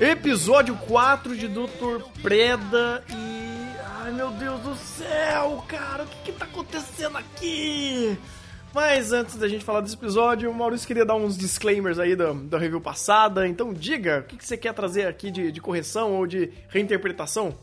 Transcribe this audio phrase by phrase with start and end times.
[0.00, 2.02] Episódio 4 de Dr.
[2.22, 3.70] Preda e.
[4.02, 8.18] Ai meu Deus do céu, cara, o que, que tá acontecendo aqui?
[8.72, 12.32] Mas antes da gente falar desse episódio, o Maurício queria dar uns disclaimers aí da,
[12.32, 13.46] da review passada.
[13.46, 17.54] Então diga, o que, que você quer trazer aqui de, de correção ou de reinterpretação?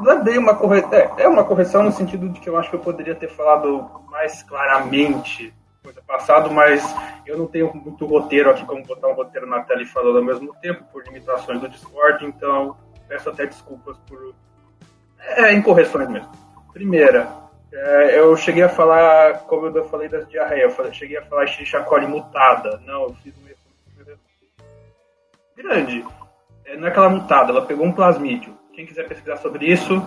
[0.00, 1.18] Não é bem uma correção.
[1.18, 4.44] É uma correção no sentido de que eu acho que eu poderia ter falado mais
[4.44, 6.82] claramente coisa passado, mas
[7.26, 10.24] eu não tenho muito roteiro aqui como botar um roteiro na tela e falando ao
[10.24, 14.34] mesmo tempo, por limitações do Discord, então peço até desculpas por.
[15.18, 16.30] É, incorreções mesmo.
[16.72, 17.28] Primeira,
[17.72, 22.06] é, eu cheguei a falar, como eu falei das diarreias, eu cheguei a falar Shishakori
[22.06, 22.80] mutada.
[22.84, 23.48] Não, eu fiz um
[25.58, 26.04] grande.
[26.64, 28.56] É, não é aquela mutada, ela pegou um plasmídio.
[28.72, 30.00] Quem quiser pesquisar sobre isso,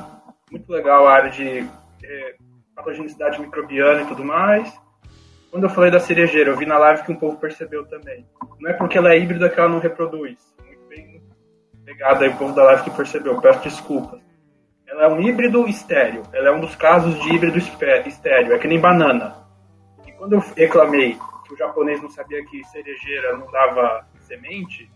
[0.50, 1.68] muito legal a área de
[2.04, 2.36] é,
[2.76, 4.74] patogenicidade microbiana e tudo mais.
[5.52, 8.26] Quando eu falei da cerejeira, eu vi na live que um povo percebeu também.
[8.58, 10.40] Não é porque ela é híbrida que ela não reproduz.
[10.66, 11.22] Muito bem
[11.84, 14.22] pegado aí o povo da live que percebeu, peço desculpas.
[14.88, 16.24] Ela é um híbrido estéreo.
[16.32, 18.54] Ela é um dos casos de híbrido estéreo.
[18.54, 19.36] É que nem banana.
[20.08, 24.90] E quando eu reclamei que o japonês não sabia que cerejeira não dava semente,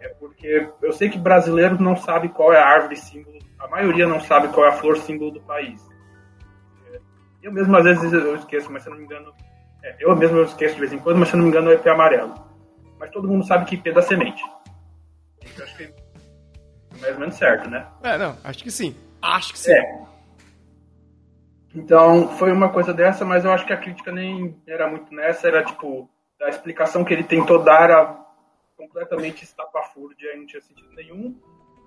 [0.00, 3.38] é porque eu sei que brasileiros não sabe qual é a árvore símbolo.
[3.58, 5.84] A maioria não sabe qual é a flor símbolo do país.
[7.42, 9.32] Eu mesmo às vezes eu esqueço, mas se eu não me engano.
[9.82, 11.70] É, eu mesmo eu esqueço de vez em quando, mas se eu não me engano
[11.70, 12.34] é IP amarelo.
[12.98, 14.42] Mas todo mundo sabe que IP da semente.
[15.56, 15.94] Eu acho que é
[17.00, 17.86] mais ou menos certo, né?
[18.02, 18.94] É, não, acho que sim.
[19.22, 19.72] Acho que sim.
[19.72, 20.10] É.
[21.74, 25.46] Então, foi uma coisa dessa, mas eu acho que a crítica nem era muito nessa,
[25.46, 26.10] era tipo,
[26.42, 28.20] a explicação que ele tentou dar era
[28.76, 31.36] completamente estapafúrdia, não tinha sentido nenhum.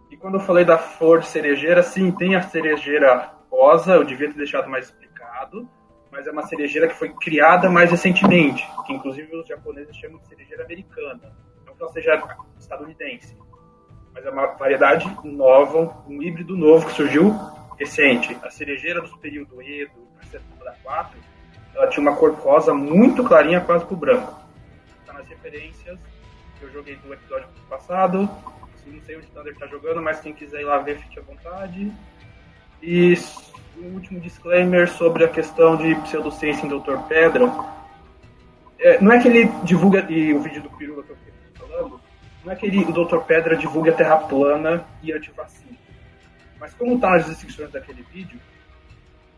[0.09, 4.37] E quando eu falei da flor cerejeira, sim, tem a cerejeira rosa, eu devia ter
[4.37, 5.67] deixado mais explicado,
[6.13, 10.27] mas é uma cerejeira que foi criada mais recentemente, que inclusive os japoneses chamam de
[10.27, 11.33] cerejeira americana,
[11.65, 12.23] não que ela seja
[12.57, 13.35] estadunidense
[14.13, 17.33] mas é uma variedade nova, um híbrido novo que surgiu
[17.77, 18.37] recente.
[18.43, 20.07] A cerejeira dos períodos Edo,
[20.63, 21.19] da 4,
[21.73, 24.39] ela tinha uma cor rosa muito clarinha, quase pro branco.
[25.05, 25.99] Tá nas referências
[26.59, 28.29] que eu joguei do episódio passado.
[28.85, 31.23] Não sei onde o Thunder tá jogando, mas quem quiser ir lá ver, fique à
[31.23, 31.91] vontade.
[32.85, 33.17] E
[33.77, 37.49] um último disclaimer sobre a questão de pseudociência em Doutor Pedra.
[38.77, 42.01] É, não é que ele divulga, e o vídeo do Pirula que eu
[42.43, 43.19] não é que ele, o Dr.
[43.19, 45.77] Pedra divulgue a Terra plana e antivacina.
[46.59, 48.37] Mas como está nas descrições daquele vídeo,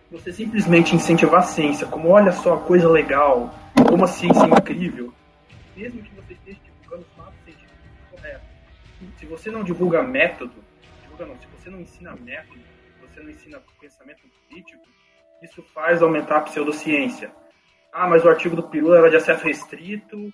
[0.09, 3.53] você simplesmente incentivar a ciência, como olha só, coisa legal,
[3.87, 5.13] como a ciência é incrível,
[5.77, 7.77] mesmo que você esteja divulgando os fatos científicos
[8.09, 8.47] corretos.
[9.19, 10.53] Se você não divulga método,
[11.03, 12.74] divulga não, se você não ensina método,
[13.15, 14.83] você não ensina pensamento crítico,
[15.41, 17.31] isso faz aumentar a pseudociência.
[17.91, 20.33] Ah, mas o artigo do Pirula era de acesso restrito,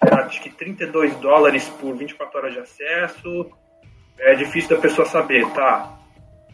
[0.00, 3.50] acho que 32 dólares por 24 horas de acesso.
[4.18, 5.98] É difícil da pessoa saber, tá?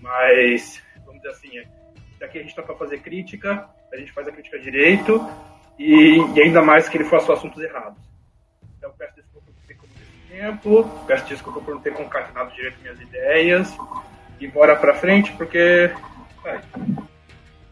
[0.00, 1.50] Mas, vamos dizer assim,
[2.18, 5.20] daqui a gente está para fazer crítica, a gente faz a crítica direito,
[5.78, 7.98] e, e, ainda mais que ele faça assuntos errados.
[8.78, 12.80] Então, peço desculpa por ter comido esse tempo, peço desculpa por não ter concatenado direito
[12.80, 13.76] minhas ideias,
[14.40, 15.92] e bora para frente, porque.
[16.42, 16.62] Vai.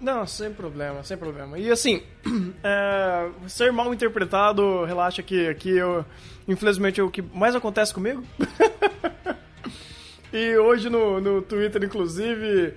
[0.00, 1.58] Não, sem problema, sem problema.
[1.58, 2.02] E assim,
[2.62, 6.04] é, ser mal interpretado, relaxa que aqui eu,
[6.46, 8.22] infelizmente, é o que mais acontece comigo.
[10.32, 12.74] e hoje no, no Twitter, inclusive,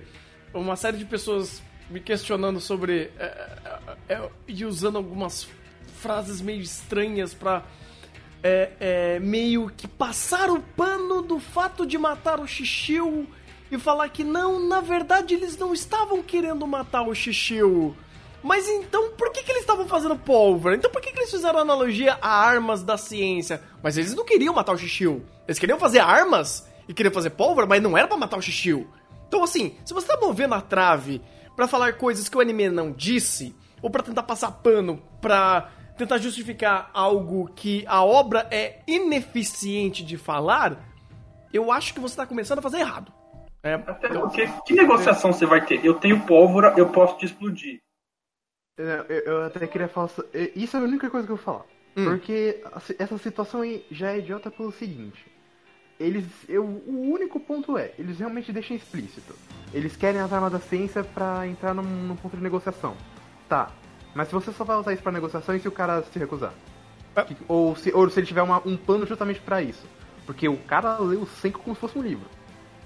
[0.52, 3.10] uma série de pessoas me questionando sobre.
[3.18, 3.48] É,
[4.08, 5.46] é, é e usando algumas
[6.00, 7.62] frases meio estranhas pra.
[8.44, 13.28] É, é, meio que passar o pano do fato de matar o Xixiu
[13.72, 17.96] e falar que não, na verdade eles não estavam querendo matar o Xixiu.
[18.42, 20.76] Mas então, por que, que eles estavam fazendo pólvora?
[20.76, 23.62] Então por que, que eles fizeram analogia a armas da ciência?
[23.82, 25.24] Mas eles não queriam matar o Xixiu.
[25.48, 28.86] Eles queriam fazer armas e queriam fazer pólvora, mas não era para matar o Xixiu.
[29.26, 31.22] Então assim, se você tá movendo a trave
[31.56, 36.18] para falar coisas que o anime não disse, ou para tentar passar pano pra tentar
[36.18, 40.78] justificar algo que a obra é ineficiente de falar,
[41.54, 43.21] eu acho que você tá começando a fazer errado.
[43.62, 45.84] É, Até porque, que negociação você vai ter?
[45.84, 47.80] Eu tenho pólvora, eu posso te explodir.
[48.78, 50.10] É, eu, eu até queria falar.
[50.56, 51.64] Isso é a única coisa que eu vou falar.
[51.96, 52.04] Hum.
[52.06, 52.62] Porque
[52.98, 53.60] essa situação
[53.90, 55.24] já é idiota pelo seguinte.
[56.00, 56.24] eles.
[56.48, 59.34] Eu, o único ponto é, eles realmente deixam explícito.
[59.72, 62.96] Eles querem as armas da ciência pra entrar num, num ponto de negociação.
[63.48, 63.70] Tá.
[64.14, 66.52] Mas se você só vai usar isso pra negociação e se o cara se recusar?
[67.26, 69.86] Que- ou, se, ou se ele tiver uma- um plano justamente pra isso.
[70.26, 72.26] Porque o cara leu o 5 como se fosse um livro.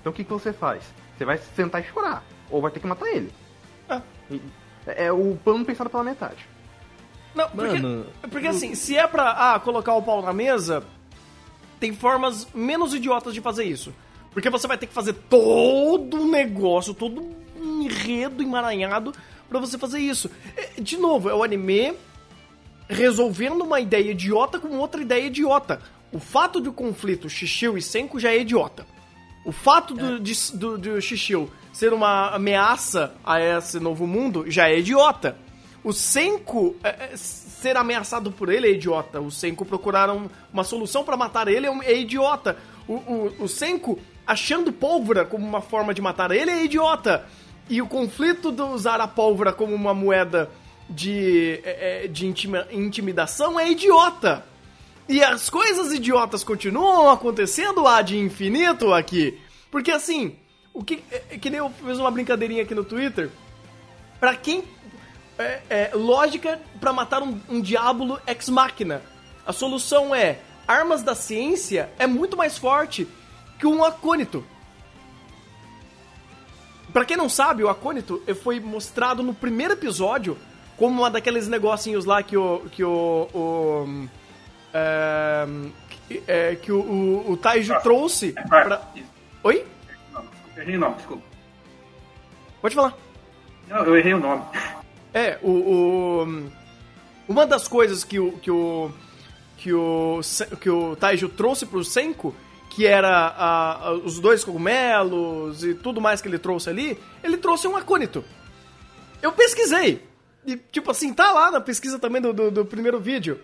[0.07, 0.85] Então o que, que você faz?
[1.19, 2.23] Você vai sentar e chorar.
[2.49, 3.33] Ou vai ter que matar ele.
[3.89, 4.01] É.
[4.31, 4.41] E-
[4.87, 6.47] É o plano pensado pela metade.
[7.35, 10.85] Não, porque, Mano, porque assim, se é pra ah, colocar o pau na mesa,
[11.81, 13.93] tem formas menos idiotas de fazer isso.
[14.31, 17.21] Porque você vai ter que fazer todo um negócio, todo
[17.61, 19.13] um enredo emaranhado
[19.49, 20.31] pra você fazer isso.
[20.57, 21.95] É, De novo, é o anime
[22.89, 25.81] resolvendo uma ideia idiota com outra ideia idiota.
[26.13, 28.87] O fato do conflito Shishio e Senko já é idiota.
[29.47, 34.69] O fato do, de, do, do Shishio ser uma ameaça a esse novo mundo já
[34.69, 35.37] é idiota.
[35.85, 39.21] O Senko é, é, ser ameaçado por ele é idiota.
[39.21, 42.57] O Senko procurar um- uma solução pra matar ele é, é idiota.
[42.89, 47.25] O, o, o Senko achando pólvora como uma forma de matar ele é idiota.
[47.71, 50.51] E o conflito de usar a pólvora como uma moeda
[50.91, 52.27] de, é, é, de
[52.73, 54.45] intimidação é idiota.
[55.09, 59.41] E as coisas idiotas continuam acontecendo há de infinito aqui.
[59.71, 60.37] Porque assim,
[60.75, 61.03] o que.
[61.11, 63.31] É, que nem eu fiz uma brincadeirinha aqui no Twitter.
[64.19, 64.65] Pra quem.
[65.39, 69.03] É, é, lógica pra matar um, um diabo ex machina.
[69.47, 73.07] A solução é: armas da ciência é muito mais forte
[73.59, 74.45] que um acônito.
[76.93, 80.37] Pra quem não sabe, o acônito eh, foi mostrado no primeiro episódio
[80.77, 82.61] como uma daqueles negocinhos lá que o.
[82.73, 83.29] que o.
[83.33, 84.09] o
[84.77, 85.47] é,
[86.09, 88.83] que, é, que o, o, o Taiju Ah, trouxe Ah, pra.
[89.43, 89.65] Oi?
[90.13, 90.25] Não,
[90.57, 91.23] errei o nome, desculpa.
[92.61, 92.95] Pode falar.
[93.69, 94.43] Não, eu errei o nome.
[95.15, 96.51] É, o, o-
[97.29, 98.91] uma das coisas que o que o
[99.57, 100.21] que o
[100.61, 102.35] que o Taiju trouxe pro Senko,
[102.71, 107.37] que era a- a- os dois cogumelos e tudo mais que ele trouxe ali, ele
[107.39, 108.25] trouxe um acônito.
[109.23, 110.05] Eu pesquisei.
[110.47, 113.41] E, tipo assim, tá lá na pesquisa também do, do, do primeiro vídeo.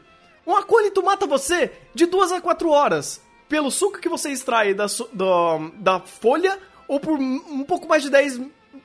[0.46, 3.20] Um acônito mata você de duas a quatro horas.
[3.48, 6.58] Pelo suco que você extrai da, do- da folha
[6.88, 8.40] ou por um pouco mais de 10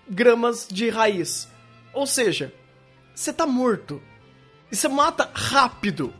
[0.09, 1.47] gramas de raiz.
[1.93, 2.53] Ou seja,
[3.15, 4.01] você tá morto.
[4.71, 6.13] E você mata rápido.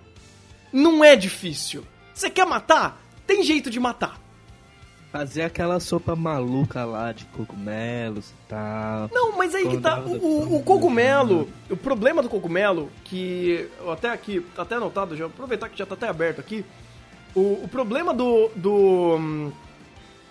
[0.72, 1.86] Não é difícil.
[2.14, 3.02] Você quer matar?
[3.26, 4.20] Tem jeito de matar.
[5.18, 9.10] Fazer aquela sopa maluca lá de cogumelos e tal.
[9.12, 10.00] Não, mas aí que tá.
[10.00, 15.26] O, o- o cogumelo, o problema do cogumelo, que até aqui, tá até anotado, já
[15.26, 16.64] aproveitar que já tá até aberto aqui.
[17.36, 18.50] O, o problema do.
[18.56, 19.16] do.
[19.18, 19.52] hum,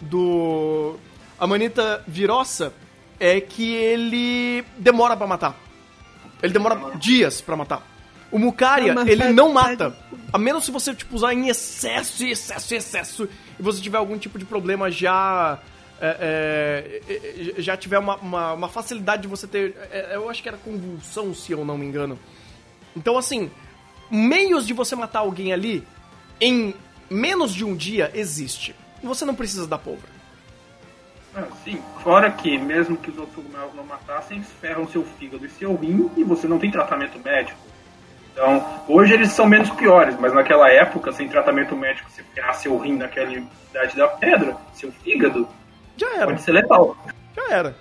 [0.00, 0.94] do.
[1.38, 2.72] Amanita virosa
[3.18, 5.56] é que ele demora pra matar.
[6.42, 7.82] Ele demora dias pra matar.
[8.30, 9.96] O Mucaria, mas ele pega- não mata.
[10.36, 13.28] A menos se você, tipo, usar em excesso, excesso, excesso,
[13.58, 15.58] e você tiver algum tipo de problema já.
[15.98, 19.74] é, é, é, já tiver uma, uma, uma facilidade de você ter.
[19.90, 22.18] é, eu acho que era convulsão, se eu não me engano.
[22.94, 23.50] Então, assim,
[24.10, 25.82] meios de você matar alguém ali
[26.38, 26.74] em
[27.08, 28.76] menos de um dia existe.
[29.02, 30.12] Você não precisa da pólvora.
[31.34, 31.80] Ah, sim.
[32.02, 36.10] Fora que, mesmo que os outros cogumelos não matassem, ferram seu fígado e seu rim
[36.14, 37.58] e você não tem tratamento médico.
[38.36, 42.76] Então, hoje eles são menos piores, mas naquela época, sem tratamento médico, se ferrar seu
[42.76, 45.48] rim naquela idade da pedra, seu fígado,
[45.96, 46.94] Já era, pode ser letal.
[47.34, 47.74] já era.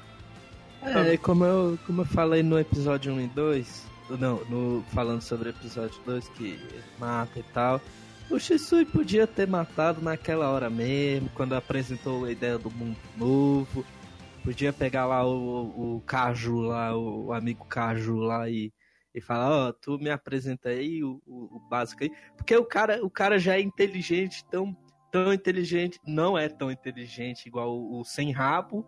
[0.82, 5.50] É, como eu, como eu falei no episódio 1 e 2, não, no, falando sobre
[5.50, 7.82] o episódio 2, que ele mata e tal,
[8.30, 13.86] o Shisui podia ter matado naquela hora mesmo, quando apresentou a ideia do mundo novo.
[14.42, 18.72] Podia pegar lá o, o Caju lá, o, o amigo Caju lá e,
[19.16, 22.12] e falar, ó, tu me apresenta aí o, o, o básico aí.
[22.36, 24.76] Porque o cara, o cara já é inteligente, tão,
[25.10, 28.86] tão inteligente, não é tão inteligente igual o, o sem rabo,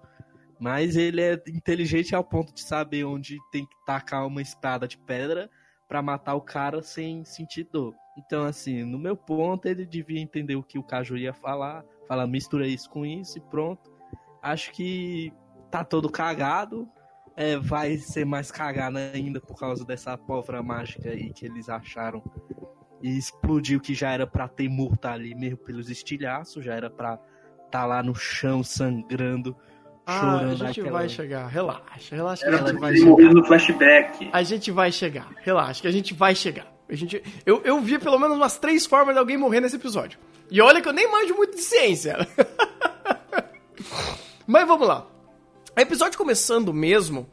[0.59, 4.97] mas ele é inteligente ao ponto de saber onde tem que tacar uma espada de
[4.97, 5.49] pedra
[5.87, 7.95] pra matar o cara sem sentir dor.
[8.17, 12.27] Então, assim, no meu ponto, ele devia entender o que o Caju ia falar, falar
[12.27, 13.89] mistura isso com isso e pronto.
[14.41, 15.31] Acho que
[15.71, 16.89] tá todo cagado.
[17.39, 22.23] É, vai ser mais cagado ainda por causa dessa pólvora mágica aí que eles acharam.
[22.99, 27.19] E explodiu que já era pra ter morto ali mesmo pelos estilhaços, já era pra
[27.69, 29.55] tá lá no chão sangrando,
[30.03, 30.63] Ah, chorando.
[30.63, 31.47] a gente aquela- vai chegar.
[31.47, 33.33] Relaxa, relaxa que a gente pra vai chegar.
[33.33, 34.29] no flashback.
[34.33, 35.29] A gente vai chegar.
[35.43, 36.65] Relaxa, que a gente vai chegar.
[36.89, 40.17] A gente, eu, eu vi pelo menos umas três formas de alguém morrer nesse episódio.
[40.49, 42.17] E olha que eu nem manjo muito de ciência.
[44.47, 45.05] Mas vamos lá.
[45.77, 47.29] O episódio começando mesmo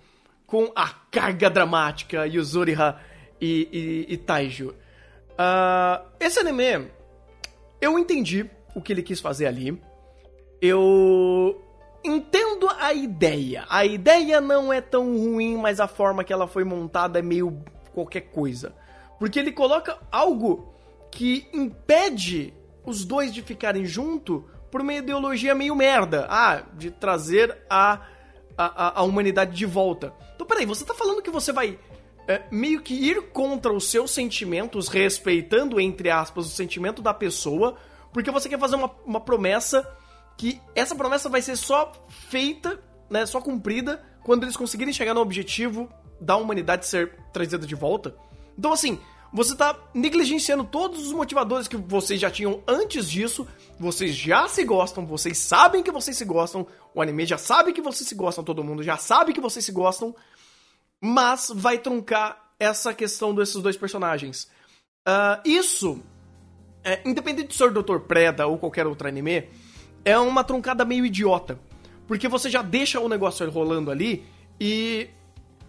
[0.47, 3.01] com a carga dramática Yuzuriha
[3.41, 4.75] e, e, e Taiju.
[5.39, 6.91] Ah, esse anime,
[7.81, 9.81] eu entendi o que ele quis fazer ali.
[10.61, 11.59] eu
[12.05, 13.65] entendo a ideia.
[13.67, 17.65] A ideia não é tão ruim, mas a forma que ela foi montada é meio
[17.95, 18.75] qualquer coisa.
[19.19, 20.71] Porque ele coloca algo
[21.11, 22.53] que impede
[22.85, 26.27] os dois de ficarem junto por uma ideologia meio merda.
[26.29, 28.13] Ah, de trazer a,
[28.57, 30.13] a, a humanidade de volta.
[30.35, 31.79] Então, peraí, você tá falando que você vai
[32.27, 37.77] é, meio que ir contra os seus sentimentos, respeitando, entre aspas, o sentimento da pessoa,
[38.13, 39.87] porque você quer fazer uma, uma promessa
[40.37, 41.93] que essa promessa vai ser só
[42.29, 42.81] feita,
[43.11, 45.89] né, só cumprida, quando eles conseguirem chegar no objetivo
[46.21, 48.17] da humanidade ser trazida de volta.
[48.59, 48.99] Então, assim,
[49.35, 53.45] você tá negligenciando todos os motivadores que vocês já tinham antes disso.
[53.81, 56.65] Vocês já se gostam, vocês sabem que vocês se gostam.
[56.95, 59.73] O anime já sabe que vocês se gostam, todo mundo já sabe que vocês se
[59.73, 60.15] gostam.
[61.03, 64.45] Mas vai truncar essa questão desses dois personagens.
[65.05, 66.01] Uh, isso,
[66.85, 67.99] é, independente de ser Dr.
[68.07, 69.49] Preda ou qualquer outro anime,
[70.05, 71.59] é uma truncada meio idiota.
[72.07, 74.25] Porque você já deixa o negócio rolando ali
[74.61, 75.09] e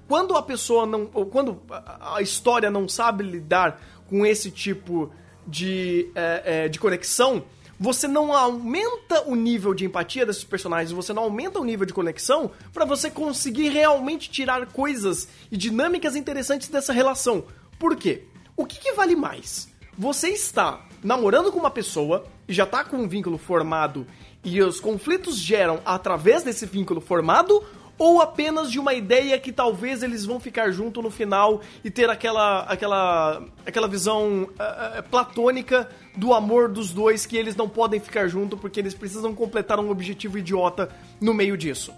[0.07, 1.09] quando a pessoa não.
[1.13, 5.11] ou quando a história não sabe lidar com esse tipo
[5.47, 7.43] de, é, é, de conexão,
[7.79, 11.93] você não aumenta o nível de empatia desses personagens, você não aumenta o nível de
[11.93, 17.43] conexão para você conseguir realmente tirar coisas e dinâmicas interessantes dessa relação.
[17.77, 18.23] Por quê?
[18.55, 19.67] O que, que vale mais?
[19.97, 24.07] Você está namorando com uma pessoa e já está com um vínculo formado
[24.43, 27.63] e os conflitos geram através desse vínculo formado
[27.97, 32.09] ou apenas de uma ideia que talvez eles vão ficar junto no final e ter
[32.09, 38.27] aquela aquela aquela visão uh, platônica do amor dos dois que eles não podem ficar
[38.27, 40.89] junto porque eles precisam completar um objetivo idiota
[41.21, 41.93] no meio disso.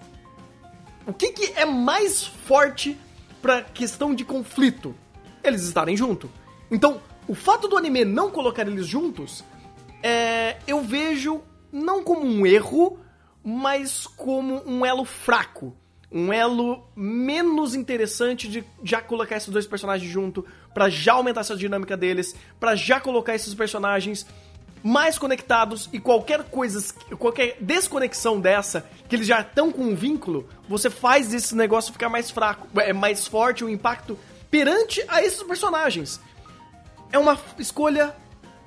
[1.05, 2.97] O que, que é mais forte
[3.41, 4.93] para questão de conflito?
[5.43, 6.29] Eles estarem junto.
[6.69, 9.43] Então, o fato do anime não colocar eles juntos,
[10.03, 12.99] é, eu vejo não como um erro,
[13.41, 15.73] mas como um elo fraco
[16.17, 20.43] um elo menos interessante de já colocar esses dois personagens junto,
[20.73, 24.25] para já aumentar essa dinâmica deles, para já colocar esses personagens
[24.83, 30.47] mais conectados e qualquer coisa, qualquer desconexão dessa, que eles já estão com um vínculo,
[30.67, 34.17] você faz esse negócio ficar mais fraco, é mais forte o impacto
[34.49, 36.19] perante a esses personagens.
[37.11, 38.15] É uma escolha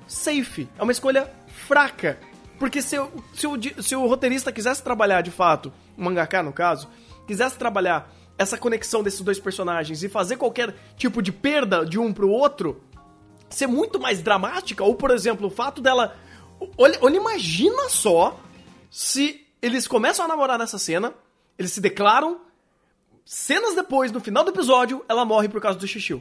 [0.07, 1.29] safe, é uma escolha
[1.67, 2.17] fraca.
[2.57, 2.95] Porque se,
[3.33, 6.87] se, o, se o roteirista quisesse trabalhar de fato, o mangaka no caso,
[7.27, 12.11] quisesse trabalhar essa conexão desses dois personagens e fazer qualquer tipo de perda de um
[12.11, 12.81] pro outro
[13.49, 16.15] ser muito mais dramática, ou por exemplo, o fato dela.
[16.77, 18.39] Olha, olha imagina só
[18.89, 21.13] se eles começam a namorar nessa cena,
[21.57, 22.41] eles se declaram,
[23.25, 26.19] cenas depois, no final do episódio, ela morre por causa do xixi.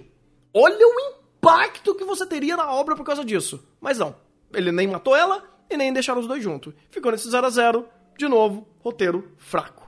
[0.52, 3.64] Olha o impacto que você teria na obra por causa disso.
[3.80, 4.14] Mas não,
[4.52, 6.74] ele nem matou ela e nem deixaram os dois juntos.
[6.90, 7.88] Ficou nesse 0 a 0
[8.18, 9.79] de novo, roteiro fraco.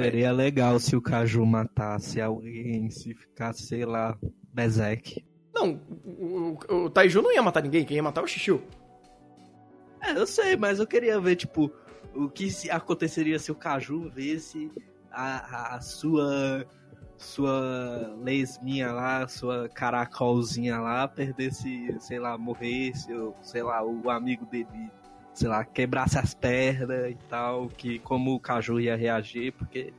[0.00, 4.16] Seria legal se o Caju matasse alguém, se ficasse, sei lá,
[4.54, 5.26] Bezek.
[5.52, 8.62] Não, o, o, o Taiju não ia matar ninguém, quem ia matar é o Xixiu.
[10.00, 11.68] É, eu sei, mas eu queria ver, tipo,
[12.14, 14.70] o que aconteceria se o Caju visse
[15.10, 16.64] a, a sua
[17.16, 24.46] sua lesminha lá, sua caracolzinha lá, perdesse, sei lá, morresse, ou, sei lá, o amigo
[24.46, 24.92] dele
[25.38, 29.92] sei lá, quebrasse as pernas e tal, que como o Caju ia reagir, porque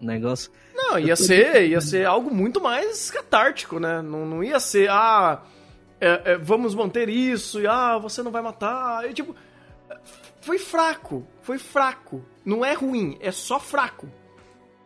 [0.00, 0.52] o negócio.
[0.72, 4.00] Não, ia ser, ia ser algo muito mais catártico, né?
[4.00, 5.42] Não, não ia ser, ah,
[6.00, 9.10] é, é, vamos manter isso, e ah, você não vai matar.
[9.10, 9.34] E, tipo,
[10.40, 12.24] foi fraco, foi fraco.
[12.44, 14.08] Não é ruim, é só fraco.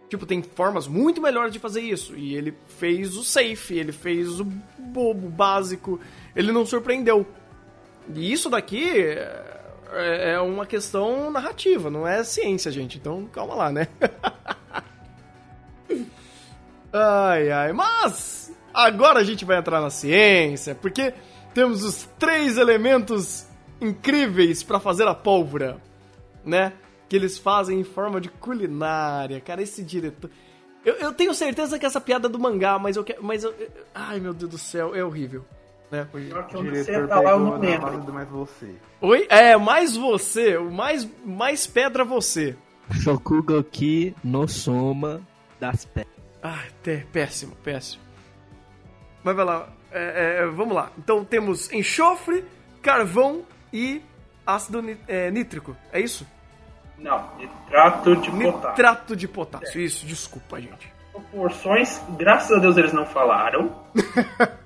[0.08, 2.16] Tipo, tem formas muito melhores de fazer isso.
[2.16, 6.00] E ele fez o safe, ele fez o bobo, básico.
[6.34, 7.26] Ele não surpreendeu.
[8.14, 9.16] E isso daqui
[9.92, 12.98] é, é uma questão narrativa, não é ciência, gente.
[12.98, 13.88] Então calma lá, né?
[16.92, 17.72] ai, ai.
[17.72, 21.14] Mas agora a gente vai entrar na ciência, porque
[21.54, 23.46] temos os três elementos
[23.80, 25.78] incríveis para fazer a pólvora,
[26.44, 26.72] né?
[27.08, 29.40] Que eles fazem em forma de culinária.
[29.40, 30.30] Cara, esse diretor.
[30.84, 33.22] Eu, eu tenho certeza que essa piada é do mangá, mas eu quero.
[33.22, 33.54] Mas eu.
[33.94, 35.44] Ai, meu Deus do céu, é horrível
[35.92, 36.08] né?
[36.12, 38.74] O diretor pegou lá, eu não mais você.
[39.00, 39.26] Oi?
[39.28, 40.56] É, mais você.
[40.56, 42.56] O mais, mais pedra você.
[42.90, 45.20] Shokugoki no soma
[45.60, 46.12] das pedras.
[46.42, 48.02] Ah, é, péssimo, péssimo.
[49.22, 49.68] Mas vai lá.
[49.92, 50.90] É, é, vamos lá.
[50.98, 52.42] Então temos enxofre,
[52.80, 54.02] carvão e
[54.46, 55.76] ácido é, nítrico.
[55.92, 56.26] É isso?
[56.98, 58.68] Não, nitrato de potássio.
[58.70, 59.84] Nitrato de potássio, é.
[59.84, 60.92] isso, desculpa, gente.
[61.10, 63.76] Proporções, graças a Deus eles não falaram.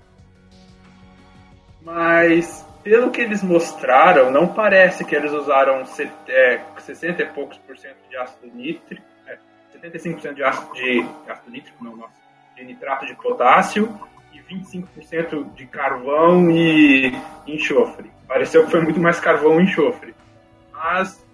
[1.87, 7.57] Mas pelo que eles mostraram, não parece que eles usaram set- é, 60 e poucos
[7.59, 9.39] por cento de ácido nítrico, é,
[9.73, 12.13] 75% de ácido, de ácido nítrico, não, nossa,
[12.57, 14.01] de nitrato de potássio
[14.33, 17.13] e 25% de carvão e
[17.47, 18.11] enxofre.
[18.27, 20.13] Pareceu que foi muito mais carvão e enxofre.
[20.73, 21.25] Mas,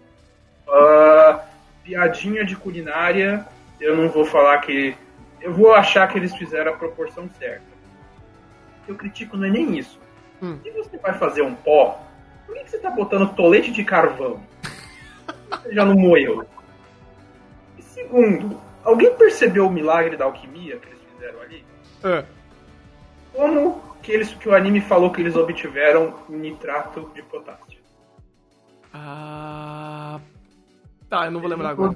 [0.68, 1.47] ah,
[1.82, 3.47] piadinha de culinária,
[3.80, 4.94] eu não vou falar que.
[5.40, 7.64] Eu vou achar que eles fizeram a proporção certa.
[8.82, 10.01] O que eu critico não é nem isso.
[10.42, 10.58] Hum.
[10.62, 12.00] Se você vai fazer um pó,
[12.44, 14.40] por que que você está botando tolete de carvão?
[15.50, 16.44] Você já não moeu.
[17.78, 21.64] E segundo, alguém percebeu o milagre da alquimia que eles fizeram ali?
[22.02, 22.25] É.
[23.32, 27.80] Como que, eles, que o anime falou que eles obtiveram nitrato de potássio?
[28.92, 30.20] Ah.
[31.08, 31.94] Tá, eu não vou lembrar agora.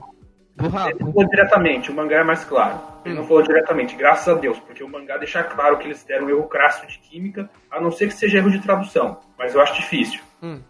[0.59, 2.81] Ele não falou diretamente, o mangá é mais claro.
[3.05, 6.27] Ele não falou diretamente, graças a Deus, porque o mangá deixa claro que eles deram
[6.27, 9.61] um erro crasso de química, a não ser que seja erro de tradução, mas eu
[9.61, 10.21] acho difícil.
[10.43, 10.63] Hum.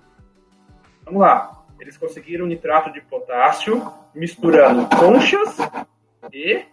[1.04, 1.64] Vamos lá.
[1.78, 3.80] Eles conseguiram nitrato de potássio
[4.14, 5.56] misturando conchas
[6.32, 6.64] e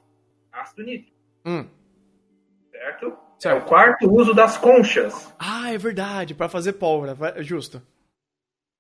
[0.51, 1.15] ácido nítrico,
[1.45, 1.65] Hum.
[2.71, 3.17] certo?
[3.37, 3.57] Certo.
[3.57, 5.31] É o quarto uso das conchas.
[5.37, 7.81] Ah, é verdade, pra fazer pólvora, vai- justo.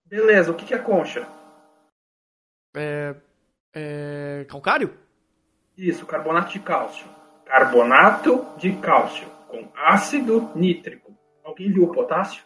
[0.05, 1.27] Beleza, o que é concha?
[2.75, 3.13] É.
[3.73, 4.45] É.
[4.49, 4.93] Calcário?
[5.77, 7.05] Isso, carbonato de cálcio.
[7.45, 11.11] Carbonato de cálcio com ácido nítrico.
[11.43, 12.43] Alguém viu o potássio?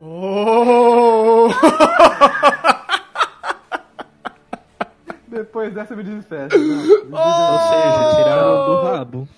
[0.00, 1.48] Oh!
[5.28, 6.48] Depois dessa eu me desespero.
[7.08, 9.28] Não, Ou seja, tiraram do rabo.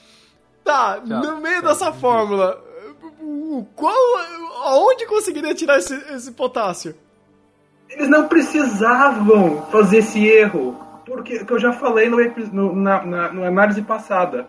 [0.64, 1.20] tá, Tchau.
[1.22, 2.62] no meio dessa fórmula,
[3.20, 3.94] o- qual.
[4.60, 6.94] Aonde conseguiria tirar esse, esse potássio?
[7.88, 10.78] Eles não precisavam fazer esse erro.
[11.06, 12.18] Porque que eu já falei no,
[12.52, 14.48] no- na, na, na análise passada.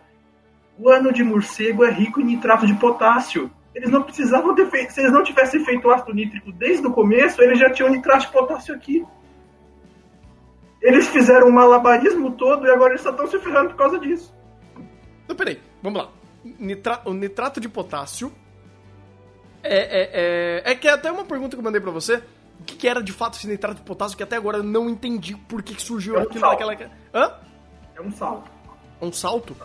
[0.77, 3.49] O ano de morcego é rico em nitrato de potássio.
[3.73, 4.91] Eles não precisavam ter feito.
[4.93, 8.25] Se eles não tivessem feito o ácido nítrico desde o começo, eles já tinham nitrato
[8.25, 9.03] de potássio aqui.
[10.81, 14.33] Eles fizeram um malabarismo todo e agora eles só estão se ferrando por causa disso.
[15.27, 16.09] Não, peraí, vamos lá.
[16.59, 18.31] Nitra- o nitrato de potássio.
[19.63, 20.09] É, é,
[20.65, 22.15] é, é que é até uma pergunta que eu mandei pra você.
[22.59, 24.89] O que, que era de fato esse nitrato de potássio que até agora eu não
[24.89, 26.51] entendi por que, que surgiu É um aquilo sal.
[26.51, 26.75] naquela.
[27.13, 27.33] Hã?
[27.95, 28.43] É um sal
[29.01, 29.55] Um salto?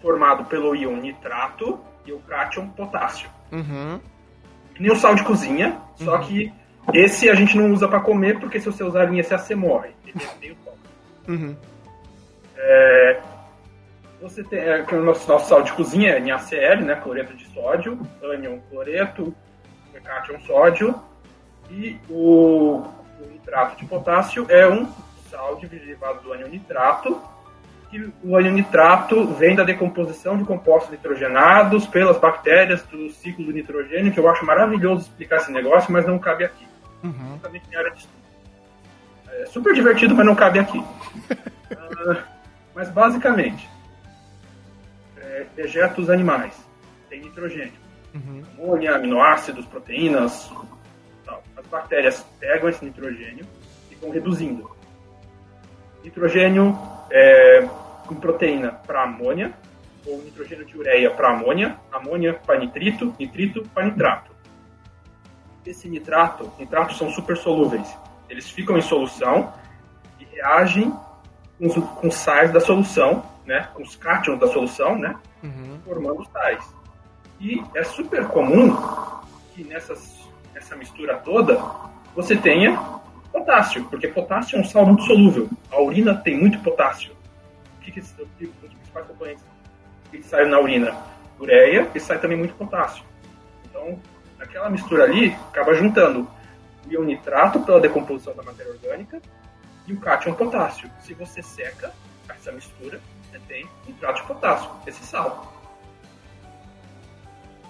[0.00, 3.30] formado pelo íon nitrato e o cátion potássio.
[3.52, 4.00] Uhum.
[4.74, 6.52] Que nem o sal de cozinha, só que
[6.92, 9.90] esse a gente não usa pra comer, porque se você usar em excesso, você morre.
[10.04, 10.74] Ele tem o sal.
[11.28, 11.56] Uhum.
[14.22, 16.94] Você tem é, que o nosso, nosso sal de cozinha é NaCl, né?
[16.94, 19.34] Cloreto de sódio, ânion cloreto,
[20.04, 20.94] cátion sódio,
[21.70, 22.84] e o,
[23.20, 24.86] o nitrato de potássio é um
[25.30, 27.20] sal de derivado do ânion nitrato,
[27.90, 33.52] que o ânion nitrato vem da decomposição de compostos nitrogenados pelas bactérias do ciclo do
[33.52, 36.66] nitrogênio, que eu acho maravilhoso explicar esse negócio, mas não cabe aqui.
[37.02, 37.32] Uhum.
[37.32, 38.22] Justamente minha área de estudo.
[39.30, 40.82] É super divertido, mas não cabe aqui.
[41.74, 42.24] Ah,
[42.74, 43.66] mas basicamente,
[45.32, 46.54] é, dejetos animais
[47.08, 47.80] têm nitrogênio,
[48.14, 48.42] Uhum.
[48.58, 50.52] amônia, aminoácidos, proteínas.
[51.24, 51.42] Tal.
[51.56, 53.46] As bactérias pegam esse nitrogênio
[53.90, 54.70] e vão reduzindo.
[56.04, 56.78] Nitrogênio
[57.10, 57.66] é,
[58.06, 59.54] com proteína para amônia,
[60.06, 64.30] ou nitrogênio de ureia para amônia, amônia para nitrito, nitrito para nitrato.
[65.64, 67.96] Esse nitrato, nitratos são super solúveis.
[68.28, 69.54] Eles ficam em solução
[70.20, 70.92] e reagem
[71.58, 75.80] com com sais da solução, né, com os cátions da solução, né, Uhum.
[75.84, 76.64] formando sais.
[77.40, 78.76] E é super comum
[79.52, 80.20] que nessas,
[80.54, 81.60] nessa mistura toda
[82.14, 82.78] você tenha
[83.32, 85.48] potássio, porque potássio é um sal muito solúvel.
[85.70, 87.12] A urina tem muito potássio.
[87.78, 89.44] O que, que, o que os principais componentes
[90.10, 90.94] que saem na urina?
[91.40, 93.02] Ureia e sai também muito potássio.
[93.64, 93.98] Então,
[94.38, 96.28] naquela mistura ali, acaba juntando
[96.86, 99.20] o íon nitrato pela decomposição da matéria orgânica
[99.88, 100.88] e o cátion potássio.
[101.00, 101.92] Se você seca
[102.28, 103.00] essa mistura,
[103.32, 105.52] você tem nitrato de potássio, esse sal.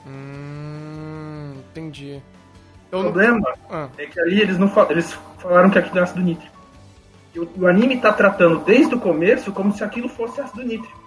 [0.07, 2.21] Hum, entendi.
[2.91, 3.13] O Eu não...
[3.13, 6.53] problema Ah, é que ali eles não fal- eles falaram que aquilo é ácido nítrico.
[7.35, 11.01] E o, o anime tá tratando desde o começo como se aquilo fosse ácido nítrico.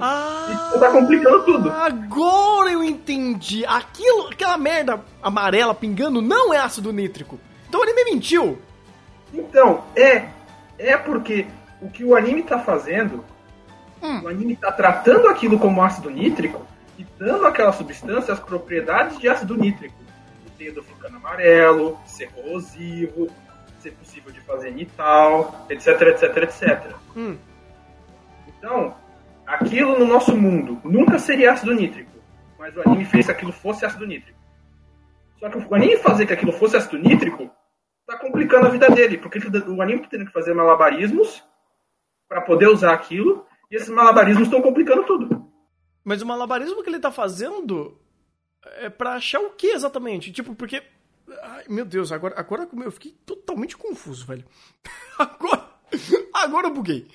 [0.00, 1.70] Ah, Isso tá complicando tudo.
[1.70, 3.64] Agora eu entendi.
[3.64, 7.38] Aquilo, aquela merda amarela pingando não é ácido nítrico.
[7.68, 8.58] Então ele me mentiu.
[9.32, 10.28] Então, é.
[10.78, 11.46] É porque
[11.80, 13.24] o que o anime tá fazendo,
[14.02, 14.22] Hum.
[14.24, 16.66] o anime tá tratando aquilo como ácido nítrico
[16.98, 19.94] e dando àquela substância as propriedades de ácido nítrico.
[20.46, 23.28] O dedo ficando amarelo, ser corrosivo,
[23.80, 26.94] ser possível de fazer nital, etc, etc, etc.
[27.16, 27.36] Hum.
[28.48, 28.94] Então,
[29.46, 32.10] aquilo no nosso mundo nunca seria ácido nítrico.
[32.58, 34.38] mas o anime fez que aquilo fosse ácido nítrico.
[35.38, 37.50] Só que o anime fazer que aquilo fosse ácido nítrico
[38.06, 41.44] tá complicando a vida dele, porque o anime tá tendo que fazer malabarismos
[42.28, 45.46] para poder usar aquilo, e esses malabarismos estão complicando tudo.
[46.04, 47.98] Mas o malabarismo que ele tá fazendo
[48.76, 50.32] é pra achar o que exatamente?
[50.32, 50.82] Tipo, porque.
[51.42, 54.44] Ai, meu Deus, agora, agora eu fiquei totalmente confuso, velho.
[55.18, 55.64] Agora,
[56.32, 57.08] agora eu buguei.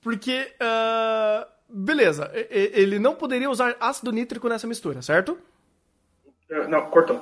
[0.00, 0.54] Porque.
[0.54, 5.36] Uh, beleza, ele não poderia usar ácido nítrico nessa mistura, certo?
[6.48, 7.20] Uh, não, cortou.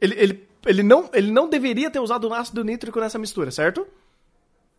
[0.00, 3.86] Ele, ele, ele, não, ele não deveria ter usado ácido nítrico nessa mistura, certo?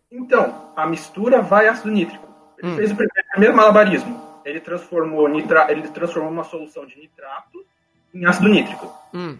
[0.10, 2.27] Então, a mistura vai ácido nítrico.
[2.58, 2.76] Ele hum.
[2.76, 4.28] fez o primeiro, primeiro malabarismo.
[4.44, 7.66] Ele transformou, nitra, ele transformou uma solução de nitrato
[8.14, 8.92] em ácido nítrico.
[9.14, 9.38] Hum.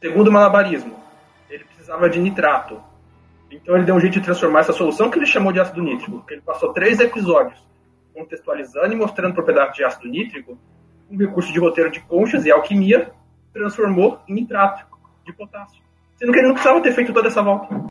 [0.00, 0.98] Segundo malabarismo,
[1.50, 2.80] ele precisava de nitrato.
[3.50, 6.22] Então ele deu um jeito de transformar essa solução que ele chamou de ácido nítrico.
[6.28, 7.66] Ele passou três episódios
[8.14, 10.58] contextualizando e mostrando propriedades de ácido nítrico,
[11.10, 13.12] um recurso de roteiro de conchas e alquimia,
[13.52, 14.84] transformou em nitrato
[15.24, 15.82] de potássio.
[16.16, 17.88] Sendo que ele não precisava ter feito toda essa volta.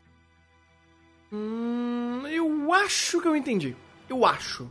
[1.32, 3.74] Hum, eu acho que eu entendi.
[4.08, 4.70] Eu acho.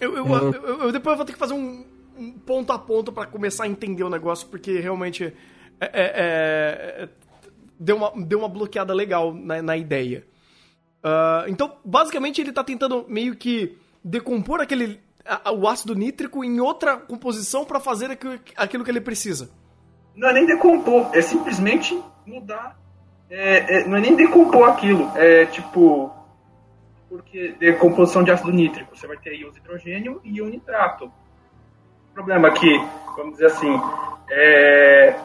[0.00, 0.50] Eu, eu, uhum.
[0.52, 1.84] eu, eu depois vou ter que fazer um,
[2.18, 5.24] um ponto a ponto para começar a entender o negócio, porque realmente
[5.80, 7.08] é, é, é,
[7.78, 10.26] deu, uma, deu uma bloqueada legal na, na ideia.
[11.02, 16.60] Uh, então, basicamente, ele tá tentando meio que decompor aquele a, o ácido nítrico em
[16.60, 19.50] outra composição para fazer aquilo, aquilo que ele precisa.
[20.14, 22.78] Não é nem decompor, é simplesmente mudar.
[23.30, 26.12] É, é, não é nem decompor aquilo, é tipo.
[27.10, 31.06] Porque decomposição de ácido nítrico, você vai ter íons hidrogênio e íon nitrato.
[31.06, 32.78] O problema que,
[33.16, 33.74] vamos dizer assim,
[34.30, 35.16] é,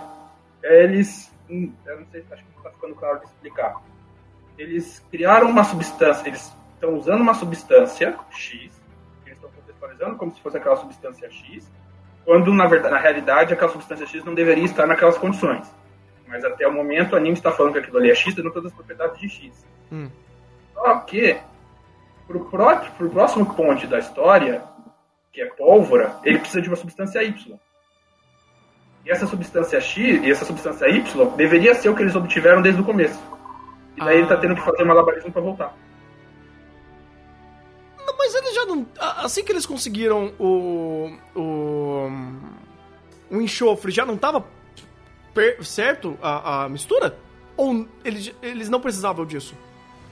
[0.64, 1.32] é eles.
[1.48, 3.76] Hum, eu não sei, acho que está ficando claro de explicar.
[4.58, 8.82] Eles criaram uma substância, eles estão usando uma substância X,
[9.24, 11.72] que eles estão contextualizando como se fosse aquela substância X,
[12.24, 15.72] quando na verdade, na realidade, aquela substância X não deveria estar naquelas condições.
[16.28, 18.72] Mas até o momento o anime está falando que aquilo ali é X, dando todas
[18.72, 19.68] as propriedades de X.
[19.92, 20.10] Hum.
[20.74, 21.38] Só que,
[22.28, 24.64] pro, pró pro próximo ponte da história,
[25.32, 27.60] que é pólvora, ele precisa de uma substância Y.
[29.06, 32.82] E essa substância X e essa substância Y deveria ser o que eles obtiveram desde
[32.82, 33.22] o começo.
[33.96, 34.14] E daí ah.
[34.14, 35.76] ele está tendo que fazer malabarismo para voltar.
[38.18, 38.88] Mas eles já não.
[39.00, 41.16] Assim que eles conseguiram o.
[41.36, 42.10] O.
[43.30, 44.44] O enxofre, já não tava
[45.62, 47.16] certo a, a mistura?
[47.58, 49.56] Ou eles, eles não precisavam disso?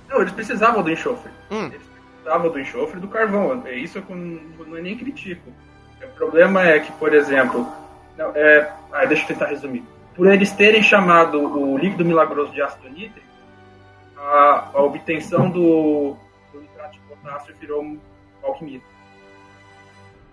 [0.10, 1.32] Não, eles precisavam do enxofre.
[1.50, 1.68] Hum.
[1.68, 1.93] Eles
[2.24, 3.62] precisavam do enxofre e do carvão.
[3.66, 5.52] É isso eu não, não é nem critico.
[6.02, 7.68] O problema é que, por exemplo.
[8.18, 9.84] Não, é, ah, deixa eu tentar resumir.
[10.16, 13.28] Por eles terem chamado o líquido milagroso de ácido nítrico,
[14.16, 16.16] a, a obtenção do,
[17.08, 17.98] potássio virou
[18.44, 18.82] alquimia.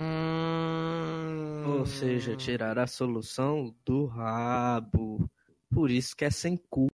[0.00, 1.79] Hum...
[1.79, 5.31] Ou seja, tirar a solução do rabo.
[5.72, 6.88] Por isso que é sem cu.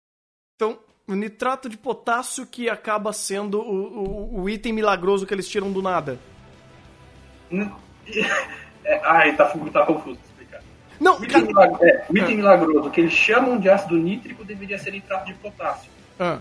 [0.55, 5.47] Então, o nitrato de potássio que acaba sendo o, o, o item milagroso que eles
[5.47, 6.19] tiram do nada.
[8.87, 10.61] É, ai, tá, tá confuso explicar.
[10.99, 11.45] Não, o item, cara...
[11.47, 12.37] milagroso, é, o item ah.
[12.37, 15.89] milagroso que eles chamam de ácido nítrico deveria ser nitrato de potássio.
[16.19, 16.37] Ah.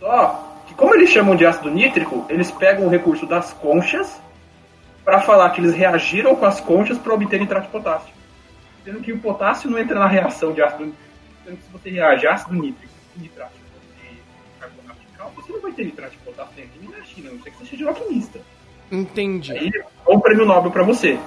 [0.00, 4.20] Só que como eles chamam de ácido nítrico, eles pegam o recurso das conchas
[5.04, 8.12] para falar que eles reagiram com as conchas para obter nitrato de potássio.
[8.84, 11.10] Sendo que o potássio não entra na reação de ácido nítrico.
[11.44, 15.72] Sendo que se você reage ácido nítrico nitrato de carbonato de cálcio, você não vai
[15.72, 18.40] ter nitrato de potássio nem na China, não ser que você seja alquimista.
[18.90, 19.52] Entendi.
[19.52, 21.18] Aí é um prêmio Nobel para você.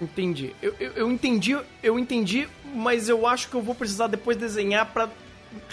[0.00, 0.54] Entendi.
[0.62, 4.86] Eu, eu, eu, entendi, eu entendi, mas eu acho que eu vou precisar depois desenhar
[4.92, 5.08] para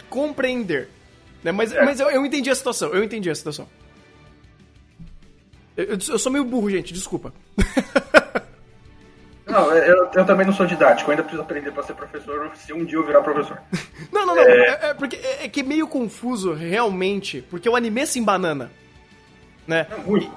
[0.10, 0.90] compreender.
[1.44, 1.52] Né?
[1.52, 1.84] Mas, é.
[1.84, 3.68] mas eu, eu entendi a situação, eu entendi a situação.
[5.78, 7.34] Eu, eu sou meio burro, gente, desculpa.
[9.56, 12.74] Não, eu, eu também não sou didático, eu ainda preciso aprender para ser professor se
[12.74, 13.58] um dia eu virar professor.
[14.12, 17.68] Não, não, não, é, é, é porque é, é, que é meio confuso realmente, porque
[17.68, 18.72] o anime se embanana.
[19.68, 19.88] Né?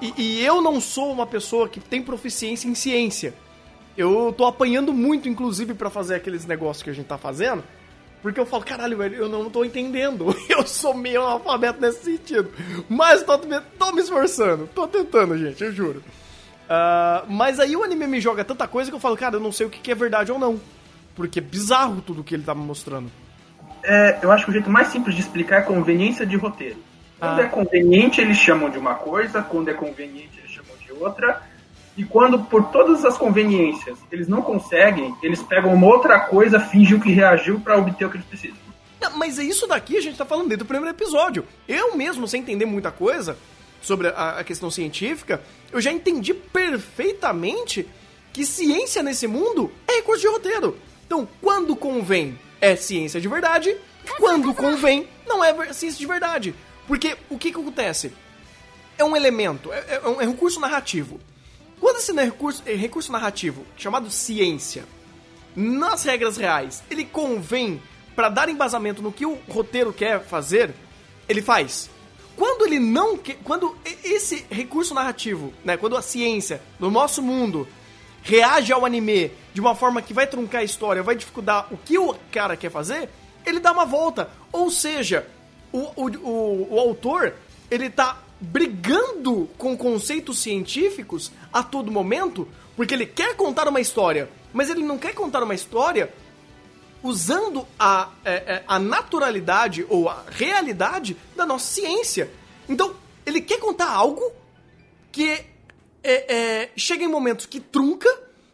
[0.01, 3.33] E, e, eu não sou uma pessoa que tem proficiência em ciência.
[3.97, 7.63] Eu tô apanhando muito, inclusive, para fazer aqueles negócios que a gente tá fazendo.
[8.21, 10.35] Porque eu falo, caralho, velho, eu não tô entendendo.
[10.49, 12.51] Eu sou meio analfabeto nesse sentido.
[12.89, 14.67] Mas tô, tô me esforçando.
[14.73, 16.03] Tô tentando, gente, eu juro.
[16.69, 19.51] Uh, mas aí o anime me joga tanta coisa que eu falo, cara, eu não
[19.51, 20.61] sei o que é verdade ou não.
[21.15, 23.09] Porque é bizarro tudo que ele tá me mostrando.
[23.83, 26.77] É, eu acho que o jeito mais simples de explicar é conveniência de roteiro.
[27.19, 27.43] Quando ah.
[27.43, 31.41] é conveniente, eles chamam de uma coisa, quando é conveniente, eles chamam de outra.
[31.97, 36.99] E quando, por todas as conveniências, eles não conseguem, eles pegam uma outra coisa, fingem
[36.99, 38.57] que reagiu para obter o que eles precisam.
[39.01, 41.45] Não, mas é isso daqui a gente tá falando desde o primeiro episódio.
[41.67, 43.35] Eu mesmo, sem entender muita coisa
[43.81, 47.87] sobre a, a questão científica, eu já entendi perfeitamente
[48.31, 50.77] que ciência nesse mundo é recurso de roteiro.
[51.05, 53.75] Então, quando convém, é ciência de verdade,
[54.17, 56.55] quando convém, não é ciência de verdade.
[56.87, 58.11] Porque o que, que acontece?
[58.97, 61.19] É um elemento, é, é um, é um recurso narrativo.
[61.79, 64.85] Quando esse recurso, é recurso narrativo, chamado ciência,
[65.55, 67.81] nas regras reais, ele convém
[68.15, 70.73] para dar embasamento no que o roteiro quer fazer,
[71.27, 71.89] ele faz.
[72.39, 77.67] Quando ele não quando esse recurso narrativo, né, quando a ciência no nosso mundo
[78.23, 81.99] reage ao anime de uma forma que vai truncar a história, vai dificultar o que
[81.99, 83.09] o cara quer fazer,
[83.45, 84.29] ele dá uma volta.
[84.53, 85.27] Ou seja,
[85.73, 87.33] o, o, o, o autor,
[87.69, 92.47] ele tá brigando com conceitos científicos a todo momento,
[92.77, 96.09] porque ele quer contar uma história, mas ele não quer contar uma história
[97.03, 102.29] usando a, é, é, a naturalidade ou a realidade da nossa ciência.
[102.67, 104.31] Então, ele quer contar algo
[105.11, 105.45] que
[106.03, 108.09] é, é, chega em momentos que trunca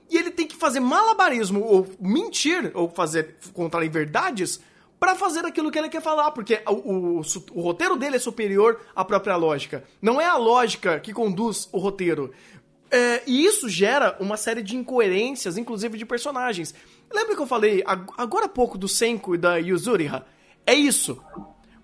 [0.10, 4.60] e ele tem que fazer malabarismo ou mentir ou fazer contar verdades
[5.00, 8.80] para fazer aquilo que ele quer falar, porque o, o, o, roteiro dele é superior
[8.96, 9.84] à própria lógica.
[10.02, 12.32] Não é a lógica que conduz o roteiro.
[12.90, 16.74] É, e isso gera uma série de incoerências, inclusive de personagens.
[17.16, 17.82] Lembra que eu falei
[18.18, 20.26] agora há pouco do Senko e da Yuzuriha?
[20.68, 21.18] É isso.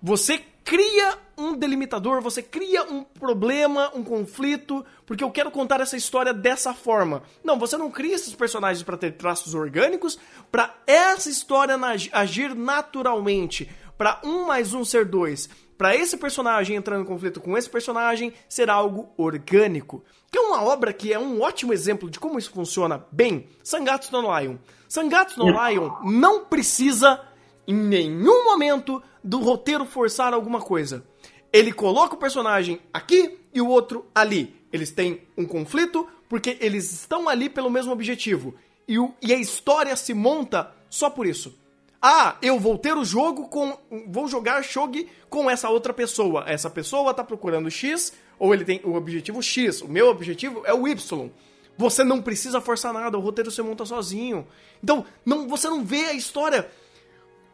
[0.02, 5.96] Você cria um delimitador, você cria um problema, um conflito, porque eu quero contar essa
[5.96, 7.22] história dessa forma.
[7.42, 10.18] Não, você não cria esses personagens para ter traços orgânicos,
[10.50, 11.78] para essa história
[12.12, 17.56] agir naturalmente, para um mais um ser dois, para esse personagem entrar em conflito com
[17.56, 20.04] esse personagem ser algo orgânico.
[20.30, 23.48] Que é uma obra que é um ótimo exemplo de como isso funciona bem.
[23.62, 24.56] Sangatsu no Lion.
[24.88, 27.20] Sangatsu no Lion não precisa
[27.66, 31.04] em nenhum momento do roteiro forçar alguma coisa.
[31.52, 34.56] Ele coloca o personagem aqui e o outro ali.
[34.72, 38.54] Eles têm um conflito porque eles estão ali pelo mesmo objetivo.
[38.88, 41.58] E, o, e a história se monta só por isso.
[42.04, 43.78] Ah, eu vou ter o jogo com.
[44.08, 46.42] Vou jogar Shogi com essa outra pessoa.
[46.48, 49.80] Essa pessoa tá procurando X, ou ele tem o objetivo X.
[49.82, 51.30] O meu objetivo é o Y.
[51.78, 54.44] Você não precisa forçar nada, o roteiro se monta sozinho.
[54.82, 56.68] Então, não, você não vê a história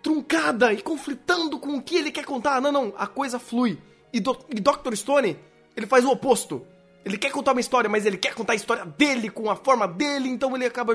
[0.02, 2.58] truncada e conflitando com o que ele quer contar.
[2.60, 3.78] Não, não, a coisa flui.
[4.12, 4.94] E, do, e Dr.
[4.94, 5.36] Stone,
[5.76, 6.66] ele faz o oposto.
[7.04, 9.86] Ele quer contar uma história, mas ele quer contar a história dele, com a forma
[9.86, 10.94] dele, então ele acaba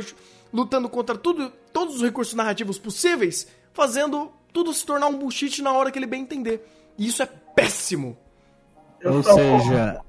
[0.51, 5.71] lutando contra tudo, todos os recursos narrativos possíveis, fazendo tudo se tornar um bullshit na
[5.73, 6.63] hora que ele bem entender.
[6.97, 8.17] E isso é péssimo.
[9.03, 10.01] Ou seja,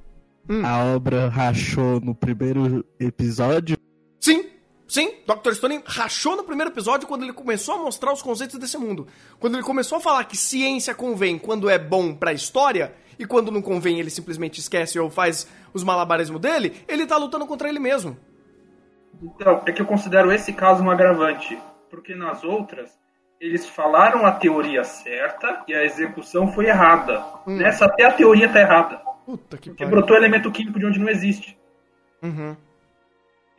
[0.49, 0.65] hum.
[0.65, 3.77] a obra rachou no primeiro episódio?
[4.21, 4.45] Sim,
[4.87, 5.55] Sim, Dr.
[5.55, 9.09] Stone rachou no primeiro episódio quando ele começou a mostrar os conceitos desse mundo.
[9.41, 13.51] Quando ele começou a falar que ciência convém quando é bom pra história, e quando
[13.51, 17.79] não convém ele simplesmente esquece ou faz os malabarismos dele, ele tá lutando contra ele
[17.79, 18.17] mesmo.
[19.23, 21.59] Então, é que eu considero esse caso um agravante.
[21.91, 22.91] Porque nas outras,
[23.41, 27.25] eles falaram a teoria certa e a execução foi errada.
[27.47, 27.57] Hum.
[27.57, 29.01] Nessa até a teoria tá errada.
[29.25, 31.57] Puta que Porque brotou elemento químico de onde não existe.
[32.23, 32.57] Uhum.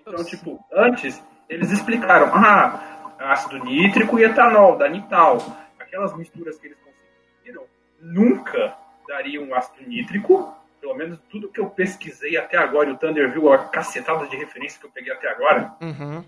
[0.02, 5.38] Então, tipo, antes eles explicaram, ah, ácido nítrico e etanol, da Nital.
[5.80, 7.64] Aquelas misturas que eles conseguiram
[8.02, 8.76] nunca
[9.08, 13.52] dariam ácido nítrico, pelo menos tudo que eu pesquisei até agora, e o Thunder viu
[13.52, 16.24] a cacetada de referência que eu peguei até agora, uhum.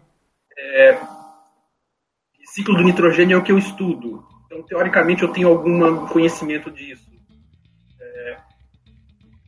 [0.57, 0.99] é,
[2.47, 4.25] ciclo do nitrogênio é o que eu estudo.
[4.45, 7.11] Então, teoricamente, eu tenho algum conhecimento disso.
[7.99, 8.37] É,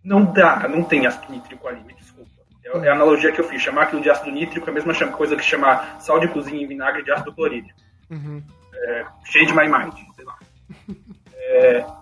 [0.03, 2.29] não dá, não tem ácido nítrico ali, me desculpa.
[2.63, 3.61] É, é a analogia que eu fiz.
[3.61, 6.67] Chamar aquilo de ácido nítrico é a mesma coisa que chamar sal de cozinha em
[6.67, 7.79] vinagre de ácido clorídrico.
[8.11, 8.43] Uhum.
[8.73, 10.37] É, change my mind, sei lá.
[11.33, 11.85] É,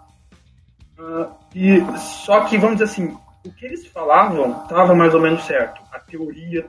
[1.00, 5.44] uh, e, só que, vamos dizer assim, o que eles falavam estava mais ou menos
[5.44, 5.82] certo.
[5.92, 6.68] A teoria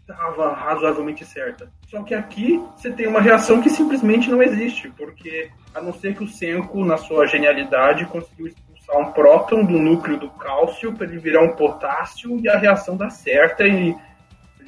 [0.00, 1.68] estava razoavelmente certa.
[1.88, 6.14] Só que aqui você tem uma reação que simplesmente não existe, porque a não ser
[6.14, 11.06] que o Senko, na sua genialidade, conseguiu expulsar um próton do núcleo do cálcio para
[11.06, 13.96] ele virar um potássio e a reação dá certa e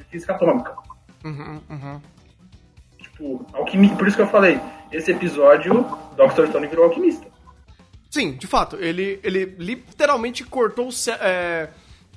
[0.09, 0.75] física atômica.
[1.23, 2.01] Uhum, uhum.
[2.97, 4.59] Tipo, alquimia, por isso que eu falei,
[4.91, 6.47] esse episódio, Dr.
[6.47, 7.28] Stone virou alquimista.
[8.09, 10.89] Sim, de fato, ele, ele literalmente cortou
[11.21, 11.69] é,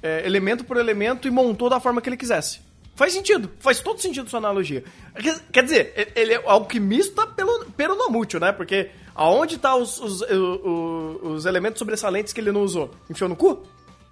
[0.02, 2.60] é, elemento por elemento e montou da forma que ele quisesse.
[2.94, 4.84] Faz sentido, faz todo sentido sua analogia.
[5.20, 8.52] Quer, quer dizer, ele é alquimista pelo, pelo não mútil, né?
[8.52, 12.90] Porque Aonde tá os, os, os, os elementos sobressalentes que ele não usou?
[13.10, 13.62] Enfiou no cu?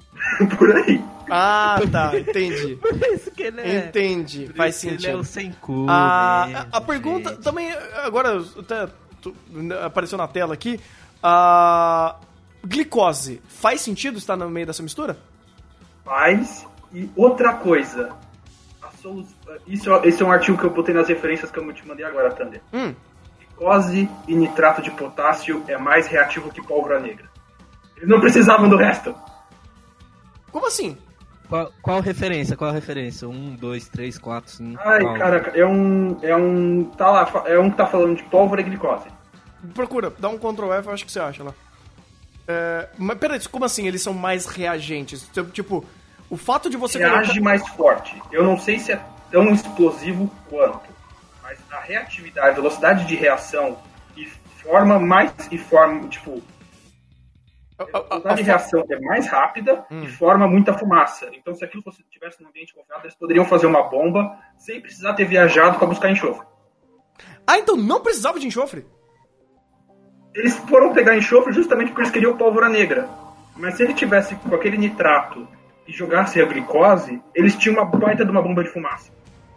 [0.58, 1.02] Por aí.
[1.30, 2.76] Ah, tá, entendi.
[2.82, 3.86] Por isso que ele é.
[3.86, 5.06] Entendi, Por faz sentido.
[5.06, 5.86] Ele é o sem cu.
[5.88, 7.72] A, mesmo, a, a pergunta também,
[8.04, 8.88] agora até
[9.84, 10.78] apareceu na tela aqui.
[11.22, 12.16] A
[12.64, 15.16] glicose faz sentido estar no meio dessa mistura?
[16.04, 16.66] Faz.
[16.92, 18.10] E outra coisa,
[19.00, 19.26] solu-
[19.66, 22.32] Isso, esse é um artigo que eu botei nas referências que eu te mandei agora,
[22.32, 22.60] Thunder.
[22.72, 22.94] Hum.
[23.38, 27.28] Glicose e nitrato de potássio é mais reativo que pólvora negra.
[27.96, 29.14] Eles não precisavam do resto.
[30.50, 30.96] Como assim?
[31.48, 32.56] Qual, qual referência?
[32.56, 33.28] Qual referência?
[33.28, 34.80] Um, dois, três, quatro, cinco.
[34.82, 35.18] Ai, qual?
[35.18, 36.16] cara, é um.
[36.22, 36.84] É um.
[36.96, 39.06] Tá lá, é um que tá falando de pólvora e glicose.
[39.74, 41.54] Procura, dá um Ctrl F, eu acho que você acha lá.
[42.48, 45.22] É, mas peraí, como assim eles são mais reagentes?
[45.32, 45.84] Tipo, Tipo,
[46.28, 47.40] o fato de você Reage colocar...
[47.40, 48.22] mais forte.
[48.32, 50.88] Eu não sei se é tão explosivo quanto,
[51.42, 53.78] mas a reatividade, a velocidade de reação
[54.16, 55.32] e forma mais.
[55.50, 56.42] e forma, tipo,
[57.78, 60.02] a- a a- a- velocidade de reação é mais rápida Hum.
[60.04, 61.28] e forma muita fumaça.
[61.32, 65.14] Então, se aquilo fosse tivesse num ambiente confinado, eles poderiam fazer uma bomba sem precisar
[65.14, 66.46] ter viajado para buscar enxofre.
[67.46, 68.84] Ah, então não precisava de enxofre?
[70.34, 73.08] Eles foram pegar enxofre justamente porque eles queriam pólvora negra.
[73.56, 75.46] Mas se ele tivesse com aquele nitrato
[75.86, 79.10] e jogasse a glicose, eles tinham uma baita de uma bomba de fumaça.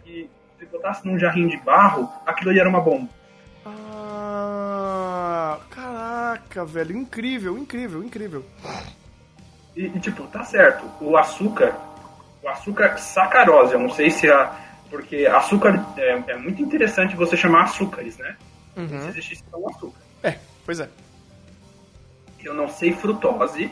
[0.04, 3.08] E se botasse num jarrinho de barro, aquilo ali era uma bomba.
[3.66, 8.44] Ah, caraca, velho, incrível, incrível, incrível.
[9.76, 10.84] E, e, tipo, tá certo.
[11.00, 11.74] O açúcar,
[12.42, 14.52] o açúcar sacarose, eu não sei se a.
[14.90, 18.36] Porque açúcar é, é muito interessante você chamar açúcares, né?
[18.74, 19.08] Se Uhum.
[19.08, 19.98] existisse só um açúcar.
[20.22, 20.88] É, pois é.
[22.42, 23.70] Eu não sei frutose.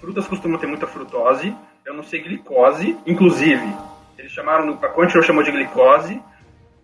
[0.00, 1.54] Frutas costumam ter muita frutose.
[1.84, 2.96] Eu não sei glicose.
[3.06, 3.74] Inclusive,
[4.18, 6.20] eles chamaram, no- a Quantro chamou de glicose,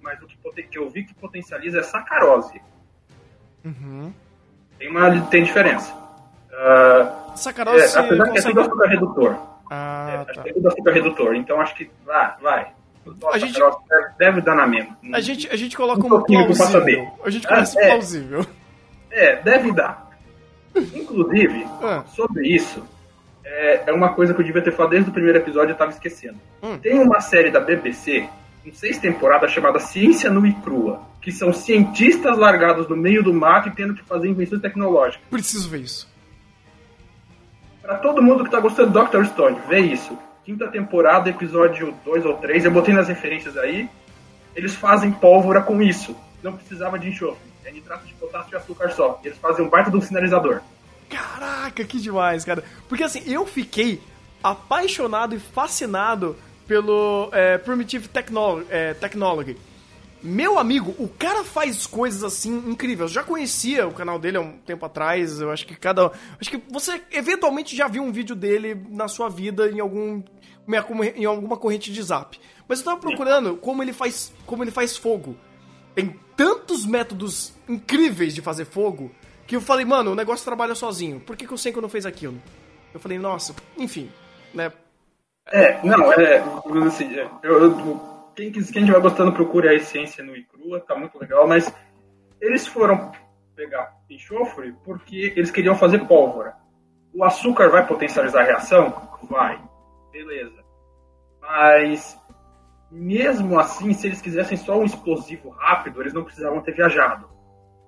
[0.01, 2.61] mas o que, que eu vi que potencializa é sacarose.
[3.65, 4.13] Uhum.
[4.79, 5.93] Tem, uma, tem diferença.
[6.53, 8.61] Ah, é, Sacarose apesar que é tudo consegue...
[8.61, 9.39] açúcar redutor.
[9.71, 10.43] Ah, É, acho tá.
[10.43, 11.35] que é tudo açúcar redutor.
[11.35, 12.73] Então acho que vai, vai.
[13.33, 14.97] A gente- deve, deve dar na mesma.
[15.13, 16.55] A gente, a gente coloca Um um plausível.
[16.55, 17.09] saber.
[17.25, 17.87] A gente Ah, coloca é.
[17.89, 18.47] plausível.
[19.15, 20.11] É, deve dar.
[20.77, 22.03] Inclusive, Ah.
[22.09, 22.83] sobre isso,
[23.45, 25.77] é, é uma coisa que eu devia ter falado desde o primeiro episódio e eu
[25.77, 26.37] tava esquecendo.
[26.63, 26.77] Hum.
[26.79, 28.29] Tem uma série da BBC,
[28.65, 33.33] com seis temporadas, chamada Ciência Nua e Crua, que são cientistas largados no meio do
[33.33, 35.25] mato e tendo que fazer invenções tecnológicas.
[35.31, 36.13] Preciso ver isso.
[37.81, 39.25] Pra todo mundo que tá gostando do Dr.
[39.27, 40.19] Stone, vê isso.
[40.45, 43.89] Quinta temporada, episódio 2 ou 3, eu botei nas referências aí.
[44.57, 46.17] Eles fazem pólvora com isso.
[46.43, 47.54] Não precisava de enxofre.
[47.65, 49.21] É nitrato de potássio e açúcar só.
[49.25, 50.61] Eles fazem um baita de um sinalizador.
[51.09, 52.63] Caraca, que demais, cara.
[52.89, 54.03] Porque assim, eu fiquei
[54.43, 59.57] apaixonado e fascinado pelo é, Primitive Technol é, Technology.
[60.23, 63.11] Meu amigo, o cara faz coisas assim incríveis.
[63.11, 65.39] Eu já conhecia o canal dele há um tempo atrás.
[65.39, 66.13] Eu acho que cada.
[66.41, 70.23] Acho que você eventualmente já viu um vídeo dele na sua vida em algum.
[71.15, 72.41] em alguma corrente de zap.
[72.67, 74.33] Mas eu tava procurando como ele faz.
[74.47, 75.37] como ele faz fogo.
[75.95, 79.11] Tem tantos métodos incríveis de fazer fogo
[79.47, 81.21] que eu falei, mano, o negócio trabalha sozinho.
[81.21, 82.41] Por que, que o Senko não fez aquilo?
[82.93, 84.11] Eu falei, nossa, enfim,
[84.53, 84.73] né?
[85.47, 86.39] É, não, é.
[86.87, 90.97] Assim, é, eu, eu- quem, quem estiver gostando, procure a essência no e crua, tá
[90.97, 91.73] muito legal, mas
[92.41, 93.13] eles foram
[93.55, 96.57] pegar enxofre porque eles queriam fazer pólvora.
[97.13, 99.09] O açúcar vai potencializar a reação?
[99.31, 99.61] Vai.
[100.11, 100.65] Beleza.
[101.41, 102.19] Mas,
[102.95, 107.29] mesmo assim, se eles quisessem só um explosivo rápido, eles não precisavam ter viajado.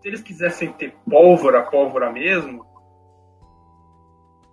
[0.01, 2.67] Se eles quisessem ter pólvora, pólvora mesmo,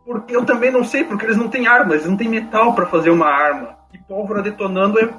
[0.05, 2.85] porque eu também não sei, porque eles não têm armas, eles não têm metal para
[2.85, 3.77] fazer uma arma.
[3.91, 5.09] E pólvora detonando é,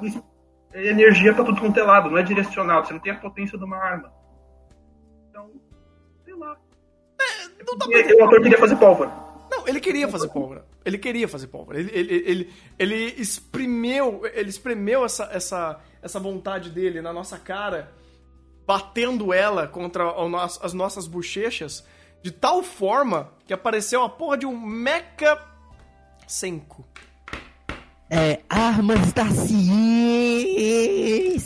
[0.73, 3.57] é energia para tudo quanto é lado, não é direcional, você não tem a potência
[3.57, 4.13] de uma arma.
[5.29, 5.51] Então,
[6.23, 6.55] sei lá.
[7.67, 8.15] Não dá E, pra...
[8.15, 9.24] o autor queria fazer pólvora.
[9.57, 10.65] Não, ele queria fazer pólvora.
[10.83, 11.79] Ele queria fazer pólvora.
[11.79, 17.91] Ele, ele, ele, ele espremeu, ele espremeu essa, essa, essa vontade dele na nossa cara,
[18.67, 20.03] batendo ela contra
[20.61, 21.85] as nossas bochechas,
[22.21, 25.39] de tal forma que apareceu a porra de um Mecha
[26.27, 26.85] Senko.
[28.09, 29.25] É, armas da
[30.75, 31.45] ciência!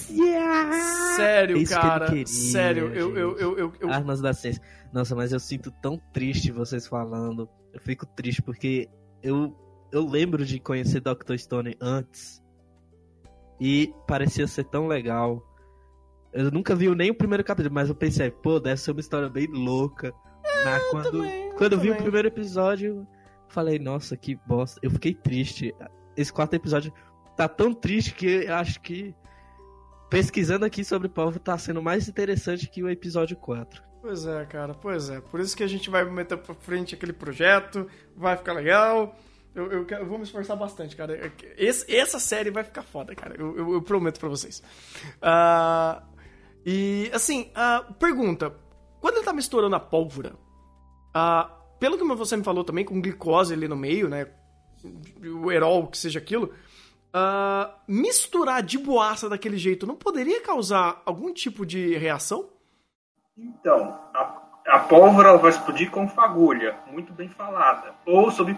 [1.15, 2.26] Sério, É cara.
[2.26, 4.62] sério, eu, eu, eu- Armas da ciência.
[4.91, 7.47] Nossa, mas eu sinto tão triste vocês falando.
[7.73, 8.89] Eu fico triste porque
[9.21, 9.56] eu,
[9.91, 11.38] eu lembro de conhecer Dr.
[11.38, 12.43] Stone antes.
[13.60, 15.46] E parecia ser tão legal.
[16.31, 19.29] Eu nunca vi nem o primeiro capítulo, mas eu pensei, pô, deve ser uma história
[19.29, 20.13] bem louca.
[20.63, 23.08] Mas quando, também, eu quando eu vi o primeiro episódio,
[23.48, 24.79] falei, nossa, que bosta.
[24.81, 25.73] Eu fiquei triste.
[26.15, 26.94] Esse quarto episódio
[27.35, 29.15] tá tão triste que eu acho que
[30.10, 33.88] pesquisando aqui sobre o povo tá sendo mais interessante que o episódio 4.
[34.02, 35.19] Pois é, cara, pois é.
[35.19, 39.15] Por isso que a gente vai meter pra frente aquele projeto, vai ficar legal.
[39.54, 41.33] Eu, eu, eu vou me esforçar bastante, cara.
[41.58, 43.35] Esse- essa série vai ficar foda, cara.
[43.37, 44.63] Eu, eu- eu prometo pra vocês.
[45.21, 46.04] Ah,
[46.65, 48.56] e, assim, ah, pergunta.
[49.02, 50.33] Quando ele tá misturando a pólvora,
[51.13, 54.27] ah, pelo que você me falou também, com glicose ali no meio, né?
[55.43, 56.54] O herol, que seja aquilo.
[57.12, 62.50] ah, misturar de boaça daquele jeito não poderia causar algum tipo de reação?
[63.42, 64.33] Então, a,
[64.67, 67.94] a pólvora vai explodir com fagulha, muito bem falada.
[68.06, 68.58] Ou sob.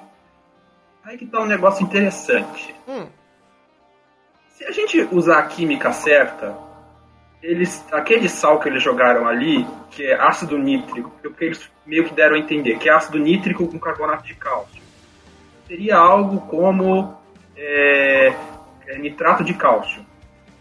[1.04, 2.76] Aí que tá um negócio interessante.
[2.88, 3.08] Hum.
[4.50, 6.56] Se a gente usar a química certa,
[7.42, 12.14] eles, aquele sal que eles jogaram ali, que é ácido nítrico, porque eles meio que
[12.14, 14.82] deram a entender que é ácido nítrico com carbonato de cálcio,
[15.68, 17.18] seria algo como
[17.58, 18.34] é,
[18.88, 20.06] é nitrato de cálcio.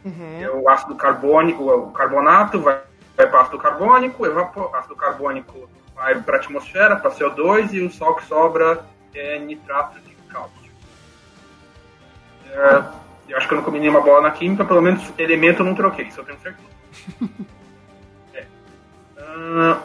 [0.02, 0.42] Uhum.
[0.42, 2.80] É o ácido carbônico, o carbonato vai,
[3.20, 7.90] vai para ácido carbônico, o ácido carbônico vai para a atmosfera, para CO2, e o
[7.90, 10.70] sal que sobra é nitrato de cálcio.
[12.50, 12.84] É,
[13.28, 15.74] eu acho que eu não comi nenhuma bola na química, pelo menos elemento eu não
[15.74, 16.68] troquei, isso eu tenho certeza.
[18.34, 18.46] é.
[19.18, 19.82] Ah,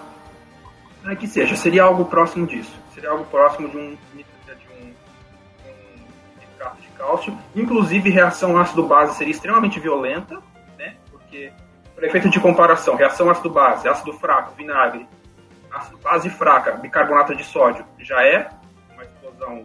[1.05, 2.75] ah, que seja, seria algo próximo disso.
[2.93, 4.25] Seria algo próximo de um, de
[4.81, 4.87] um,
[5.67, 7.37] um nitrato de cálcio.
[7.55, 10.41] Inclusive, reação ácido-base seria extremamente violenta,
[10.77, 10.95] né?
[11.11, 11.51] Porque,
[11.95, 15.07] por efeito de comparação, reação ácido-base, ácido fraco, vinagre,
[15.71, 18.49] ácido base fraca, bicarbonato de sódio, já é
[18.93, 19.63] uma explosão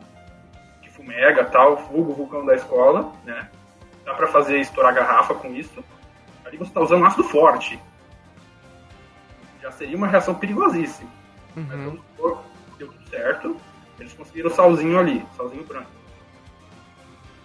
[0.81, 3.51] de fumega, tal, vulgo vulcão da escola, né?
[4.05, 5.85] Dá pra fazer estourar garrafa com isso.
[6.45, 7.79] Ali você está usando ácido forte.
[9.61, 11.11] Já seria uma reação perigosíssima.
[11.55, 12.43] Mas vamos supor
[12.81, 13.57] deu tudo certo.
[13.99, 15.91] Eles conseguiram salzinho ali, salzinho branco.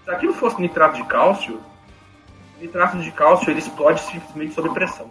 [0.06, 1.62] Se aquilo fosse nitrato de cálcio,
[2.60, 5.10] nitrato de cálcio ele explode simplesmente sob pressão.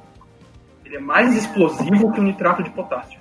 [0.85, 3.19] Ele é mais explosivo que o nitrato de potássio.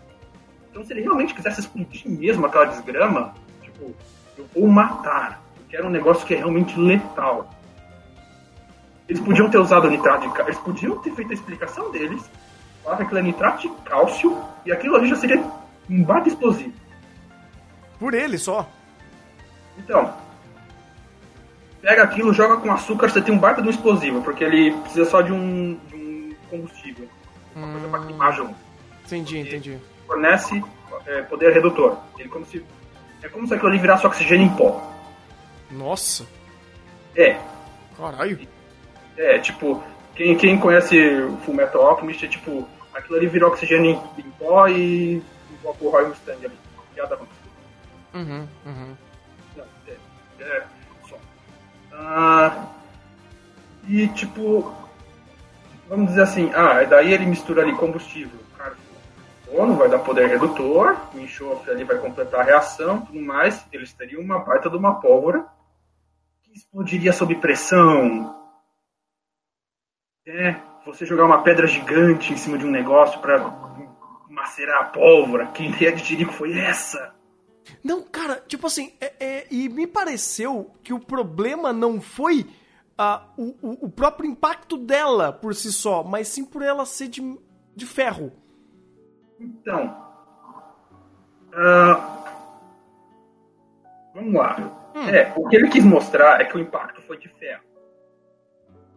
[0.69, 3.93] Então, se ele realmente quisesse explodir mesmo aquela desgrama, tipo,
[4.37, 5.41] eu vou matar.
[5.57, 7.49] Eu quero um negócio que é realmente letal.
[9.07, 12.23] Eles podiam ter usado o nitrato de cálcio, eles podiam ter feito a explicação deles,
[12.83, 15.43] falar que aquilo é nitrato de cálcio, e aquilo ali já seria
[15.89, 16.73] um baita explosivo.
[17.99, 18.67] Por ele só.
[19.77, 20.13] Então,
[21.83, 25.03] pega aquilo, joga com açúcar, você tem um baita de um explosivo, porque ele precisa
[25.05, 27.07] só de um, de um combustível.
[27.53, 28.55] Uma coisa pra queimar junto.
[29.05, 29.77] Entendi, entendi.
[30.07, 30.63] Fornece
[31.05, 31.97] é, poder redutor.
[32.17, 32.65] Ele como se,
[33.21, 34.81] é como se aquilo ali virasse oxigênio em pó.
[35.69, 36.25] Nossa,
[37.15, 37.37] É,
[37.97, 38.39] caralho.
[39.17, 39.83] é, tipo,
[40.15, 44.67] quem, quem conhece o Fullmetal Alchemist é tipo, aquilo ali virou oxigênio em, em pó
[44.67, 45.21] e
[45.63, 46.57] o Roy Mustang ali.
[46.95, 47.27] Piada ruim.
[48.13, 48.95] Uhum, uhum.
[49.57, 49.93] Não, é,
[50.43, 50.63] é.
[51.95, 52.67] Ah,
[53.87, 54.73] e tipo,
[55.87, 61.19] vamos dizer assim, ah, daí ele mistura ali combustível, carbono, vai dar poder redutor, o
[61.19, 65.45] enxofre ali vai completar a reação, tudo mais, eles teriam uma baita de uma pólvora
[66.41, 68.39] que explodiria sob pressão.
[70.25, 73.39] É, você jogar uma pedra gigante em cima de um negócio para
[74.29, 77.13] macerar a pólvora, que ideia de Jerico foi essa?
[77.83, 82.45] Não, cara, tipo assim, é- é- e me pareceu que o problema não foi
[82.97, 87.07] ah, o, o- o próprio impacto dela por si só, mas sim por ela ser
[87.07, 87.39] de,
[87.75, 88.31] de ferro.
[89.39, 89.95] Então,
[91.53, 92.23] ah,
[94.13, 94.79] vamos lá.
[95.11, 97.63] É, o que ele quis mostrar é que o impacto foi de ferro.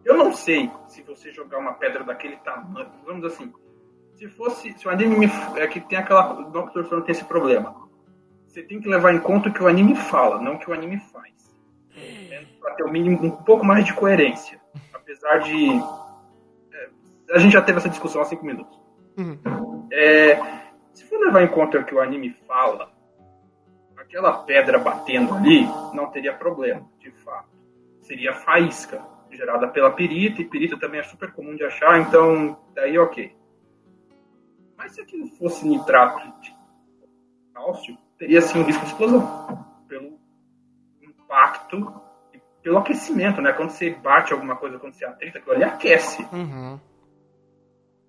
[0.05, 3.51] Eu não sei se você jogar uma pedra daquele tamanho, vamos assim,
[4.15, 6.85] se fosse, se o anime me- é que tem aquela, o Dr.
[6.85, 7.86] Stone tem esse problema.
[8.57, 10.73] Você tem que levar em conta o que o anime fala, não o que o
[10.73, 11.31] anime faz.
[11.95, 14.59] É, para ter o mínimo um pouco mais de coerência,
[14.91, 15.69] apesar de
[16.73, 16.89] é,
[17.33, 18.75] a gente já teve essa discussão há cinco minutos.
[19.15, 19.87] Uhum.
[19.91, 20.37] É,
[20.91, 22.91] se for levar em conta o que o anime fala,
[23.95, 27.55] aquela pedra batendo ali não teria problema, de fato.
[28.01, 32.97] Seria faísca, gerada pela pirita, e pirita também é super comum de achar, então daí
[32.97, 33.35] ok.
[34.75, 36.51] Mas se aquilo fosse nitrato de
[37.53, 39.65] cálcio, teria sim um risco de explosão.
[39.87, 40.19] Pelo
[41.01, 41.93] impacto
[42.33, 43.53] e pelo aquecimento, né?
[43.53, 46.79] Quando você bate alguma coisa, quando você atrita, aquilo ali aquece Uhum.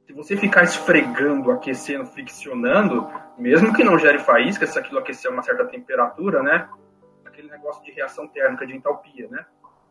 [0.07, 5.35] se você ficar esfregando, aquecendo, friccionando, mesmo que não gere faísca, se aquilo aquecer a
[5.35, 6.69] uma certa temperatura, né?
[7.25, 9.45] Aquele negócio de reação térmica, de entalpia, né?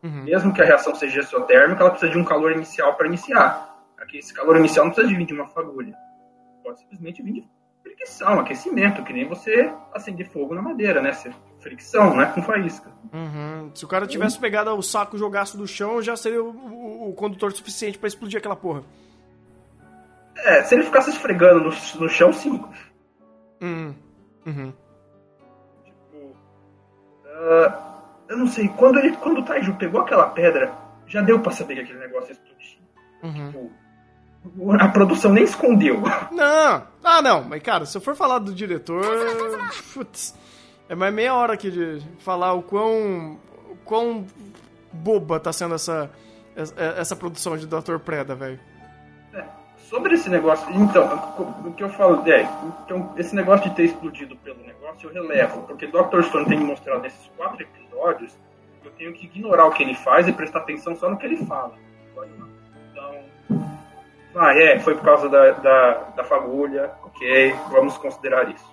[0.04, 0.24] Uhum.
[0.24, 3.76] Mesmo que a reação seja exotérmica, ela precisa de um calor inicial para iniciar.
[3.98, 5.96] Aqui, esse calor inicial não precisa de vir de uma fagulha.
[6.64, 7.50] Pode simplesmente vir de
[8.08, 11.12] fricção, aquecimento, que nem você acender fogo na madeira, né?
[11.12, 12.90] Você- Fricção, não é com faísca.
[13.12, 13.72] Uhum.
[13.74, 17.10] Se o cara tivesse pegado o saco e jogasse do chão, já seria o, o-
[17.10, 18.84] o condutor suficiente pra explodir aquela porra.
[20.38, 22.64] É, se ele ficasse esfregando no, no chão, sim.
[23.62, 23.96] Uhum.
[24.46, 24.74] Uhum.
[25.84, 26.36] Tipo,
[27.26, 27.94] ah,
[28.30, 30.72] eu não sei, quando, ele, quando o Taiju pegou aquela pedra,
[31.08, 32.78] já deu pra saber que aquele negócio ia explodir.
[33.24, 33.48] Uhum.
[33.52, 33.72] Tipo,
[34.80, 36.02] a produção nem escondeu.
[36.32, 36.84] Não!
[37.04, 39.04] Ah, não, mas cara, se eu for falar do diretor.
[39.94, 40.36] Putz,
[40.90, 43.38] é mais meia hora aqui de falar o quão.
[43.70, 44.26] o quão
[44.92, 46.10] boba tá sendo essa,
[46.56, 47.98] essa, produção de Dr.
[48.04, 48.60] Preda, velho.
[49.90, 51.06] Sobre esse negócio, então,
[51.66, 52.42] o que eu falo, é,
[52.84, 56.24] então, esse negócio de ter explodido pelo negócio eu relevo, porque Dr.
[56.24, 58.34] Stone tem mostrado nesses quatro episódios
[58.88, 61.46] eu tenho que ignorar o que ele faz e prestar atenção só no que ele
[61.46, 61.76] fala.
[62.12, 62.24] Então,
[64.36, 68.66] ah, é, foi por causa da, da, da fagulha, ok, vamos considerar isso.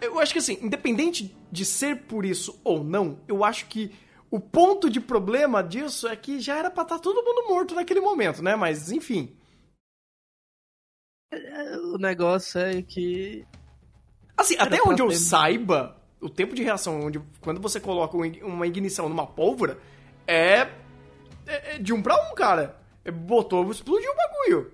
[0.00, 3.90] Eu acho que assim, independente de ser por isso ou não, eu acho que
[4.30, 8.00] o ponto de problema disso é que já era pra estar todo mundo morto naquele
[8.00, 8.54] momento, né?
[8.56, 9.34] Mas, enfim.
[11.92, 13.46] O negócio é que.
[14.36, 18.16] Assim, Era até onde eu ter- saiba, o tempo de reação, onde, quando você coloca
[18.16, 19.78] um uma ignição numa pólvora,
[20.26, 20.68] é,
[21.46, 22.76] é- é de um pra um, cara.
[23.12, 24.72] Botou, explodiu o bagulho.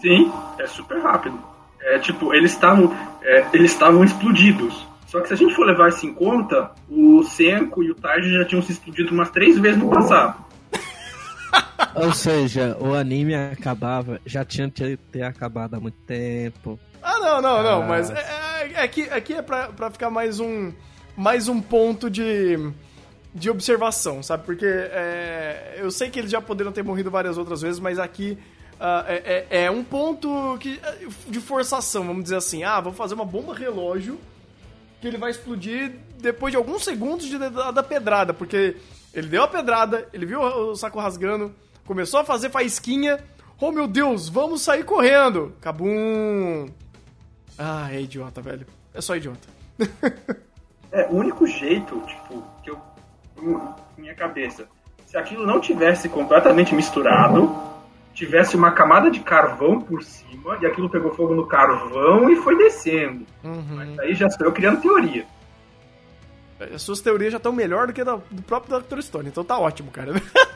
[0.00, 1.38] Sim, é super rápido.
[1.80, 4.86] É tipo, eles estavam é, eles estavam explodidos.
[5.06, 8.32] Só que se a gente for levar isso em conta, o Senko e o Taiji
[8.32, 10.42] já tinham se explodido umas três vezes no passado.
[11.94, 16.78] Ou seja, o anime acabava, já tinha que ter acabado há muito tempo.
[17.02, 17.86] Ah, não, não, não, Ah.
[17.86, 20.72] mas é, é, aqui, aqui é pra, pra ficar mais um,
[21.16, 22.58] mais um ponto de,
[23.32, 24.44] de observação, sabe?
[24.44, 28.36] Porque é, eu sei que eles já poderiam ter morrido várias outras vezes, mas aqui
[28.80, 30.80] ah, é, é- é um ponto que,
[31.28, 32.62] de forçação, vamos dizer assim.
[32.64, 34.18] Ah, vou fazer uma bomba relógio
[35.00, 38.76] que ele vai explodir depois de alguns segundos de, da, da pedrada, porque
[39.12, 41.54] ele deu a pedrada, ele viu o, o saco rasgando,
[41.86, 43.18] começou a fazer faísquinha.
[43.60, 45.54] Oh meu Deus, vamos sair correndo!
[45.60, 46.66] Cabum!
[47.58, 48.66] Ah, é idiota, velho.
[48.92, 49.48] É só idiota.
[50.92, 52.80] É, o único jeito, tipo, que eu.
[53.98, 54.64] Minha cabeça.
[55.08, 57.52] Se aquilo não tivesse completamente misturado,
[58.14, 62.56] tivesse uma camada de carvão por cima, e aquilo pegou fogo no carvão e foi
[62.56, 63.26] descendo.
[63.42, 63.64] Uhum.
[63.70, 65.26] Mas aí já eu criando teoria.
[66.72, 69.00] As suas teorias já estão melhor do que a da- do próprio Dr.
[69.02, 70.12] Stone, então tá ótimo, cara.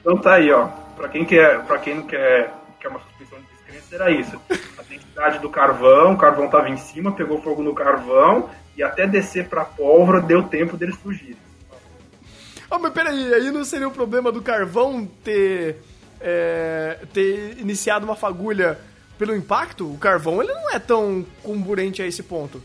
[0.00, 0.66] Então tá aí, ó.
[0.96, 4.40] Pra quem, quer, pra quem não quer, quer uma suspensão de descrença, era isso.
[4.78, 9.06] A densidade do carvão, o carvão tava em cima, pegou fogo no carvão, e até
[9.06, 11.36] descer pra pólvora deu tempo deles fugirem.
[12.70, 15.76] Ah, mas peraí, aí não seria o problema do carvão ter,
[16.20, 18.78] é, ter iniciado uma fagulha
[19.18, 19.92] pelo impacto?
[19.92, 22.62] O carvão ele não é tão comburente a esse ponto.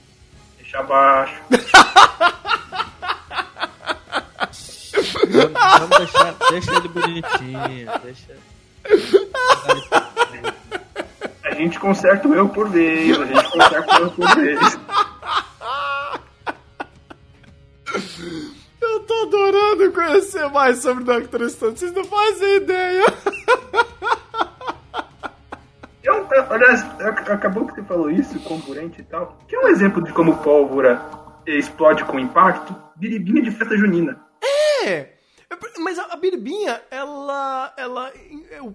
[0.58, 1.42] Deixa abaixo.
[5.28, 8.38] Vamos, vamos deixar, deixa ele bonitinho, deixa.
[11.44, 14.80] A gente conserta o erro por vez, a gente conserta o erro por vez.
[18.96, 21.50] Eu tô adorando conhecer mais sobre Dr.
[21.50, 23.04] Stone, vocês não fazem ideia.
[26.02, 29.38] Eu, aliás, ac- acabou que você falou isso, comburente e tal.
[29.48, 31.02] Que é um exemplo de como pólvora
[31.46, 32.74] explode com impacto?
[32.96, 34.18] Biribinha de festa junina.
[34.86, 35.10] É,
[35.80, 38.14] mas a, a biribinha, ela, ela,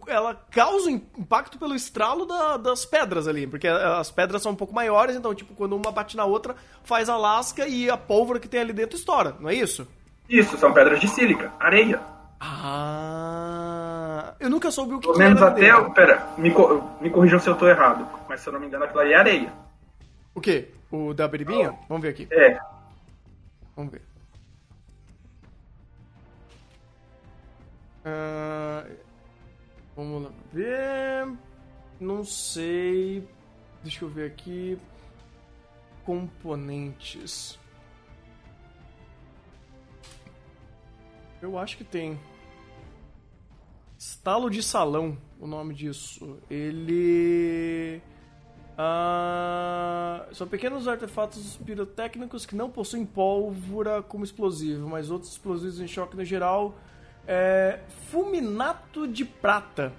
[0.06, 4.74] ela causa impacto pelo estralo da- das pedras ali, porque as pedras são um pouco
[4.74, 6.54] maiores, então, tipo, quando uma bate na outra,
[6.84, 9.86] faz a lasca e a pólvora que tem ali dentro estoura, não é isso?
[10.31, 12.01] Isso, são pedras de sílica, areia.
[12.41, 15.61] Ah, eu nunca soube o que, Pelo menos era até.
[15.61, 15.93] dentro.
[15.93, 16.55] Pera, me,
[17.01, 18.07] me corrijam se eu tô errado.
[18.28, 19.53] Mas se eu não me engano, aquilo ali é areia.
[20.35, 20.68] O quê?
[20.91, 21.74] O da biribinha?
[21.89, 22.28] Vamos ver aqui.
[22.31, 22.59] É.
[23.76, 24.03] Vamos ver.
[28.05, 28.87] Ah,
[29.97, 31.28] vamos lá ver.
[32.01, 33.28] Não sei.
[33.83, 34.78] Deixa eu ver aqui.
[36.07, 37.59] Componentes.
[41.43, 42.18] Eu acho que tem.
[43.99, 46.38] Estalo de salão, o nome disso.
[46.51, 48.01] Ele.
[48.76, 55.86] Ah, são pequenos artefatos pirotécnicos que não possuem pólvora como explosivo, mas outros explosivos em
[55.86, 56.74] choque no geral.
[57.26, 57.80] É,
[58.11, 59.93] fulminato de prata.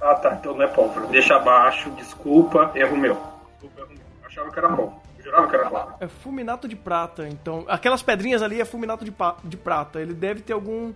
[0.00, 1.06] Ah tá, então não é pólvora.
[1.08, 3.14] Deixa abaixo, desculpa, erro meu.
[3.14, 3.98] Desculpa, erro meu.
[4.20, 5.09] Eu achava que era pólvora.
[5.22, 5.96] Jurava que era.
[6.00, 7.64] É fulminato de prata, então.
[7.68, 9.12] Aquelas pedrinhas ali é fulminato de,
[9.44, 10.00] de prata.
[10.00, 10.92] Ele deve ter algum.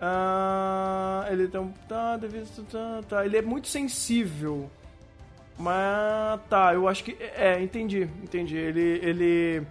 [0.00, 1.74] ah, ele tem.
[1.88, 4.70] Tá, deve, tá, tá, ele é muito sensível.
[5.58, 7.16] Mas tá, eu acho que.
[7.20, 8.56] É, entendi, entendi.
[8.56, 9.00] Ele.
[9.02, 9.66] Ele.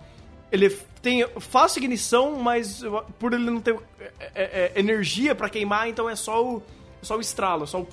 [0.50, 0.70] Ele
[1.02, 2.82] tem fácil ignição, mas
[3.20, 6.64] por ele não ter é, é, é, energia pra queimar, então é só o.
[7.02, 7.88] Só o estralo, só o.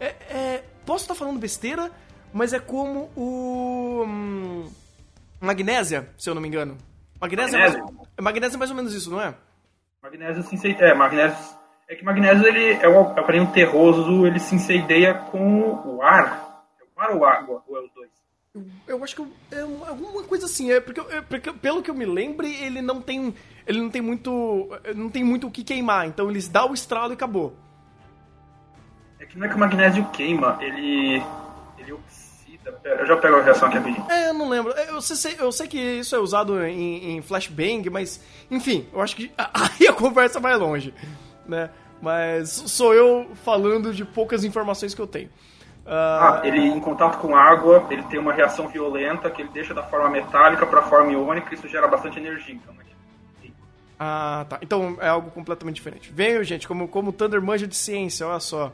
[0.00, 1.90] É, é, posso estar falando besteira,
[2.32, 4.04] mas é como o.
[4.06, 4.70] hum,
[5.40, 6.76] Magnésia, se eu não me engano.
[7.20, 7.84] Magnésia, é Magnésio?
[7.84, 9.34] mais, magnésia é mais ou menos isso, não é?
[10.02, 10.88] Magnésio se incendeia.
[10.90, 11.38] É, magnésio.
[11.88, 16.64] É que magnésio ele é um aparelho terroso, ele se incendeia com o ar.
[16.80, 17.62] É o ar ou água?
[17.68, 18.10] Ou é os dois?
[18.54, 18.64] Eu,
[18.96, 21.90] eu acho que eu- é um- alguma coisa assim, é porque, é porque pelo que
[21.90, 23.34] eu me lembre, ele não tem
[23.66, 27.12] ele não tem muito não tem muito o que queimar, então eles dá o estralo
[27.12, 27.54] e acabou.
[29.20, 31.22] É que não é que o magnésio queima, ele.
[32.84, 34.06] Eu já pego a reação aqui rapidinho.
[34.10, 34.72] É, eu não lembro.
[34.72, 39.00] É, Eu sei, eu sei que isso é usado em, em flashbang, mas enfim, eu
[39.00, 40.94] acho que aí a conversa vai longe,
[41.46, 41.70] né?
[42.00, 45.28] Mas sou eu falando de poucas informações que eu tenho.
[45.86, 49.82] Ah, ele em contato com água, ele tem uma reação violenta que ele deixa da
[49.82, 52.54] forma metálica para a forma iônica e isso gera bastante energia.
[52.54, 52.74] Então?
[54.02, 54.58] Ah, tá.
[54.62, 56.10] Então é algo completamente diferente.
[56.10, 58.72] Venho, gente, como, como Thunder manja de ciência, olha só.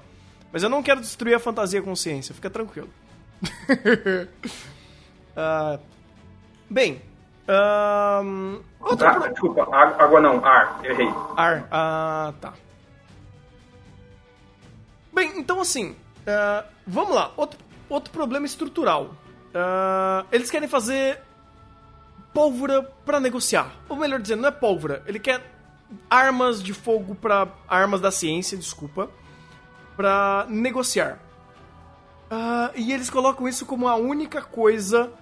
[0.52, 2.88] Mas eu não quero destruir a fantasia com ciência, fica tranquilo.
[5.39, 5.78] Ah,
[6.70, 7.03] bem,
[7.47, 11.12] ahn, outro Ah, desculpa, água, não, ar, errei.
[11.37, 11.68] Ar.
[11.70, 12.55] Ah, tá.
[15.12, 15.95] Bem, então assim,
[16.26, 17.32] ah, vamos lá.
[17.37, 17.59] Outro,
[17.89, 19.14] outro problema estrutural.
[19.55, 21.20] Ah, eles querem fazer
[22.32, 23.72] pólvora pra negociar.
[23.89, 25.03] Ou melhor dizendo, não é pólvora.
[25.07, 25.43] Ele quer
[26.11, 29.11] armas de fogo para armas da ciência, desculpa,
[29.97, 31.18] pra negociar.
[32.30, 35.12] Ah, e eles colocam isso como a única coisa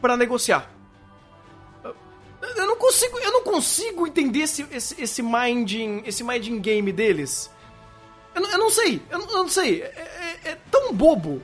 [0.00, 0.68] pra negociar.
[1.84, 7.50] Eu não consigo, eu não consigo entender esse, esse, esse minding, esse minding game deles.
[8.34, 9.82] Eu, não- eu não sei, eu não, eu não sei.
[9.82, 11.42] É, é- é tão bobo,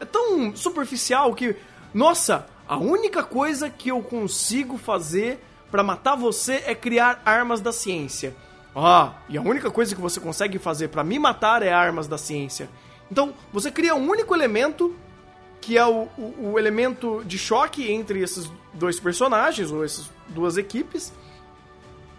[0.00, 1.54] é tão superficial que,
[1.92, 7.72] nossa, a única coisa que eu consigo fazer pra matar você é criar armas da
[7.72, 8.34] ciência.
[8.74, 12.16] Ah, e a única coisa que você consegue fazer pra me matar é armas da
[12.16, 12.70] ciência.
[13.10, 14.94] Então, você cria um único elemento
[15.60, 20.56] que é o, o, o elemento de choque entre esses dois personagens, ou essas duas
[20.56, 21.12] equipes.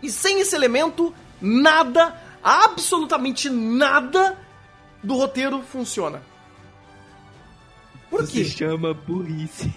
[0.02, 4.38] E sem esse elemento, nada, absolutamente nada
[5.02, 6.22] do roteiro funciona.
[8.10, 8.44] Por Isso quê?
[8.44, 9.72] se chama burrice.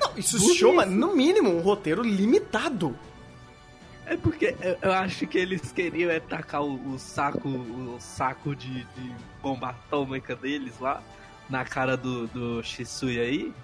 [0.00, 2.96] Não, isso se chama, no mínimo, um roteiro limitado.
[4.06, 8.54] É porque eu- eu acho que eles queriam é tacar o, o saco, o saco
[8.54, 9.12] de, de
[9.44, 11.02] bomba atômica deles lá
[11.50, 13.54] na cara do, do Shisui aí.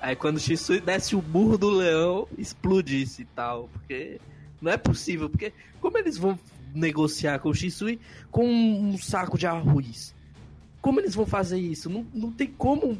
[0.00, 3.68] Aí quando o Shisui desse o burro do leão, explodisse e tal.
[3.68, 4.20] Porque
[4.60, 5.30] não é possível.
[5.30, 6.36] Porque como eles vão
[6.74, 8.00] negociar com o Shisui
[8.32, 10.12] com um saco de arroz?
[10.80, 11.88] Como eles vão fazer isso?
[11.88, 12.98] Não, não tem como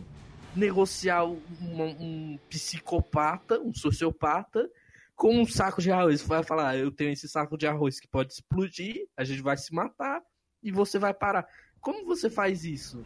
[0.54, 4.70] negociar um, psicopata, um sociopata,
[5.16, 6.22] com um saco de arroz.
[6.22, 9.56] Vai falar, "Ah, eu tenho esse saco de arroz que pode explodir, a gente vai
[9.56, 10.22] se matar
[10.62, 11.44] e você vai parar.
[11.82, 13.04] Como você faz isso?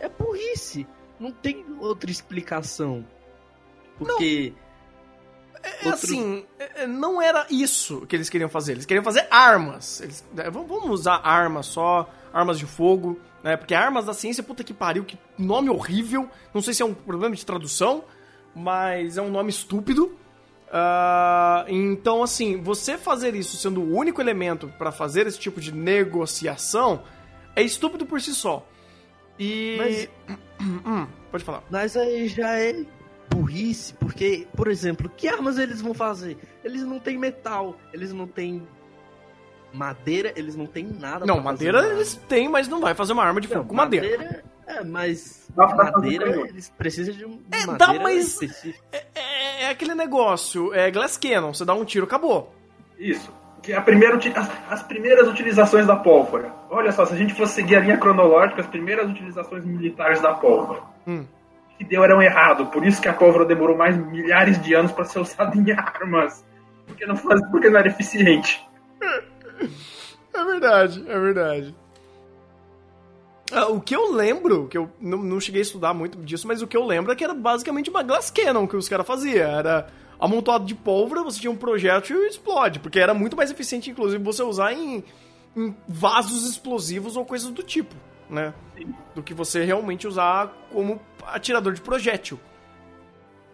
[0.00, 0.86] É burrice.
[1.20, 3.06] Não tem outra explicação.
[3.98, 4.52] Porque.
[5.62, 8.72] É assim, é- é, não era isso que eles queriam fazer.
[8.72, 10.00] Eles queriam fazer armas.
[10.00, 13.56] Eles, é, vamos usar armas só, armas de fogo, né?
[13.56, 16.28] Porque armas da ciência, puta que pariu, que nome horrível.
[16.54, 18.04] Não sei se é um problema de tradução,
[18.54, 20.16] mas é um nome estúpido.
[20.72, 25.72] Ah, então, assim, você fazer isso sendo o único elemento pra fazer esse tipo de
[25.72, 27.02] negociação
[27.56, 28.64] é estúpido por si só.
[29.38, 29.74] E.
[29.78, 30.08] Mas-
[30.60, 31.62] Hum, pode falar.
[31.70, 32.84] Mas aí já é
[33.28, 36.38] burrice, porque, por exemplo, que armas eles vão fazer?
[36.64, 38.66] Eles não têm metal, eles não têm
[39.72, 43.12] madeira, eles não têm nada Não, pra fazer madeira eles têm, mas não vai fazer
[43.12, 44.42] uma arma de fogo Não, com madeira.
[44.66, 48.82] É, mas Dá madeira, eles precisam de um É, de dá, madeira mas- específica.
[49.14, 52.54] É, é aquele negócio, é Glass Cannon, você dá um tiro, acabou.
[52.98, 53.30] Isso.
[53.66, 56.52] Que a primeira, as, as primeiras utilizações da pólvora.
[56.70, 60.34] Olha só, se a gente fosse seguir a linha cronológica, as primeiras utilizações militares da
[60.34, 60.82] pólvora.
[61.04, 61.24] Hum.
[61.76, 62.66] Que deu era um errado.
[62.66, 66.44] Por isso que a pólvora demorou mais milhares de anos para ser usada em armas.
[66.86, 68.64] Porque não, faz, porque não era eficiente.
[70.32, 71.74] É verdade, é verdade.
[73.50, 76.62] Ah, o que eu lembro, que eu não, não cheguei a estudar muito disso, mas
[76.62, 79.58] o que eu lembro é que era basicamente uma Glass Cannon que os caras faziam.
[79.58, 79.88] Era
[80.18, 84.22] amontoado de pólvora, você tinha um projétil e explode, porque era muito mais eficiente, inclusive,
[84.22, 85.04] você usar em,
[85.56, 87.94] em vasos explosivos ou coisas do tipo,
[88.30, 88.52] né?
[89.14, 92.38] Do que você realmente usar como atirador de projétil.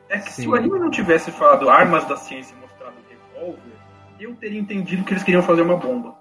[0.09, 0.49] É que se Sim.
[0.49, 3.73] o anime não tivesse falado armas da ciência e mostrado revólver,
[4.21, 6.15] eu teria entendido que eles queriam fazer uma bomba.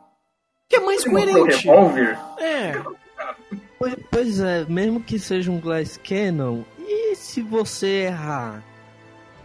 [0.70, 1.68] Que é mais Se mostrou coerente.
[1.68, 2.82] revólver, É.
[3.78, 8.64] Pois, pois é, mesmo que seja um Glass Cannon, e se você errar?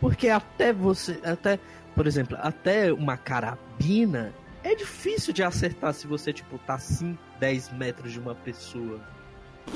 [0.00, 1.58] Porque até você, até,
[1.94, 4.32] por exemplo, até uma carabina
[4.62, 9.00] é difícil de acertar se você, tipo, tá 5, 10 metros de uma pessoa.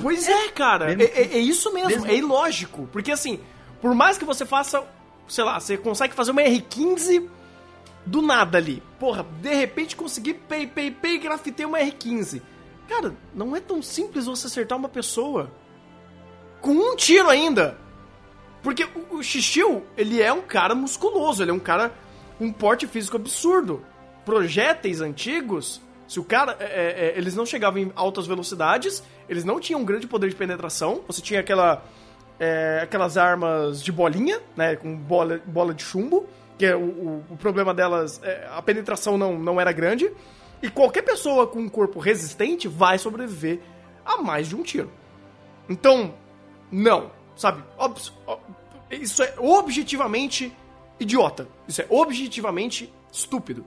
[0.01, 0.93] Pois é, cara.
[0.93, 2.89] É, que- é- é isso mesmo, mesmo- é ilógico.
[2.93, 3.41] Porque assim,
[3.81, 4.85] por mais que você faça,
[5.29, 7.29] sei lá, você consegue fazer uma R15
[8.07, 8.83] do nada ali.
[8.99, 12.41] Porra, de repente consegui pei, pei, pei, grafitei uma R15.
[12.89, 15.51] Cara, não é tão simples você acertar uma pessoa.
[16.61, 17.79] Com um tiro ainda.
[18.63, 21.93] Porque o, o Xixiu, ele é um cara musculoso, ele é um cara
[22.41, 23.85] um porte físico absurdo.
[24.25, 25.81] Projéteis antigos,
[26.11, 26.57] se o cara.
[26.59, 30.29] é, é, é, eles não chegavam em altas velocidades, eles não tinham um grande poder
[30.29, 31.03] de penetração.
[31.07, 31.85] Você tinha aquela.
[32.39, 34.77] é, aquelas armas de bolinha, né?
[34.77, 36.27] Com bola, bola de chumbo.
[36.59, 38.21] Que é o, o, o problema delas.
[38.23, 40.11] é, a penetração não, não era grande.
[40.63, 43.61] E qualquer pessoa com um corpo resistente vai sobreviver
[44.05, 44.91] a mais de um tiro.
[45.69, 46.13] Então,
[46.71, 47.63] não, sabe?
[47.79, 47.99] Ob-
[48.91, 50.55] Isso é objetivamente
[50.99, 51.47] idiota.
[51.69, 53.67] Isso é objetivamente estúpido.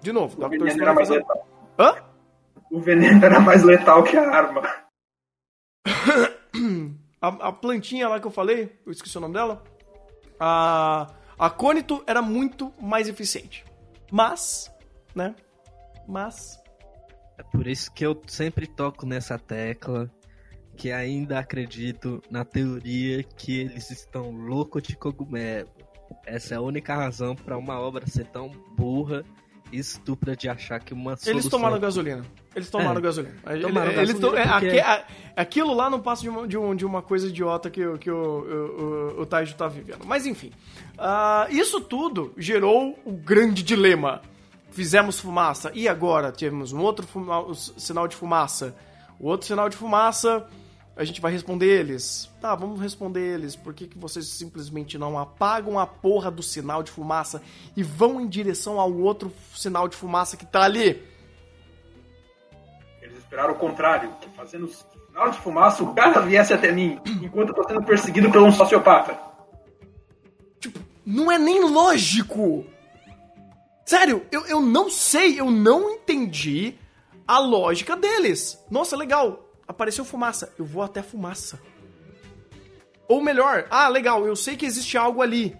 [0.00, 0.50] De novo, O Dr.
[0.50, 1.48] veneno Stone era mais letal.
[1.78, 1.94] Hã?
[2.70, 4.62] O veneno era mais letal que a arma.
[7.20, 9.62] A, a plantinha lá que eu falei, eu esqueci o nome dela.
[10.40, 11.06] A,
[11.38, 11.48] a
[12.04, 13.64] era muito mais eficiente.
[14.10, 14.68] Mas,
[15.14, 15.34] né?
[16.08, 16.60] Mas.
[17.38, 20.10] É por isso que eu sempre toco nessa tecla,
[20.82, 25.68] que ainda acredito na teoria que eles estão loucos de cogumelo.
[26.26, 29.22] Essa é a única razão pra uma obra ser tão burra
[29.70, 31.50] e estúpida de achar que uma Eles solução...
[31.50, 32.24] tomaram gasolina.
[32.52, 33.00] Eles tomaram É.
[33.00, 33.34] gasolina.
[33.60, 36.84] Tomaram eles gasolina to- é, porque- aquilo lá não passa de uma, de um- de
[36.84, 40.04] uma coisa idiota que, o- que o, o, o, o Taiju tá vivendo.
[40.04, 40.50] Mas enfim.
[40.98, 44.20] Ah, isso tudo gerou o grande dilema.
[44.72, 48.74] Fizemos fumaça e agora temos um outro fuma- sinal de fumaça.
[49.20, 50.44] O outro sinal de fumaça,
[50.96, 52.30] a gente vai responder eles.
[52.40, 53.56] Tá, vamos responder eles.
[53.56, 57.42] Por que, que vocês simplesmente não apagam a porra do sinal de fumaça
[57.76, 61.02] e vão em direção ao outro sinal de fumaça que tá ali?
[63.00, 67.48] Eles esperaram o contrário, que fazendo sinal de fumaça, o cara viesse até mim, enquanto
[67.48, 69.18] eu tô sendo perseguido por um sociopata.
[71.04, 72.64] Não é nem lógico.
[73.84, 76.74] Sério, eu, eu não sei, eu não entendi
[77.26, 78.62] a lógica deles.
[78.70, 81.60] Nossa, legal, apareceu fumaça, eu vou até fumaça.
[83.08, 85.56] Ou melhor, ah, legal, eu sei que existe algo ali.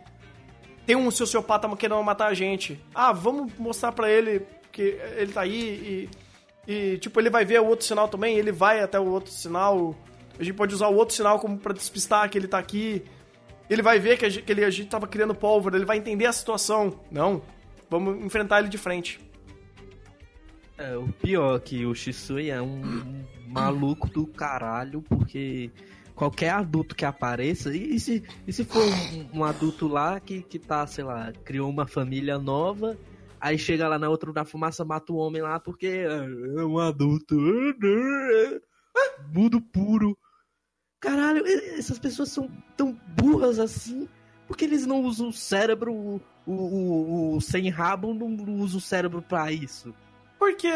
[0.87, 2.83] Tem um sociopata querendo matar a gente.
[2.95, 6.09] Ah, vamos mostrar pra ele que ele tá aí
[6.67, 9.31] e, e tipo, ele vai ver o outro sinal também, ele vai até o outro
[9.31, 9.95] sinal.
[10.39, 13.05] A gente pode usar o outro sinal como pra despistar que ele tá aqui.
[13.69, 15.99] Ele vai ver que a gente, que ele, a gente tava criando pólvora, ele vai
[15.99, 17.01] entender a situação.
[17.11, 17.43] Não,
[17.89, 19.21] vamos enfrentar ele de frente.
[20.79, 25.71] É, o pior é que o Shisui é um maluco do caralho, porque
[26.15, 30.43] qualquer adulto que apareça, e, e se, e se for um, um adulto lá que,
[30.43, 32.97] que tá, sei lá, criou uma família nova,
[33.41, 36.79] aí chega lá na outra da fumaça, mata o homem lá porque é, é um
[36.79, 37.35] adulto,
[39.33, 40.17] mundo puro.
[41.01, 44.09] Caralho, essas pessoas são tão burras assim,
[44.47, 48.29] porque eles não usam o cérebro, o, o, o- o sem rabo não
[48.61, 49.93] usa o cérebro pra isso.
[50.43, 50.69] Porque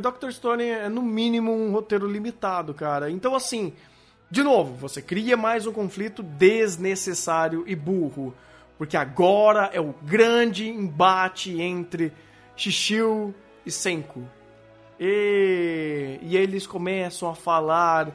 [0.00, 0.30] Dr.
[0.30, 3.10] Stone é, no mínimo, um roteiro limitado, cara.
[3.10, 3.72] Então, assim,
[4.30, 8.32] de novo, você cria mais um conflito desnecessário e burro.
[8.78, 12.12] Porque agora é o grande embate entre
[12.54, 13.34] Shishio
[13.66, 14.22] e Senku.
[15.00, 18.12] E, e eles começam a falar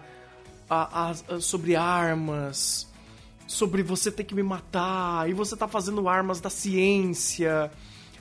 [0.70, 2.89] a- a- a- sobre armas,
[3.45, 7.70] sobre você ter que me matar, e você tá fazendo armas da ciência.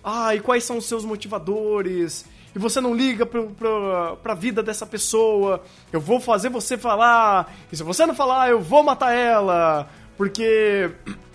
[0.02, 2.24] Ah, e quais são os seus motivadores?
[2.54, 5.62] E você não liga pro, pro, pra vida dessa pessoa.
[5.92, 7.50] Eu vou fazer você falar.
[7.72, 9.88] E se você não falar, eu vou matar ela.
[10.18, 10.90] Porque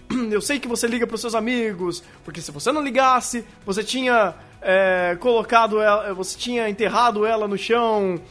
[0.31, 2.03] eu sei que você liga pros seus amigos.
[2.23, 6.13] Porque se você não ligasse, você tinha é, colocado ela.
[6.13, 8.21] Você tinha enterrado ela no chão.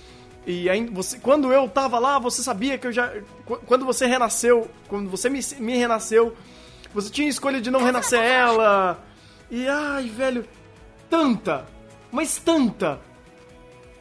[0.47, 3.11] E aí, você, quando eu tava lá, você sabia que eu já.
[3.45, 6.37] qu- Quando você renasceu, quando você me, me renasceu,
[6.95, 9.05] você tinha escolha de não renascer ela.
[9.51, 10.45] E ai, velho,
[11.11, 11.67] tanta,
[12.13, 13.01] mas tanta,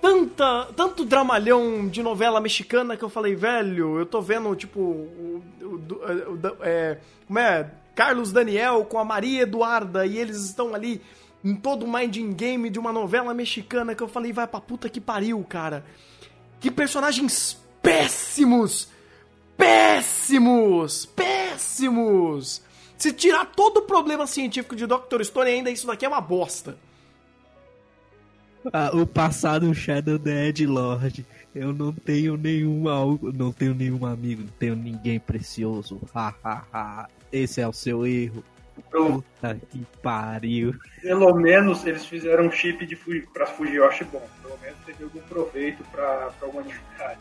[0.02, 5.44] tanta, tanto dramalhão de novela mexicana que eu falei, velho, eu tô vendo, tipo, o,
[5.62, 7.72] o- o- o- é, como é?
[7.96, 11.02] Carlos Daniel com a Maria Eduarda e eles estão ali
[11.44, 14.90] em todo o minding game de uma novela mexicana que eu falei, vai pra puta
[14.90, 15.86] que pariu, cara.
[16.60, 18.90] Que personagens péssimos!
[19.56, 21.06] Péssimos!
[21.06, 22.62] Péssimos!
[22.98, 25.24] Se tirar todo o problema científico de Dr.
[25.24, 26.78] Stone, ainda isso daqui é uma bosta.
[28.74, 31.26] Ah, o passado Shadow Dead Lord.
[31.54, 36.02] Eu não tenho nenhum algo, não tenho nenhum amigo, não tenho ninguém precioso.
[36.14, 37.08] Ha ha ha.
[37.32, 38.44] Esse é o seu erro.
[38.92, 40.76] Pelo, Puta que pariu.
[41.02, 44.28] pelo menos eles fizeram um chip de Fuji, pra Fujiyoshi bom.
[44.42, 47.20] Pelo menos teve algum proveito pra, pra humanidade.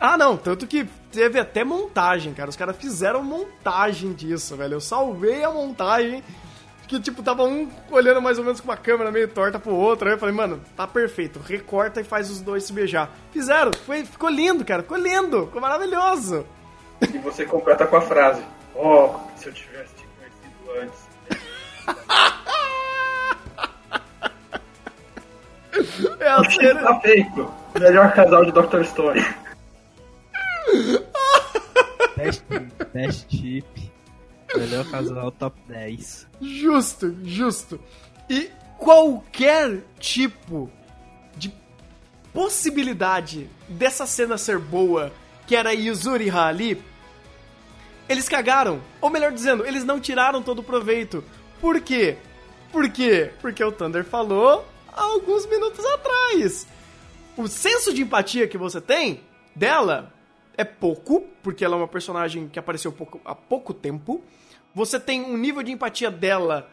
[0.00, 2.50] Ah, não, tanto que teve até montagem, cara.
[2.50, 4.74] Os caras fizeram montagem disso, velho.
[4.74, 6.22] Eu salvei a montagem.
[6.86, 10.06] Que, tipo, tava um olhando mais ou menos com uma câmera meio torta pro outro.
[10.06, 11.40] Aí eu falei, mano, tá perfeito.
[11.40, 13.10] Recorta e faz os dois se beijar.
[13.32, 14.82] Fizeram, foi, ficou lindo, cara.
[14.82, 16.46] Ficou lindo, ficou maravilhoso.
[17.02, 18.42] E você completa com a frase:
[18.74, 21.06] Oh, se eu tivesse te conhecido antes.
[26.20, 26.82] É a cena...
[26.82, 27.52] tá feito.
[27.78, 28.82] Melhor casal de Dr.
[28.84, 29.24] Stone.
[32.16, 32.44] Best,
[32.94, 33.92] best chip.
[34.54, 36.26] Melhor casal top 10.
[36.40, 37.80] Justo, justo.
[38.28, 40.70] E qualquer tipo
[41.36, 41.52] de
[42.32, 45.12] possibilidade dessa cena ser boa,
[45.46, 46.82] que era Yuzuri ali,
[48.08, 48.80] eles cagaram.
[49.00, 51.24] Ou melhor dizendo, eles não tiraram todo o proveito.
[51.60, 52.16] Por quê?
[52.70, 53.30] Por quê?
[53.40, 56.66] Porque o Thunder falou há alguns minutos atrás.
[57.36, 59.20] O senso de empatia que você tem
[59.54, 60.12] dela
[60.56, 64.22] é pouco, porque ela é uma personagem que apareceu pouco- há pouco tempo.
[64.74, 66.68] Você tem um nível de empatia dela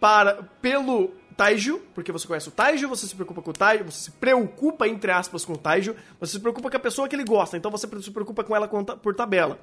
[0.00, 4.04] para pelo Taiju, porque você conhece o Taiju, você se preocupa com o Taiju, você
[4.04, 5.60] se preocupa, entre aspas, com o
[6.20, 8.68] você se preocupa com a pessoa que ele gosta, então você se preocupa com ela
[8.68, 9.58] por tabela.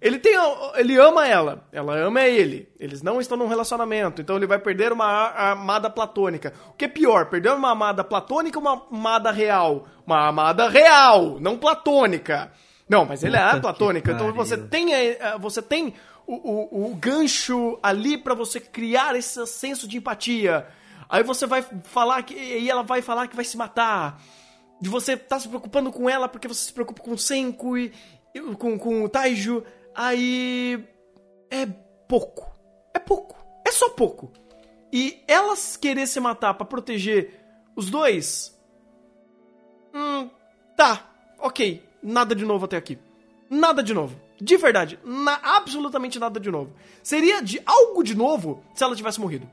[0.00, 0.34] Ele tem.
[0.76, 2.68] Ele ama ela, ela ama ele.
[2.78, 6.54] Eles não estão num relacionamento, então ele vai perder uma amada platônica.
[6.70, 9.88] O que é pior, perder uma amada platônica ou uma amada real?
[10.06, 12.52] Uma amada real, não platônica.
[12.88, 14.88] Não, mas ele Puta é platônica, então você tem,
[15.38, 15.94] você tem
[16.26, 20.66] o, o, o gancho ali pra você criar esse senso de empatia.
[21.08, 22.34] Aí você vai falar que.
[22.34, 24.20] E ela vai falar que vai se matar.
[24.80, 27.92] De você tá se preocupando com ela porque você se preocupa com o Senku e,
[28.58, 29.64] com, com o Taiju.
[29.94, 30.84] Aí.
[31.50, 31.66] É
[32.06, 32.54] pouco.
[32.92, 33.36] É pouco.
[33.66, 34.30] É só pouco.
[34.92, 37.34] E elas querer se matar pra proteger
[37.74, 38.54] os dois.
[39.94, 40.28] Hum.
[40.76, 41.10] Tá.
[41.38, 41.87] Ok.
[42.02, 42.98] Nada de novo até aqui.
[43.50, 44.20] Nada de novo.
[44.40, 44.98] De verdade.
[45.04, 46.72] Na, absolutamente nada de novo.
[47.02, 49.48] Seria de algo de novo se ela tivesse morrido.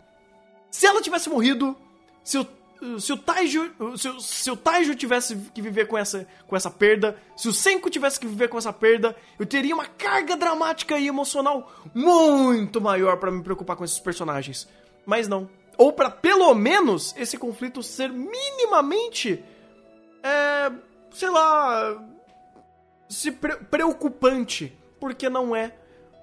[0.70, 1.76] Se ela tivesse morrido,
[2.24, 6.56] se o, se o Taiju, se, se o Taiju tivesse que viver com essa, com
[6.56, 10.36] essa perda, se o Senko tivesse que viver com essa perda, eu teria uma carga
[10.36, 14.68] dramática e emocional muito maior pra me preocupar com esses personagens.
[15.06, 15.50] Mas não.
[15.78, 19.44] Ou pra pelo menos esse conflito ser minimamente
[20.22, 20.72] é,
[21.12, 22.04] sei lá,
[23.10, 25.74] se pre- preocupante, porque não é.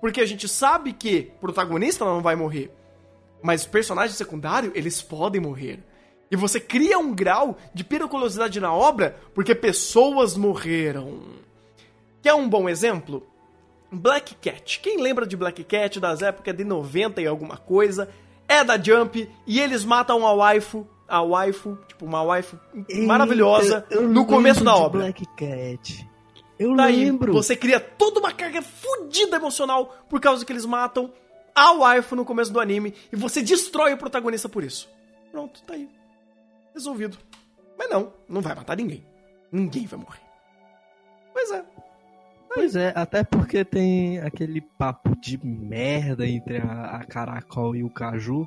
[0.00, 2.70] Porque a gente sabe que o protagonista não vai morrer.
[3.42, 5.80] Mas personagens secundários, eles podem morrer.
[6.30, 11.20] E você cria um grau de periculosidade na obra porque pessoas morreram.
[12.22, 13.26] Quer um bom exemplo?
[13.90, 14.80] Black Cat.
[14.80, 18.08] Quem lembra de Black Cat das épocas de 90 e alguma coisa?
[18.48, 22.58] É da Jump e eles matam a waifu, a waifu, tipo uma waifu
[23.06, 25.00] maravilhosa Eita, eu no começo da obra.
[25.02, 26.08] Black Cat.
[26.62, 27.32] Eu Daí, lembro.
[27.32, 31.12] você cria toda uma carga fodida emocional por causa que eles matam
[31.54, 34.88] a waifu no começo do anime e você destrói o protagonista por isso.
[35.30, 35.88] Pronto, tá aí.
[36.74, 37.18] Resolvido.
[37.78, 39.04] Mas não, não vai matar ninguém.
[39.50, 40.20] Ninguém vai morrer.
[41.32, 41.64] Pois é.
[42.54, 47.88] Pois é, até porque tem aquele papo de merda entre a, a Caracol e o
[47.88, 48.46] Caju,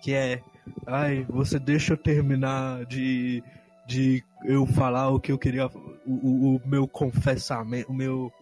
[0.00, 0.40] que é,
[0.86, 3.42] ai, você deixa eu terminar de,
[3.86, 5.68] de eu falar o que eu queria,
[6.06, 8.32] o, o, meu confessamento, o meu,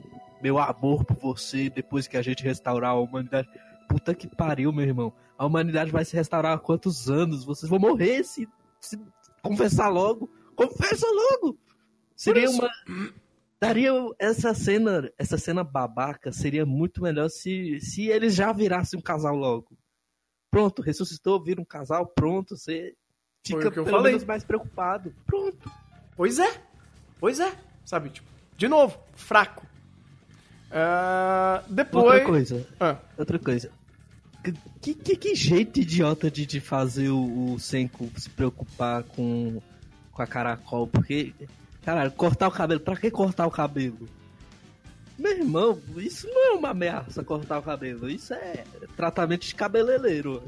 [0.42, 3.48] meu amor por você depois que a gente restaurar a humanidade.
[3.88, 5.12] Puta que pariu, meu irmão.
[5.36, 7.44] A humanidade vai se restaurar há quantos anos?
[7.44, 8.48] Vocês vão morrer se,
[8.80, 8.98] se
[9.42, 10.30] confessar logo.
[10.54, 11.58] Confessa logo!
[12.16, 12.70] Seria uma
[13.60, 19.02] daria essa cena, essa cena babaca seria muito melhor se, se eles já virassem um
[19.02, 19.76] casal logo.
[20.50, 22.94] Pronto, ressuscitou, vira um casal, pronto, você
[23.44, 25.14] fica pelo menos mais preocupado.
[25.26, 25.70] Pronto.
[26.14, 26.62] Pois é.
[27.24, 27.54] Pois é.
[27.86, 29.66] Sabe, tipo, de novo, fraco.
[30.70, 32.04] Ah, depois.
[32.04, 33.70] Outra coisa, Ah, outra coisa.
[34.82, 39.62] Que, que, que jeito idiota de, de fazer o, o Senko se preocupar com,
[40.12, 41.32] com a caracol, porque,
[41.82, 44.06] caralho, cortar o cabelo, pra que cortar o cabelo?
[45.18, 48.64] Meu irmão, isso não é uma ameaça cortar o cabelo, isso é
[48.98, 50.42] tratamento de cabeleireiro.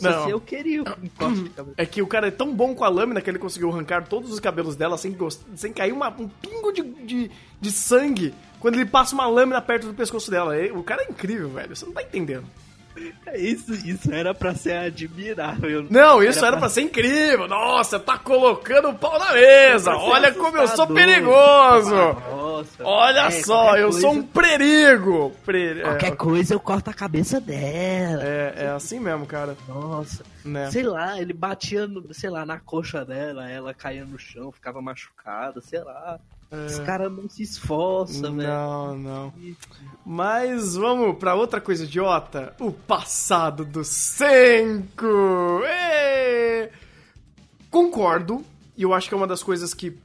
[0.00, 0.28] Fosse Não.
[0.28, 1.74] eu queria um corte de cabelo.
[1.76, 4.32] é que o cara é tão bom com a lâmina que ele conseguiu arrancar todos
[4.32, 5.16] os cabelos dela sem,
[5.54, 7.30] sem cair uma- um pingo de, de,
[7.60, 10.54] de sangue quando ele passa uma lâmina perto do pescoço dela.
[10.74, 11.74] O cara é incrível, velho.
[11.76, 12.44] Você não tá entendendo.
[13.34, 15.86] Isso, isso era pra ser admirável.
[15.90, 16.60] Não, isso era, Era pra...
[16.60, 17.48] pra- ser incrível.
[17.48, 19.90] Nossa, tá colocando o pau na mesa.
[19.92, 21.94] Ser Olha como eu sou perigoso.
[21.94, 22.84] Nossa.
[22.84, 25.32] Olha É, só, eu sou coisa- um perigo.
[25.44, 28.22] Pre- Qualquer é, coisa eu corto a cabeça dela.
[28.24, 29.56] é, é assim mesmo, cara.
[29.68, 30.22] Nossa.
[30.44, 30.70] Né?
[30.70, 34.80] Sei lá, ele batia, no, sei lá, na coxa dela, ela caía no chão, ficava
[34.82, 36.18] machucada, sei lá.
[36.66, 38.42] Esse cara não se esforça, velho.
[38.42, 38.46] É.
[38.46, 39.34] Não, não.
[40.06, 42.54] Mas vamos pra outra coisa idiota.
[42.60, 45.62] O passado do Senko.
[47.70, 48.44] Concordo.
[48.76, 49.96] E eu acho que é uma das coisas que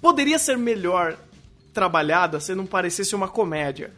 [0.00, 1.16] poderia ser melhor
[1.72, 3.92] trabalhada se não parecesse uma comédia.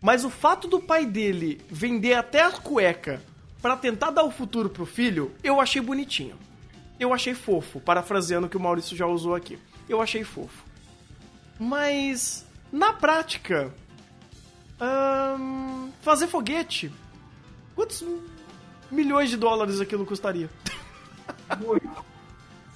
[0.00, 3.22] Mas o fato do pai dele vender até a cueca
[3.60, 6.36] pra tentar dar o futuro pro filho, eu achei bonitinho.
[6.98, 9.58] Eu achei fofo, parafraseando o que o Maurício já usou aqui.
[9.88, 10.69] Eu achei fofo.
[11.62, 13.70] Mas, na prática,
[14.80, 16.90] ahn, fazer foguete,
[17.76, 18.02] quantos
[18.90, 20.48] milhões de dólares aquilo custaria?
[21.60, 21.86] Muito.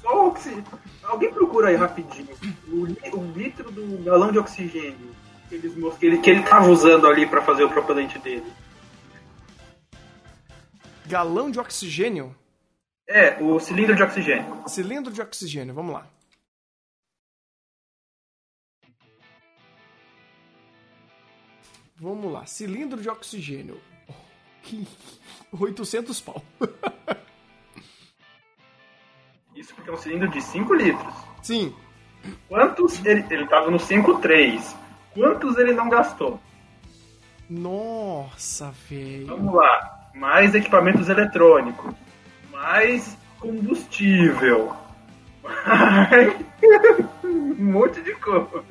[0.03, 0.63] Só oxi...
[1.03, 2.29] Alguém procura aí rapidinho.
[2.69, 5.15] O, o litro do galão de oxigênio
[5.49, 8.45] que, eles, que, ele, que ele tava usando ali pra fazer o propelente dele.
[11.07, 12.37] Galão de oxigênio?
[13.09, 14.63] É, o cilindro de oxigênio.
[14.67, 16.07] Cilindro de oxigênio, vamos lá.
[22.05, 23.81] Vamos lá, cilindro de oxigênio.
[25.59, 26.45] 800 pau.
[29.57, 31.15] Isso porque é um cilindro de 5 litros.
[31.43, 31.75] Sim,
[32.49, 34.77] Quantos ele, ele tava no 5,3.
[35.15, 36.39] Quantos ele não gastou?
[37.49, 39.29] nossa, velho.
[39.29, 40.11] Vamos lá.
[40.15, 41.95] Mais equipamentos eletrônicos.
[42.51, 44.75] Mais combustível.
[45.43, 46.35] Mais
[47.23, 48.65] um monte de coisa.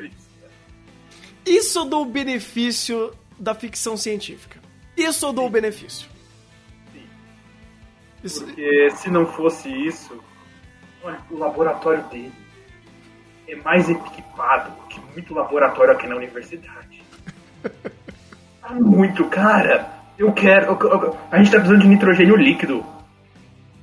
[1.46, 3.14] Isso eu dou o benefício
[3.44, 4.58] da ficção científica.
[4.96, 6.08] Isso eu dou o benefício.
[6.94, 7.04] Sim.
[8.24, 10.18] Isso- Porque se não fosse isso,
[11.04, 12.32] olha, o laboratório dele
[13.48, 17.04] é mais equipado que muito laboratório aqui na universidade.
[18.62, 19.92] Tá muito, cara.
[20.18, 20.68] Eu quero.
[20.82, 22.86] eu- eu- a gente tá precisando de nitrogênio líquido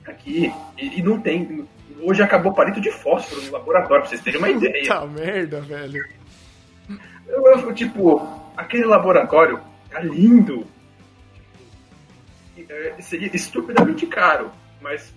[0.06, 1.68] aqui e, e não tem.
[2.02, 4.80] Hoje acabou palito de fósforo no laboratório, pra vocês terem uma ideia.
[4.84, 6.02] Puta merda, velho.
[7.28, 10.66] Eu, eu, tipo, aquele laboratório tá lindo.
[12.68, 15.12] É, seria estupidamente caro, mas.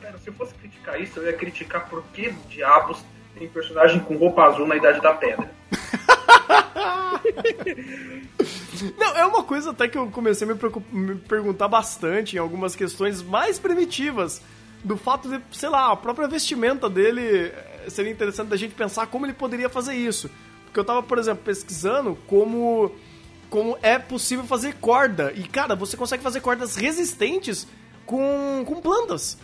[0.00, 3.02] Cara, se eu fosse criticar isso, eu ia criticar por que diabos
[3.38, 5.50] tem personagem com roupa azul na Idade da Pedra.
[8.96, 10.58] Não, é uma coisa até que eu comecei a me,
[10.92, 14.42] me perguntar bastante em algumas questões mais primitivas.
[14.84, 19.06] Do fato de, sei lá, a própria vestimenta dele eh, seria interessante da gente pensar
[19.06, 20.30] como ele poderia fazer isso.
[20.76, 22.92] Porque eu tava, por exemplo, pesquisando como,
[23.48, 25.32] como é possível fazer corda.
[25.34, 27.66] E, cara, você consegue fazer cordas resistentes
[28.04, 29.38] com, com plantas.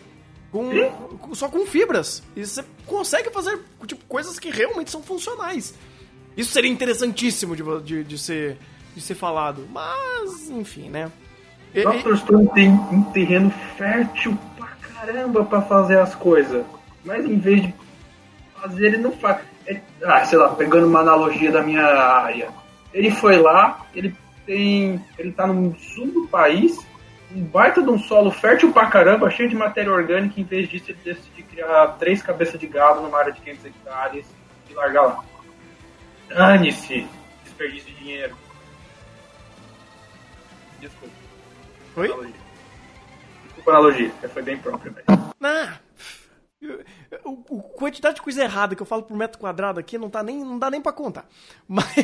[0.51, 0.69] Com,
[1.17, 2.23] com- só com fibras.
[2.37, 5.73] E você consegue fazer tipo, coisas que realmente são funcionais.
[6.37, 8.59] Isso seria interessantíssimo de, de, de ser,
[8.95, 9.67] de ser falado.
[9.73, 11.11] Mas, enfim, né?
[12.03, 12.15] Dr.
[12.17, 16.63] Stone tem um terreno fértil pra caramba pra fazer as coisas.
[17.03, 17.75] Mas em vez de
[18.61, 19.41] fazer, ele não faz.
[19.67, 22.51] É- ah, sei lá, pegando uma analogia da minha área.
[22.93, 25.03] Ele foi lá, ele tem.
[25.19, 26.77] Ele tá no sul do país,
[27.35, 30.91] um baita de um solo fértil pra caramba, cheio de matéria orgânica, em vez disso
[30.91, 34.27] ele decide criar três cabeças de gado numa área de 500 hectares
[34.69, 35.25] e largar lá.
[36.29, 37.07] Dane-se!
[37.45, 38.37] Desperdício de dinheiro.
[40.81, 41.15] Desculpa.
[41.97, 42.07] Oi?
[42.07, 42.35] Analogia.
[43.45, 45.07] Desculpa a analogia, foi bem própria, velho.
[45.41, 45.75] Ah,
[46.61, 46.81] eu-
[47.25, 50.23] o, o quantidade de coisa errada que eu falo por metro quadrado aqui não, tá
[50.23, 51.27] nem, não dá nem pra contar.
[51.69, 51.95] Mas.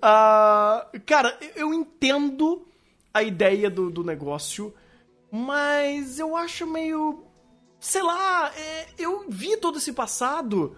[0.00, 2.66] ah, cara, eu entendo
[3.12, 4.72] a ideia do, do negócio,
[5.30, 7.24] mas eu acho meio.
[7.78, 10.76] Sei lá, é, eu vi todo esse passado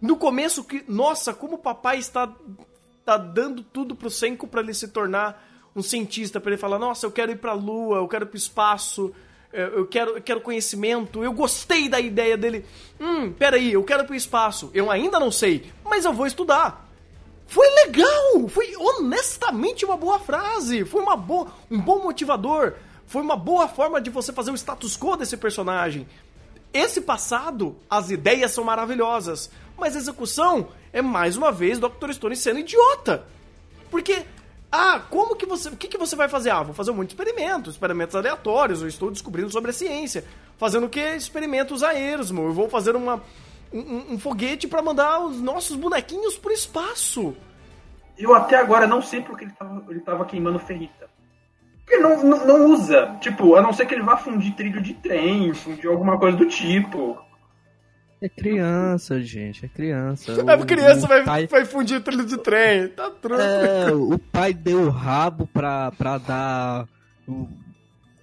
[0.00, 0.84] no começo que.
[0.86, 2.32] Nossa, como o papai está,
[3.04, 5.42] tá dando tudo pro Senko pra ele se tornar
[5.74, 8.36] um cientista, pra ele falar: Nossa, eu quero ir pra lua, eu quero ir pro
[8.36, 9.12] espaço
[9.52, 12.64] eu quero, eu quero conhecimento, eu gostei da ideia dele.
[12.98, 14.70] Hum, peraí, eu quero ir pro espaço.
[14.72, 16.88] Eu ainda não sei, mas eu vou estudar.
[17.46, 22.74] Foi legal, foi honestamente uma boa frase, foi uma boa, um bom motivador,
[23.06, 26.08] foi uma boa forma de você fazer o status quo desse personagem.
[26.72, 32.12] Esse passado, as ideias são maravilhosas, mas a execução é mais uma vez Dr.
[32.12, 33.26] Stone sendo idiota.
[33.90, 34.24] Porque
[34.72, 35.68] ah, como que você.
[35.68, 36.48] O que, que você vai fazer?
[36.50, 40.24] Ah, vou fazer de experimentos, experimentos aleatórios, eu estou descobrindo sobre a ciência.
[40.56, 41.00] Fazendo o que?
[41.00, 42.42] Experimentos a esmo.
[42.44, 43.22] Eu vou fazer uma,
[43.72, 47.36] um, um- um foguete para mandar os nossos bonequinhos pro espaço.
[48.18, 51.10] Eu até agora não sei porque ele tava, ele tava queimando ferrita.
[51.84, 53.16] Porque não, não, não usa.
[53.20, 56.46] Tipo, a não ser que ele vá fundir trilho de trem, fundir alguma coisa do
[56.46, 57.18] tipo.
[58.22, 60.32] É criança, gente, é criança.
[60.32, 62.88] A O- criança o vai, pai- vai fundir trilho de trem.
[62.88, 63.42] Tá tranquilo.
[63.42, 66.86] É, o pai deu o rabo pra, pra dar
[67.26, 67.48] o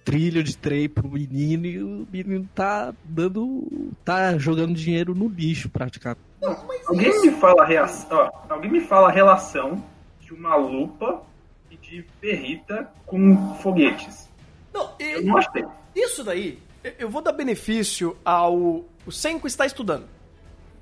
[0.04, 3.66] trilho de trem pro menino e o menino tá dando.
[4.04, 6.20] tá jogando dinheiro no lixo praticamente.
[6.86, 8.18] Alguém me fala a reação.
[8.18, 9.84] ó, alguém me fala a relação
[10.20, 11.22] de uma lupa
[11.70, 14.28] e de ferrita com foguetes.
[14.72, 15.62] Não, e- Eu não achei.
[15.94, 16.58] Isso daí,
[16.98, 18.54] eu- vou dar benefício ao.
[19.06, 20.06] O Senko está estudando.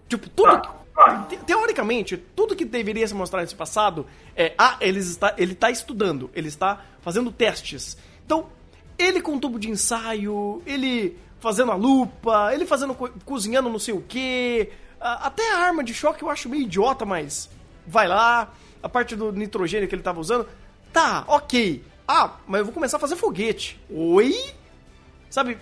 [0.09, 0.51] Tipo, tudo.
[0.61, 1.27] Tá, Vai.
[1.29, 5.71] te- teoricamente, tudo que deveria se mostrar nesse passado é, ah, ele está, ele está
[5.71, 7.97] estudando, ele está fazendo testes.
[8.25, 8.47] Então,
[8.99, 13.95] ele com tubo de ensaio, ele fazendo a lupa, ele fazendo co- cozinhando não sei
[13.95, 14.71] o que,
[15.01, 17.49] até a arma de choque eu acho meio idiota, mas
[17.87, 20.49] vai lá, a parte do nitrogênio que ele estava usando,
[20.93, 21.85] tá, ok.
[22.09, 23.81] Ah, mas eu vou começar a fazer foguete.
[23.89, 24.35] Oi?
[25.31, 25.59] Sabe,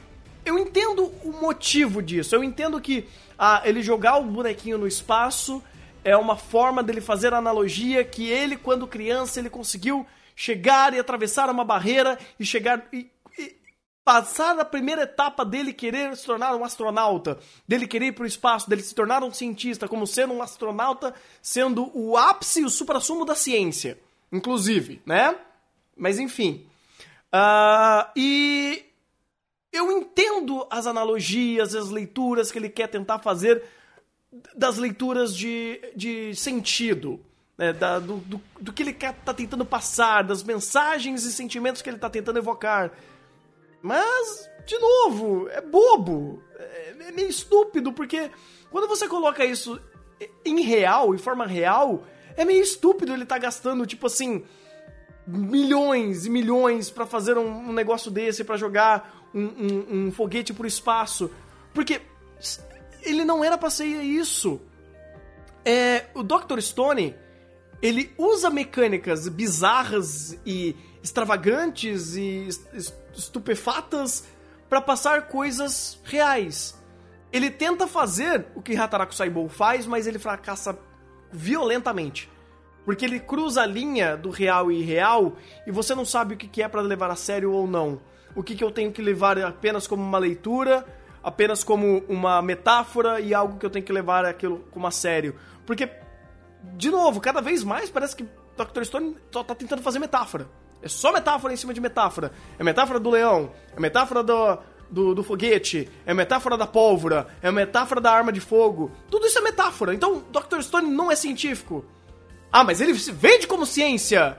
[0.46, 2.34] eu entendo o motivo disso.
[2.34, 5.62] Eu entendo que ah, ele jogar o bonequinho no espaço
[6.04, 11.00] é uma forma dele fazer a analogia que ele, quando criança, ele conseguiu chegar e
[11.00, 13.10] atravessar uma barreira e chegar e,
[14.04, 18.26] passar a primeira etapa dele querer se tornar um astronauta, dele querer ir para o
[18.26, 22.70] espaço, dele se tornar um cientista, como sendo um astronauta, sendo o ápice e o
[22.70, 23.98] suprassumo da ciência,
[24.30, 25.34] inclusive, né?
[25.96, 26.64] Mas enfim.
[27.32, 28.84] Ah, e
[29.72, 30.25] eu entendo
[30.70, 33.62] as analogias, as leituras que ele quer tentar fazer
[34.54, 37.18] das leituras de, de sentido,
[37.56, 41.80] né, da- do, do, do que ele quer, tá tentando passar, das mensagens e sentimentos
[41.80, 42.92] que ele tá tentando evocar.
[43.80, 48.30] Mas, de novo, é bobo, é, é meio estúpido, porque
[48.70, 49.80] quando você coloca isso
[50.44, 52.04] em real, em forma real,
[52.36, 54.44] é meio estúpido ele tá gastando, tipo assim,
[55.26, 60.52] milhões e milhões pra fazer um, um negócio desse, pra jogar um, um- um foguete
[60.54, 61.30] pro espaço.
[61.74, 62.00] Porque
[63.02, 64.60] ele não era pra ser isso.
[65.64, 66.60] É, o Dr.
[66.60, 67.14] Stone,
[67.82, 74.24] ele usa mecânicas bizarras e extravagantes e es- es- estupefatas
[74.68, 76.74] pra passar coisas reais.
[77.32, 80.78] Ele tenta fazer o que Hataraku Saibou faz, mas ele fracassa
[81.32, 82.30] violentamente.
[82.84, 86.62] Porque ele cruza a linha do real e irreal e você não sabe o que
[86.62, 88.00] é pra levar a sério ou não.
[88.36, 90.86] O que, que eu tenho que levar apenas como uma leitura,
[91.22, 95.34] apenas como uma metáfora e algo que eu tenho que levar aquilo como a sério.
[95.66, 95.90] Porque,
[96.74, 98.24] de novo, cada vez mais parece que
[98.56, 98.84] Dr.
[98.84, 100.48] Stone só tá tentando fazer metáfora.
[100.80, 102.30] É só metáfora em cima de metáfora.
[102.58, 104.58] É metáfora do leão, é metáfora do,
[104.90, 108.92] do, do foguete, é metáfora da pólvora, é metáfora da arma de fogo.
[109.10, 109.94] Tudo isso é metáfora.
[109.94, 110.60] Então, Dr.
[110.60, 111.84] Stone não é científico.
[112.52, 114.38] Ah, mas ele se vende como ciência.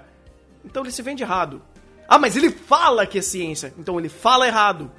[0.64, 1.62] Então ele se vende errado.
[2.08, 3.74] Ah, mas ele fala que é ciência.
[3.78, 4.92] Então ele fala errado.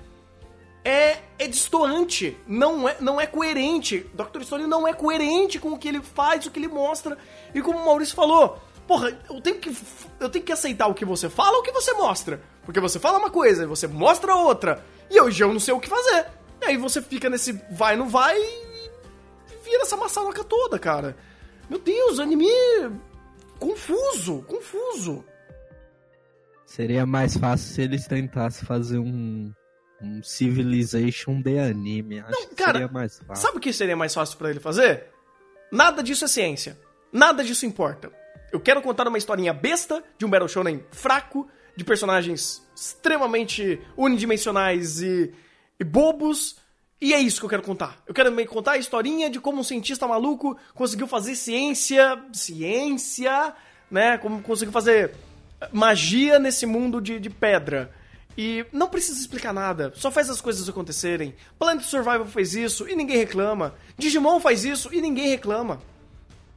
[0.85, 2.37] É, é distoante.
[2.47, 4.07] Não é, não é coerente.
[4.15, 4.43] Dr.
[4.43, 7.17] Stone não é coerente com o que ele faz, o que ele mostra.
[7.55, 9.75] E como o Maurício falou, porra, eu tenho que,
[10.21, 12.43] eu tenho que aceitar o que você fala ou o que você mostra.
[12.65, 14.85] Porque você fala uma coisa, você mostra outra.
[15.11, 16.27] E hoje eu não sei o que fazer.
[16.61, 18.69] E aí você fica nesse vai, não vai e
[19.65, 21.17] vira essa maçaroca toda, cara.
[21.69, 22.49] Meu Deus, anime
[23.59, 25.25] confuso, confuso.
[26.69, 29.51] Seria mais fácil se eles tentassem fazer um,
[30.03, 32.21] um Civilization de anime.
[32.21, 33.43] Acho Não, que cara, seria mais fácil.
[33.43, 35.07] Sabe o que seria mais fácil pra ele fazer?
[35.73, 36.79] Nada disso é ciência.
[37.11, 38.13] Nada disso importa.
[38.53, 45.01] Eu quero contar uma historinha besta de um Battle Shonen fraco, de personagens extremamente unidimensionais
[45.01, 45.33] e,
[45.81, 46.59] e bobos.
[47.01, 47.97] E é isso que eu quero contar.
[48.07, 52.23] Eu quero contar a historinha de como um cientista maluco conseguiu fazer ciência.
[52.31, 53.55] Ciência,
[53.91, 54.19] né?
[54.19, 55.15] Como conseguiu fazer
[55.73, 57.91] magia nesse mundo de, de pedra.
[58.37, 61.35] E não precisa explicar nada, só faz as coisas acontecerem.
[61.59, 63.75] Planet Survival fez isso e ninguém reclama.
[63.97, 65.81] Digimon faz isso e ninguém reclama.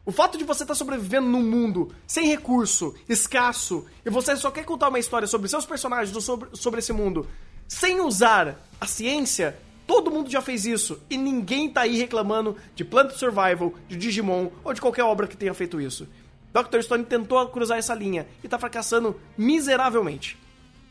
[0.05, 4.63] O fato de você estar sobrevivendo num mundo sem recurso, escasso, e você só quer
[4.63, 7.27] contar uma história sobre seus personagens ou sobre, sobre esse mundo,
[7.67, 9.57] sem usar a ciência,
[9.87, 10.99] todo mundo já fez isso.
[11.09, 15.37] E ninguém tá aí reclamando de Planet Survival, de Digimon ou de qualquer obra que
[15.37, 16.07] tenha feito isso.
[16.53, 16.81] Dr.
[16.81, 20.37] Stone tentou cruzar essa linha e tá fracassando miseravelmente.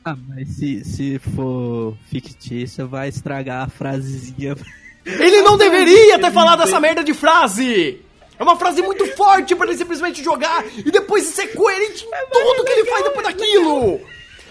[0.04, 4.56] Ah, mas se, se for fictícia, vai estragar a frasezinha.
[5.04, 8.00] Ele não deveria ter falado essa merda de frase!
[8.38, 12.64] É uma frase muito forte pra ele simplesmente jogar e depois ser coerente em tudo
[12.64, 14.00] que ele faz depois daquilo!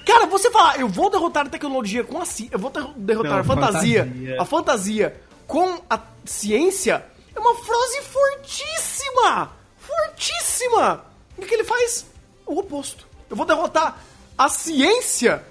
[0.06, 3.40] Cara, você falar, eu vou derrotar a tecnologia com a ciência, eu vou derrotar Não,
[3.40, 4.42] a fantasia, fantasia.
[4.42, 7.04] a fantasia com a ciência,
[7.36, 9.59] é uma frase fortíssima!
[10.06, 11.06] Fortíssima!
[11.38, 12.06] E o que ele faz?
[12.46, 13.08] O oposto.
[13.30, 14.02] Eu vou derrotar
[14.38, 15.44] a ciência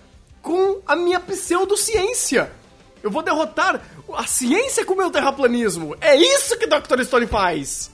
[0.42, 2.50] com a minha pseudociência.
[3.02, 3.80] Eu vou derrotar
[4.14, 5.96] a ciência com o meu terraplanismo.
[6.00, 7.02] É isso que Dr.
[7.04, 7.90] Stone faz.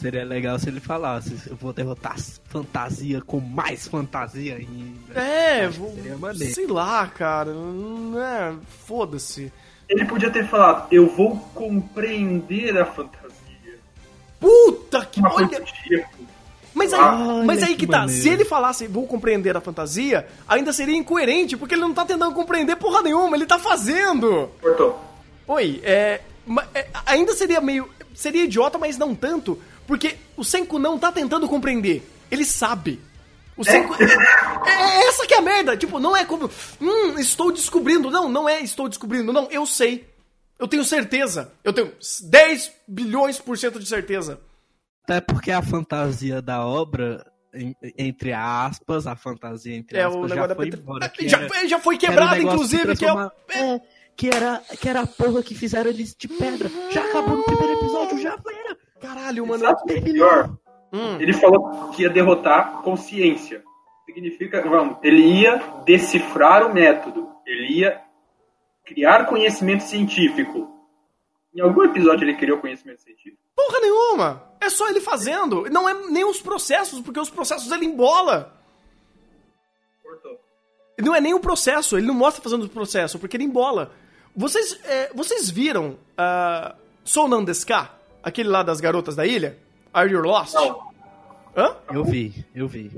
[0.00, 5.20] Seria legal se ele falasse, eu vou derrotar as fantasia com mais fantasia ainda.
[5.20, 6.54] É, vou, seria maneiro.
[6.54, 7.52] sei lá, cara.
[7.52, 8.54] Não é,
[8.86, 9.52] foda-se.
[9.88, 13.27] Ele podia ter falado, eu vou compreender a fantasia.
[14.40, 15.64] Puta que Uma olha.
[16.74, 18.22] Mas aí, Olha mas aí que que tá, maneiro.
[18.22, 22.32] se ele falasse vou compreender a fantasia, ainda seria incoerente, porque ele não tá tentando
[22.32, 24.48] compreender porra nenhuma, ele tá fazendo.
[24.60, 25.00] Cortou.
[25.48, 26.20] Oi, é,
[26.74, 27.88] é, ainda seria meio.
[28.14, 32.06] Seria idiota, mas não tanto, Porque o Senku não tá tentando compreender.
[32.30, 33.00] Ele sabe.
[33.56, 33.94] O Senku.
[34.66, 35.76] É, é essa que é a merda.
[35.76, 36.50] Tipo, não é como.
[36.80, 38.10] Hum, estou descobrindo.
[38.10, 39.32] Não, não é estou descobrindo.
[39.32, 40.06] Não, eu sei.
[40.58, 41.52] Eu tenho certeza.
[41.62, 41.92] Eu tenho
[42.24, 44.40] 10 bilhões por cento de certeza.
[45.04, 47.24] Até porque a fantasia da obra,
[47.96, 51.08] entre aspas, a fantasia entre É, aspas, o já negócio da foi Petra- embora.
[51.08, 53.16] que Já, era- foi- já foi que um negócio inclusive, que é o.
[53.16, 53.80] transformar- é,
[54.16, 56.68] que era, que era a porra que fizeram eles de pedra.
[56.90, 58.76] Já acabou no primeiro episódio, já era.
[59.00, 59.64] Caralho, mano.
[59.86, 60.58] Que é pior?
[60.92, 61.20] Hum.
[61.20, 63.62] Ele falou que ia derrotar consciência.
[64.06, 65.56] Significa, vamos, ele ia
[65.86, 67.28] decifrar o método.
[67.46, 68.00] Ele ia
[68.88, 70.74] criar conhecimento científico.
[71.54, 73.38] Em algum episódio ele criou conhecimento científico.
[73.54, 74.42] Porra nenhuma!
[74.60, 75.64] É só ele fazendo.
[75.70, 78.54] Não é nem os processos, porque os processos ele embola.
[80.02, 80.40] Cortou.
[80.98, 83.92] Não é nem o processo, ele não mostra fazendo o processo, porque ele embola.
[84.34, 86.74] Vocês, é, vocês viram uh,
[87.04, 87.90] Sonan Deska?
[88.22, 89.58] Aquele lá das garotas da ilha?
[89.92, 90.54] Are You Lost?
[90.54, 90.88] Não.
[91.56, 91.76] Hã?
[91.92, 92.90] Eu vi, eu vi.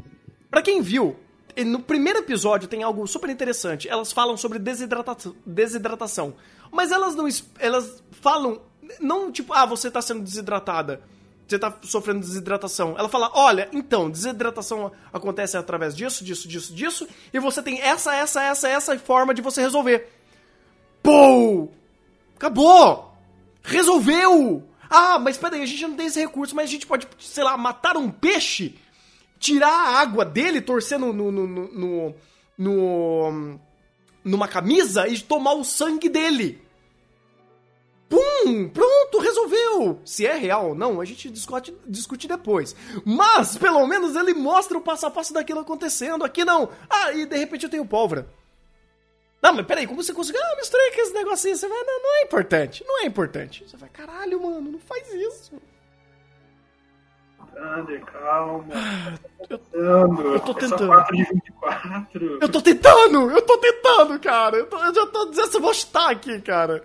[0.50, 1.16] Pra quem viu,
[1.64, 3.88] no primeiro episódio tem algo super interessante.
[3.88, 6.34] Elas falam sobre desidratação, desidratação.
[6.70, 7.26] Mas elas não.
[7.58, 8.60] Elas falam.
[9.00, 11.00] Não tipo, ah, você tá sendo desidratada.
[11.46, 12.94] Você tá sofrendo desidratação.
[12.96, 17.08] Ela fala: olha, então, desidratação acontece através disso, disso, disso, disso.
[17.32, 20.08] E você tem essa, essa, essa, essa forma de você resolver.
[21.02, 21.68] Pô!
[22.36, 23.16] Acabou!
[23.62, 24.64] Resolveu!
[24.88, 27.56] Ah, mas peraí, a gente não tem esse recurso, mas a gente pode, sei lá,
[27.56, 28.76] matar um peixe
[29.40, 32.14] tirar a água dele, torcer no, no, no,
[32.58, 33.60] no-
[34.22, 36.62] numa camisa e tomar o sangue dele.
[38.08, 38.68] Pum!
[38.68, 40.00] Pronto, resolveu!
[40.04, 42.74] Se é real ou não, a gente discute, discute depois.
[43.04, 46.24] Mas, pelo menos, ele mostra o passo a passo daquilo acontecendo.
[46.24, 46.68] Aqui não.
[46.88, 48.28] Ah, e de repente eu tenho pólvora.
[49.40, 50.40] Não, mas peraí, como você conseguiu?
[50.42, 51.56] Ah, misturei com esse negocinho.
[51.56, 52.84] Você vai, não, não é importante.
[52.86, 53.64] Não é importante.
[53.66, 55.52] Você vai, caralho, mano, não faz isso.
[57.54, 58.64] Thunder, calma.
[59.48, 60.22] Eu- Tentando.
[60.22, 60.86] eu tô É tentando.
[60.86, 62.38] 4 de 24.
[62.40, 63.30] Eu tô tentando!
[63.30, 64.56] Eu tô tentando, cara!
[64.56, 66.84] Eu, tô- eu já tô dizendo se eu vou chutar aqui, cara.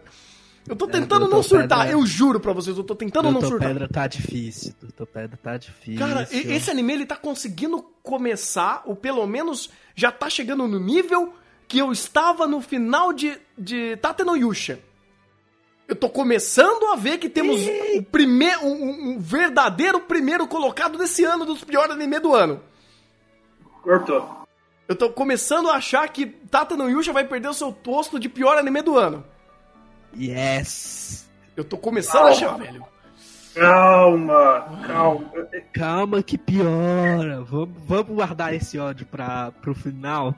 [0.67, 3.39] Eu tô tentando Doutor não surtar, Pedra- eu juro pra vocês, eu tô tentando não
[3.39, 3.67] surtar.
[3.67, 5.99] Pedra tá difícil, Doutor Pedra tá difícil.
[5.99, 11.35] Cara, esse anime ele tá conseguindo começar, ou pelo menos já tá chegando no nível
[11.67, 14.79] que eu estava no final de, de Tate no Yusha.
[15.87, 17.61] Eu tô começando a ver que temos
[17.95, 22.61] o primeiro, um, um verdadeiro primeiro colocado desse ano dos piores anime do ano.
[23.83, 24.45] Cortou.
[24.87, 28.27] Eu tô começando a achar que Tata no Yusha vai perder o seu posto de
[28.27, 29.23] pior anime do ano.
[30.17, 31.29] Yes!
[31.55, 32.83] Eu tô começando a achar, velho.
[33.53, 35.47] Calma, calma.
[35.71, 37.41] Calma que piora.
[37.41, 40.35] Vamos, vamos guardar esse ódio pra, pro final.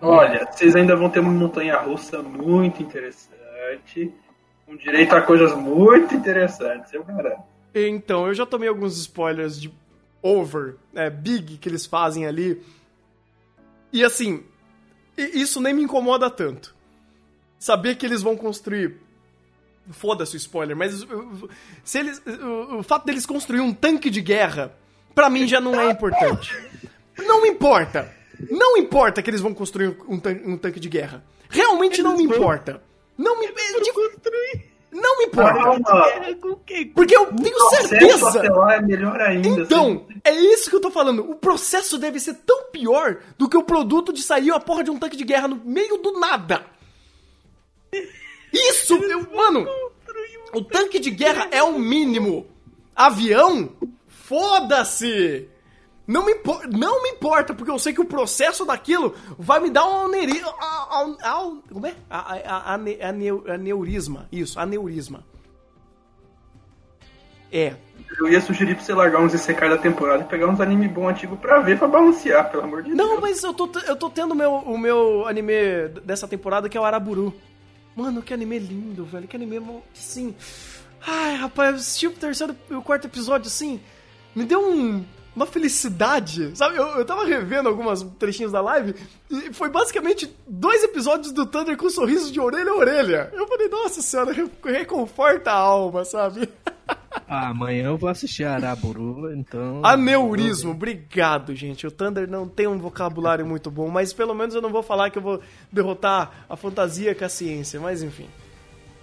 [0.00, 4.12] Olha, vocês ainda vão ter uma montanha russa muito interessante.
[4.66, 7.42] Com direito a coisas muito interessantes, eu garanto.
[7.74, 9.72] Então, eu já tomei alguns spoilers de
[10.22, 12.60] over, é, big que eles fazem ali.
[13.92, 14.42] E assim,
[15.16, 16.74] isso nem me incomoda tanto.
[17.58, 18.96] Saber que eles vão construir.
[19.90, 21.06] Foda-se o spoiler, mas
[21.84, 24.74] se eles, o, o fato deles construir um tanque de guerra,
[25.14, 26.52] pra mim já não é importante.
[27.16, 28.12] Não importa.
[28.50, 31.24] Não importa que eles vão construir um, tan- um tanque de guerra.
[31.48, 32.82] Realmente não me importa.
[33.18, 33.46] Não me.
[33.48, 35.54] de- Não me importa.
[35.82, 36.16] Calma.
[36.94, 38.28] Porque eu tenho O processo certeza.
[38.38, 39.48] até lá é melhor ainda.
[39.48, 41.28] Então, vocês- é isso que eu tô falando.
[41.30, 44.90] O processo deve ser tão pior do que o produto de sair a porra de
[44.90, 46.64] um tanque de guerra no meio do nada.
[48.52, 49.66] Isso, eu, mano.
[50.52, 52.46] O tanque de guerra é o mínimo.
[52.94, 53.70] Avião?
[54.06, 55.48] Foda-se!
[56.06, 59.70] Não me, impo- não me importa, porque eu sei que o processo daquilo vai me
[59.70, 60.52] dar um aneurisma.
[61.72, 61.94] Como é?
[62.08, 62.36] A, a,
[62.70, 64.28] a, ane- aneu- aneurisma.
[64.30, 65.24] Isso, aneurisma.
[67.50, 67.74] É.
[68.18, 71.08] Eu ia sugerir pra você largar uns ICK da temporada e pegar uns anime bom
[71.08, 73.20] antigo pra ver, pra balancear, pelo amor de Não, Deus.
[73.20, 76.84] mas eu tô, eu tô tendo meu, o meu anime dessa temporada que é o
[76.84, 77.34] Araburu.
[77.94, 79.26] Mano, que anime lindo, velho.
[79.26, 79.60] Que anime,
[79.94, 80.34] sim.
[81.06, 83.80] Ai, rapaz, eu assisti o terceiro e o quarto episódio, assim,
[84.34, 85.04] me deu um-
[85.36, 86.50] uma felicidade.
[86.56, 88.94] Sabe, eu, eu tava revendo algumas trechinhos da live
[89.30, 93.30] e foi basicamente dois episódios do Thunder com um sorriso de orelha a orelha.
[93.34, 96.48] Eu falei, nossa senhora, re- reconforta a alma, sabe?
[97.28, 99.80] Ah, amanhã eu vou assistir Araburu, então.
[99.84, 101.84] Aneurismo, obrigado, gente.
[101.84, 105.10] O Thunder não tem um vocabulário muito bom, mas pelo menos eu não vou falar
[105.10, 105.40] que eu vou
[105.72, 108.28] derrotar a fantasia com a ciência, mas enfim.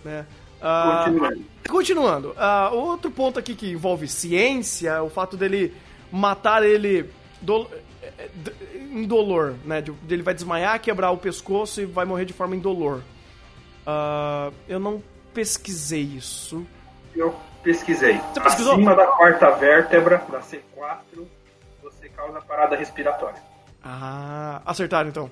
[0.06, 0.26] Né?
[0.62, 1.42] Ah, Continuando.
[1.68, 5.74] continuando, ah, outro ponto aqui que envolve ciência, o fato dele
[6.14, 7.10] matar ele
[7.42, 7.68] do,
[8.04, 9.82] eh, eh, indolor, né?
[9.82, 13.02] De, ele vai desmaiar, quebrar o pescoço e vai morrer de forma indolor.
[13.86, 15.02] Ah, eu não
[15.34, 16.66] pesquisei isso.
[17.16, 18.20] Eu pesquisei.
[18.32, 18.74] Você pesquisou?
[18.74, 21.26] Acima da quarta vértebra, da C4,
[21.82, 23.42] você causa parada respiratória.
[23.84, 25.32] Ah, acertaram então.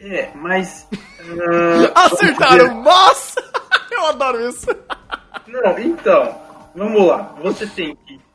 [0.00, 0.88] É, mas.
[1.94, 2.82] ah, Acertaram!
[2.82, 3.44] Nossa!
[3.90, 4.66] Eu adoro isso.
[5.46, 6.40] Não, então,
[6.74, 7.34] vamos lá.
[7.40, 8.25] Você tem que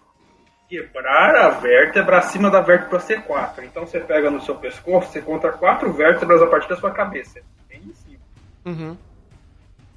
[0.71, 3.65] quebrar a vértebra acima da vértebra C4.
[3.65, 7.41] Então você pega no seu pescoço, você conta quatro vértebras a partir da sua cabeça.
[7.67, 8.23] Bem em cima.
[8.65, 8.97] Uhum.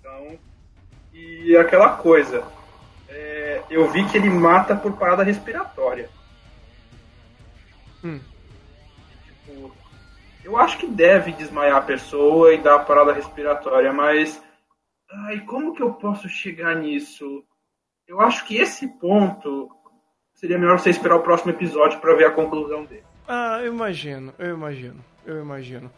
[0.01, 0.37] Então,
[1.13, 2.43] e aquela coisa.
[3.09, 6.11] é, eu vi que ele mata por parada respiratória.
[8.03, 8.19] Hum.
[9.27, 9.73] Tipo,
[10.43, 14.43] eu acho que deve desmaiar a pessoa e dar parada respiratória, mas.
[15.09, 17.45] Ai, como que eu posso chegar nisso?
[18.09, 19.71] Eu acho que esse ponto
[20.35, 23.03] seria melhor você esperar o próximo episódio pra ver a conclusão dele.
[23.27, 25.91] Ah, eu imagino, eu imagino, eu imagino.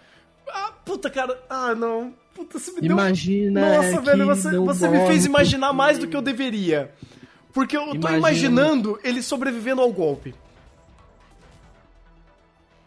[0.48, 1.36] Ah, puta, cara.
[1.50, 2.14] Ah, não.
[2.34, 2.90] Puta, você me deu...
[2.92, 6.92] Imagina Nossa, que velho, você, você me fez imaginar porque- mais do que eu deveria.
[7.52, 8.18] Porque eu tô Imagina.
[8.18, 10.34] imaginando ele sobrevivendo ao golpe.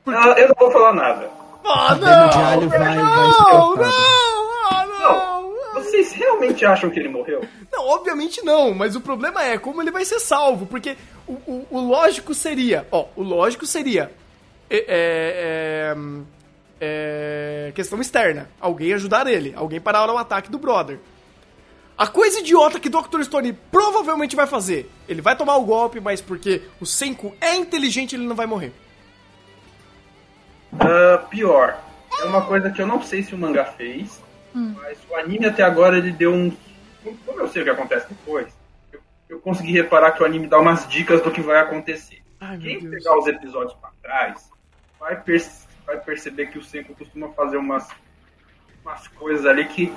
[0.07, 1.29] Ah, eu não vou falar nada.
[1.65, 4.38] Ah, alho vai, não, não, não.
[6.03, 7.43] Vocês realmente acham que ele morreu?
[7.71, 10.95] Não, obviamente não, mas o problema é como ele vai ser salvo, porque
[11.27, 14.11] o, o- o lógico seria, ó, o lógico seria
[14.69, 15.95] é, é,
[16.79, 20.99] é, é, questão externa, alguém ajudar ele, alguém parar o ataque do brother.
[21.97, 23.21] A coisa idiota que Dr.
[23.23, 28.15] Stone provavelmente vai fazer, ele vai tomar o golpe, mas porque o Senku é inteligente,
[28.15, 28.71] ele não vai morrer.
[30.79, 31.77] Ah, pior.
[32.21, 34.21] É uma coisa que eu não sei se o mangá fez,
[34.53, 36.55] mas o anime até agora ele deu um.
[37.25, 38.53] Como eu sei o que acontece depois,
[38.91, 38.99] eu,
[39.29, 42.21] eu consegui reparar que o anime dá umas dicas do que vai acontecer.
[42.39, 42.95] Ai, Quem Deus.
[43.03, 44.49] pegar os episódios pra trás
[44.99, 47.87] vai, perce- vai perceber que o Senko costuma fazer umas,
[48.83, 49.93] umas coisas ali que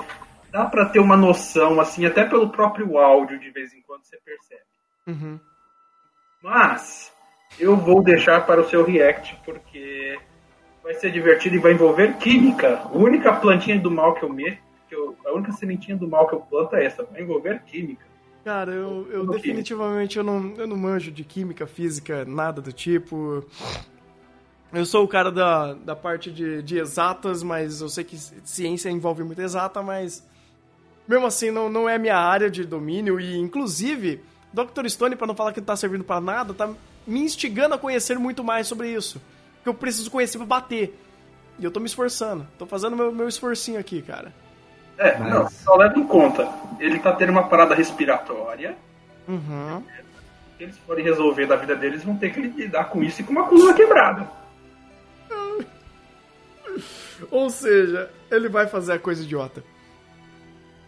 [0.50, 4.18] dá pra ter uma noção, assim, até pelo próprio áudio de vez em quando você
[4.24, 4.62] percebe.
[5.06, 5.40] Uhum.
[6.42, 7.12] Mas
[7.58, 10.18] eu vou deixar para o seu react porque
[10.82, 12.82] vai ser divertido e vai envolver química.
[12.84, 14.58] A única plantinha do mal que eu meto,
[15.24, 18.04] a única sementinha do mal que eu planto é essa, vai envolver química.
[18.44, 23.44] Cara, eu, eu definitivamente eu não, eu não manjo de química, física, nada do tipo.
[24.72, 28.90] Eu sou o cara da, da parte de, de exatas, mas eu sei que ciência
[28.90, 30.26] envolve muito exata, mas
[31.06, 34.20] mesmo assim não, não é minha área de domínio e inclusive
[34.52, 34.88] Dr.
[34.88, 36.68] Stone, pra não falar que não tá servindo pra nada, tá
[37.06, 39.20] me instigando a conhecer muito mais sobre isso.
[39.62, 40.98] Que eu preciso conhecer pra bater.
[41.58, 42.46] E eu tô me esforçando.
[42.58, 44.32] Tô fazendo meu, meu esforcinho aqui, cara.
[44.98, 46.48] É, Mas- não, só leva em conta.
[46.80, 48.76] Ele tá tendo uma parada respiratória.
[49.28, 49.82] Uhum.
[50.56, 53.32] Se eles forem resolver da vida deles, vão ter que lidar com isso e com
[53.32, 54.28] uma coluna quebrada.
[57.30, 59.62] Ou seja, ele vai fazer a coisa idiota.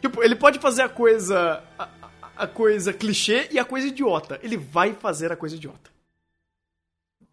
[0.01, 1.63] Tipo, ele pode fazer a coisa.
[1.79, 1.89] A, a-
[2.37, 4.41] a coisa clichê e a coisa idiota.
[4.43, 5.89] Ele vai fazer a coisa idiota.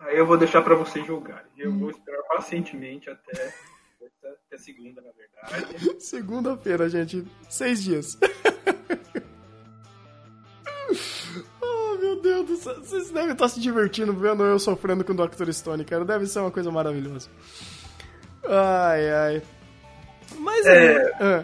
[0.01, 1.51] Aí eu vou deixar pra vocês julgarem.
[1.57, 3.53] Eu vou esperar pacientemente até,
[4.23, 5.95] até segunda, na verdade.
[6.01, 7.25] Segunda-feira, gente.
[7.49, 8.17] Seis dias.
[11.61, 12.79] oh, meu Deus do céu.
[12.79, 15.51] Vocês devem estar se divertindo vendo eu sofrendo com o Dr.
[15.51, 16.03] Stone, cara.
[16.03, 17.29] Deve ser uma coisa maravilhosa.
[18.43, 19.41] Ai, ai.
[20.37, 21.11] Mas é.
[21.19, 21.43] ah.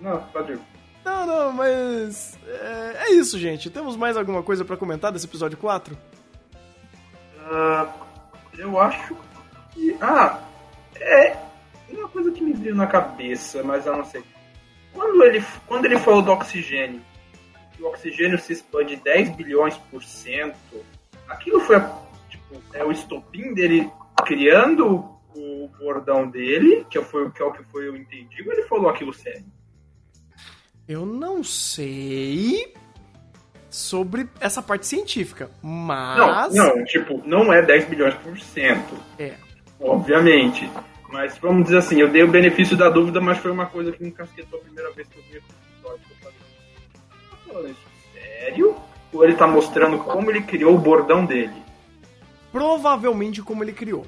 [0.00, 0.60] Não, pode ir.
[1.04, 2.38] Não, não, mas.
[2.46, 3.70] É, é isso, gente.
[3.70, 5.96] Temos mais alguma coisa pra comentar desse episódio 4?
[7.44, 7.92] Ah,
[8.56, 9.16] eu acho
[9.72, 9.96] que.
[10.00, 10.40] Ah,
[10.96, 11.36] é
[11.90, 14.22] uma coisa que me veio na cabeça, mas eu não sei.
[14.92, 17.00] Quando ele, quando ele falou do oxigênio,
[17.80, 20.84] o oxigênio se expande 10 bilhões por cento,
[21.28, 21.80] aquilo foi
[22.28, 23.90] tipo, é o estopim dele
[24.24, 28.62] criando o bordão dele, que, foi, que é o que foi eu entendi, ou ele
[28.64, 29.44] falou aquilo sério?
[30.86, 32.74] Eu não sei
[33.72, 36.54] sobre essa parte científica, mas.
[36.54, 38.94] Não, não, tipo, não é 10 bilhões por cento.
[39.18, 39.32] É.
[39.80, 40.70] Obviamente.
[41.10, 44.02] Mas vamos dizer assim, eu dei o benefício da dúvida, mas foi uma coisa que
[44.02, 46.00] me casquetou a primeira vez que eu vi esse episódio.
[46.06, 46.38] que Eu falei,
[47.30, 48.76] tá falando isso sério?
[49.12, 51.62] Ou ele tá mostrando como ele criou o bordão dele?
[52.50, 54.06] Provavelmente como ele criou.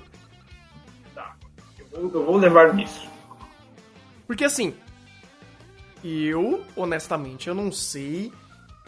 [1.15, 1.37] Tá.
[1.79, 3.09] Eu vou, eu vou levar nisso.
[4.27, 4.75] Porque assim.
[6.03, 8.31] Eu, honestamente, eu não sei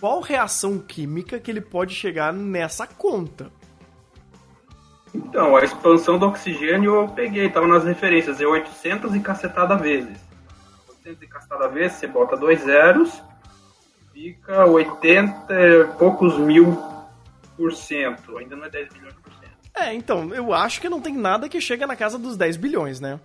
[0.00, 3.50] qual reação química que ele pode chegar nessa conta.
[5.14, 10.18] Então, a expansão do oxigênio eu peguei, tava nas referências, é 800 e cacetada vezes.
[10.88, 13.22] 800 e cacetada vezes, você bota dois zeros,
[14.12, 16.76] fica 80 e poucos mil
[17.56, 18.36] por cento.
[18.36, 19.56] Ainda não é 10 bilhões por cento.
[19.74, 23.00] É, então, eu acho que não tem nada que chega na casa dos 10 bilhões,
[23.00, 23.18] né?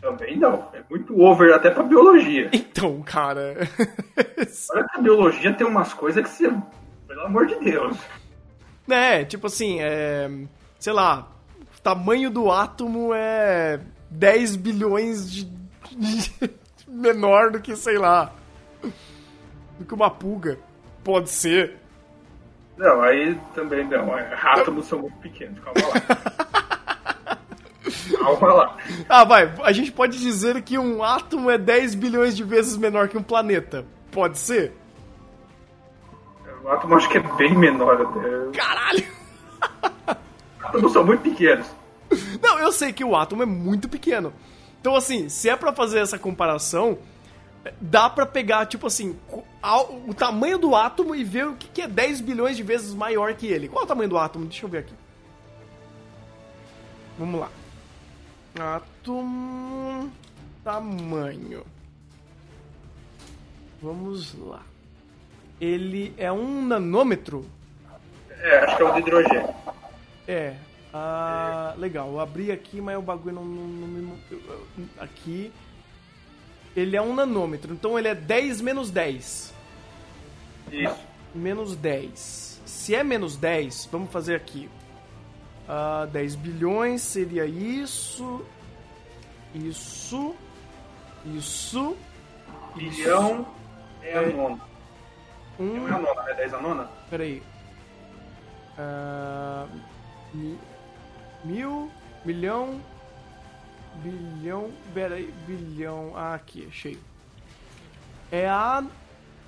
[0.00, 0.68] Também não.
[0.72, 2.48] É muito over até pra biologia.
[2.52, 3.56] Então, cara.
[4.72, 6.52] Olha que a biologia tem umas coisas que você.
[7.06, 7.96] Pelo amor de Deus.
[8.86, 10.30] né, tipo assim, é.
[10.78, 11.28] Sei lá,
[11.76, 13.80] o tamanho do átomo é
[14.10, 15.44] 10 bilhões de.
[15.90, 16.50] de-
[16.86, 18.32] menor do que, sei lá.
[19.78, 20.58] Do que uma pulga.
[21.02, 21.76] Pode ser.
[22.76, 24.16] Não, aí também não.
[24.16, 25.58] é, Átomos são muito pequenos.
[25.58, 26.44] Calma lá.
[28.18, 28.76] Calma lá.
[29.08, 33.08] Ah, vai, a gente pode dizer que um átomo é 10 bilhões de vezes menor
[33.08, 33.84] que um planeta.
[34.10, 34.72] Pode ser?
[36.64, 38.58] O átomo acho que é bem menor até.
[38.58, 39.04] Caralho!
[40.60, 41.66] Átomos são muito pequenos.
[42.42, 44.32] Não, eu sei que o átomo é muito pequeno.
[44.80, 46.98] Então, assim, se é pra fazer essa comparação,
[47.80, 49.16] dá pra pegar, tipo assim,
[50.06, 53.34] o tamanho do átomo e ver o que que é 10 bilhões de vezes maior
[53.34, 53.68] que ele.
[53.68, 54.46] Qual é o tamanho do átomo?
[54.46, 54.94] Deixa eu ver aqui.
[57.18, 57.48] Vamos lá.
[58.56, 60.10] Átomo.
[60.64, 61.64] Tamanho.
[63.80, 64.62] Vamos lá.
[65.60, 67.44] Ele é um nanômetro?
[68.30, 69.54] É, acho que é o de hidrogênio.
[70.26, 70.54] É.
[70.92, 72.08] Ah, legal.
[72.08, 74.16] Eu abri aqui, mas o bagulho não, não, não
[74.98, 75.52] Aqui.
[76.76, 79.52] Ele é um nanômetro, então ele é 10 menos 10.
[80.70, 80.96] Isso.
[81.34, 82.60] Menos 10.
[82.64, 84.68] Se é menos 10, vamos fazer aqui.
[85.68, 88.44] Ah, 10 bilhões seria isso.
[89.54, 90.34] Isso.
[91.26, 91.96] Isso.
[92.74, 93.46] Bilhão
[94.02, 94.60] é a nona.
[95.58, 96.02] Não é a Um.
[96.02, 96.84] nona, é 10 a nona?
[97.10, 97.42] Peraí.
[98.78, 99.66] Ah,
[100.32, 100.58] mi-
[101.44, 101.90] mil.
[102.24, 102.80] Milhão.
[104.02, 104.70] Bilhão.
[104.94, 105.32] Peraí.
[105.46, 106.12] Bilhão.
[106.14, 106.98] Ah, aqui, achei.
[108.30, 108.84] É a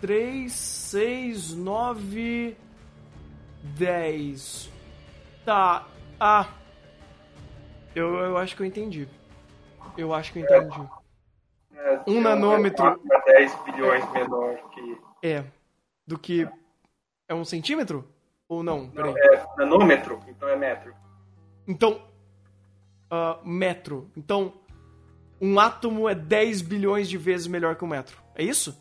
[0.00, 2.56] 3, 6, 9,
[3.62, 4.70] 10.
[5.44, 5.86] Tá.
[6.20, 6.46] Ah.
[7.94, 9.08] Eu, eu acho que eu entendi.
[9.96, 10.88] Eu acho que eu entendi.
[11.74, 13.00] É, Um é nanômetro.
[13.10, 15.00] É 10 bilhões menor que.
[15.22, 15.44] É.
[16.06, 16.46] Do que.
[17.26, 18.06] É um centímetro?
[18.46, 18.90] Ou não?
[18.90, 19.14] Peraí.
[19.14, 20.94] Não, é nanômetro, então é metro.
[21.66, 22.02] Então,
[23.10, 24.10] ah, metro.
[24.16, 24.52] Então,
[25.40, 28.20] um átomo é 10 bilhões de vezes melhor que um metro.
[28.34, 28.76] É isso?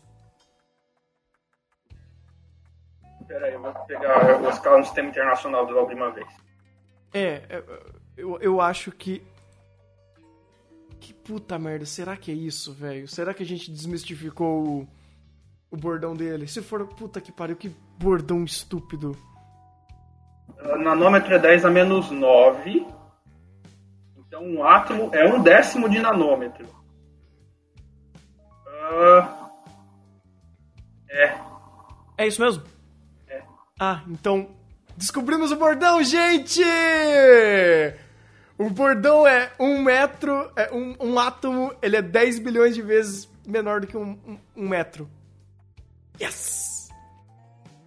[3.26, 6.28] Pera aí, eu vou pegar o escala no sistema internacional de uma vez.
[7.12, 7.64] É, é,
[8.16, 9.22] eu, eu acho que.
[10.98, 13.08] Que puta merda, será que é isso, velho?
[13.08, 14.88] Será que a gente desmistificou o,
[15.70, 16.46] o bordão dele?
[16.46, 19.16] Se for, puta que pariu, que bordão estúpido.
[20.58, 22.86] Uh, Nanômetro é 10 a menos 9.
[24.18, 26.68] Então um átomo é um décimo de nanômetro.
[28.66, 29.50] Ah,
[31.08, 31.34] é.
[32.18, 32.62] É isso mesmo?
[33.26, 33.42] É.
[33.78, 34.59] Ah, então.
[35.00, 36.60] Descobrimos o bordão, gente!
[38.58, 40.50] O bordão é um metro.
[40.54, 44.38] É um, um átomo, ele é 10 bilhões de vezes menor do que um, um,
[44.54, 45.08] um metro.
[46.20, 46.90] Yes!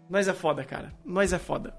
[0.10, 0.92] Nós é foda, cara.
[1.06, 1.74] Nós é foda.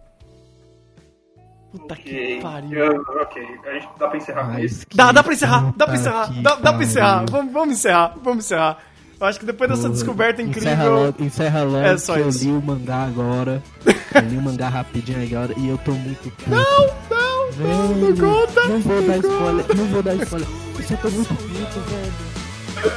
[1.73, 2.05] Puta Ok.
[2.37, 2.79] que pariu.
[2.79, 4.87] Eu- ok, a gente dá pra encerrar com isso.
[4.89, 7.25] Mas Dá, dá pra encerrar, dá pra encerrar, dá, dá pra encerrar.
[7.29, 8.79] Vamos, vamos encerrar, vamos encerrar.
[9.21, 10.95] Eu acho que depois dessa descoberta Encerra incrível.
[11.05, 12.45] logo, encerra logo É só que eu isso.
[12.45, 13.63] li o mangá agora.
[13.87, 16.51] eu li o mangá rapidinho agora e eu tô muito puto.
[16.51, 16.63] Não,
[17.11, 18.69] não, não, não Velho, conta.
[18.69, 20.49] Não vou dar spoiler, não vou dar spoiler.
[20.79, 22.13] Eu só tô muito puto, velho.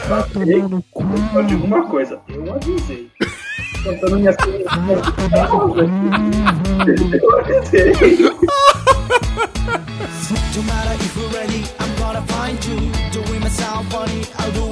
[0.10, 1.04] Vai tomar no cu.
[1.36, 3.10] Eu digo uma coisa, eu avisei.
[3.84, 4.62] Contando minhas coisas.
[4.62, 6.28] Eu avisei.
[10.56, 12.76] No matter if we're ready, I'm gonna find you.
[13.12, 14.66] Doing myself funny, I'll do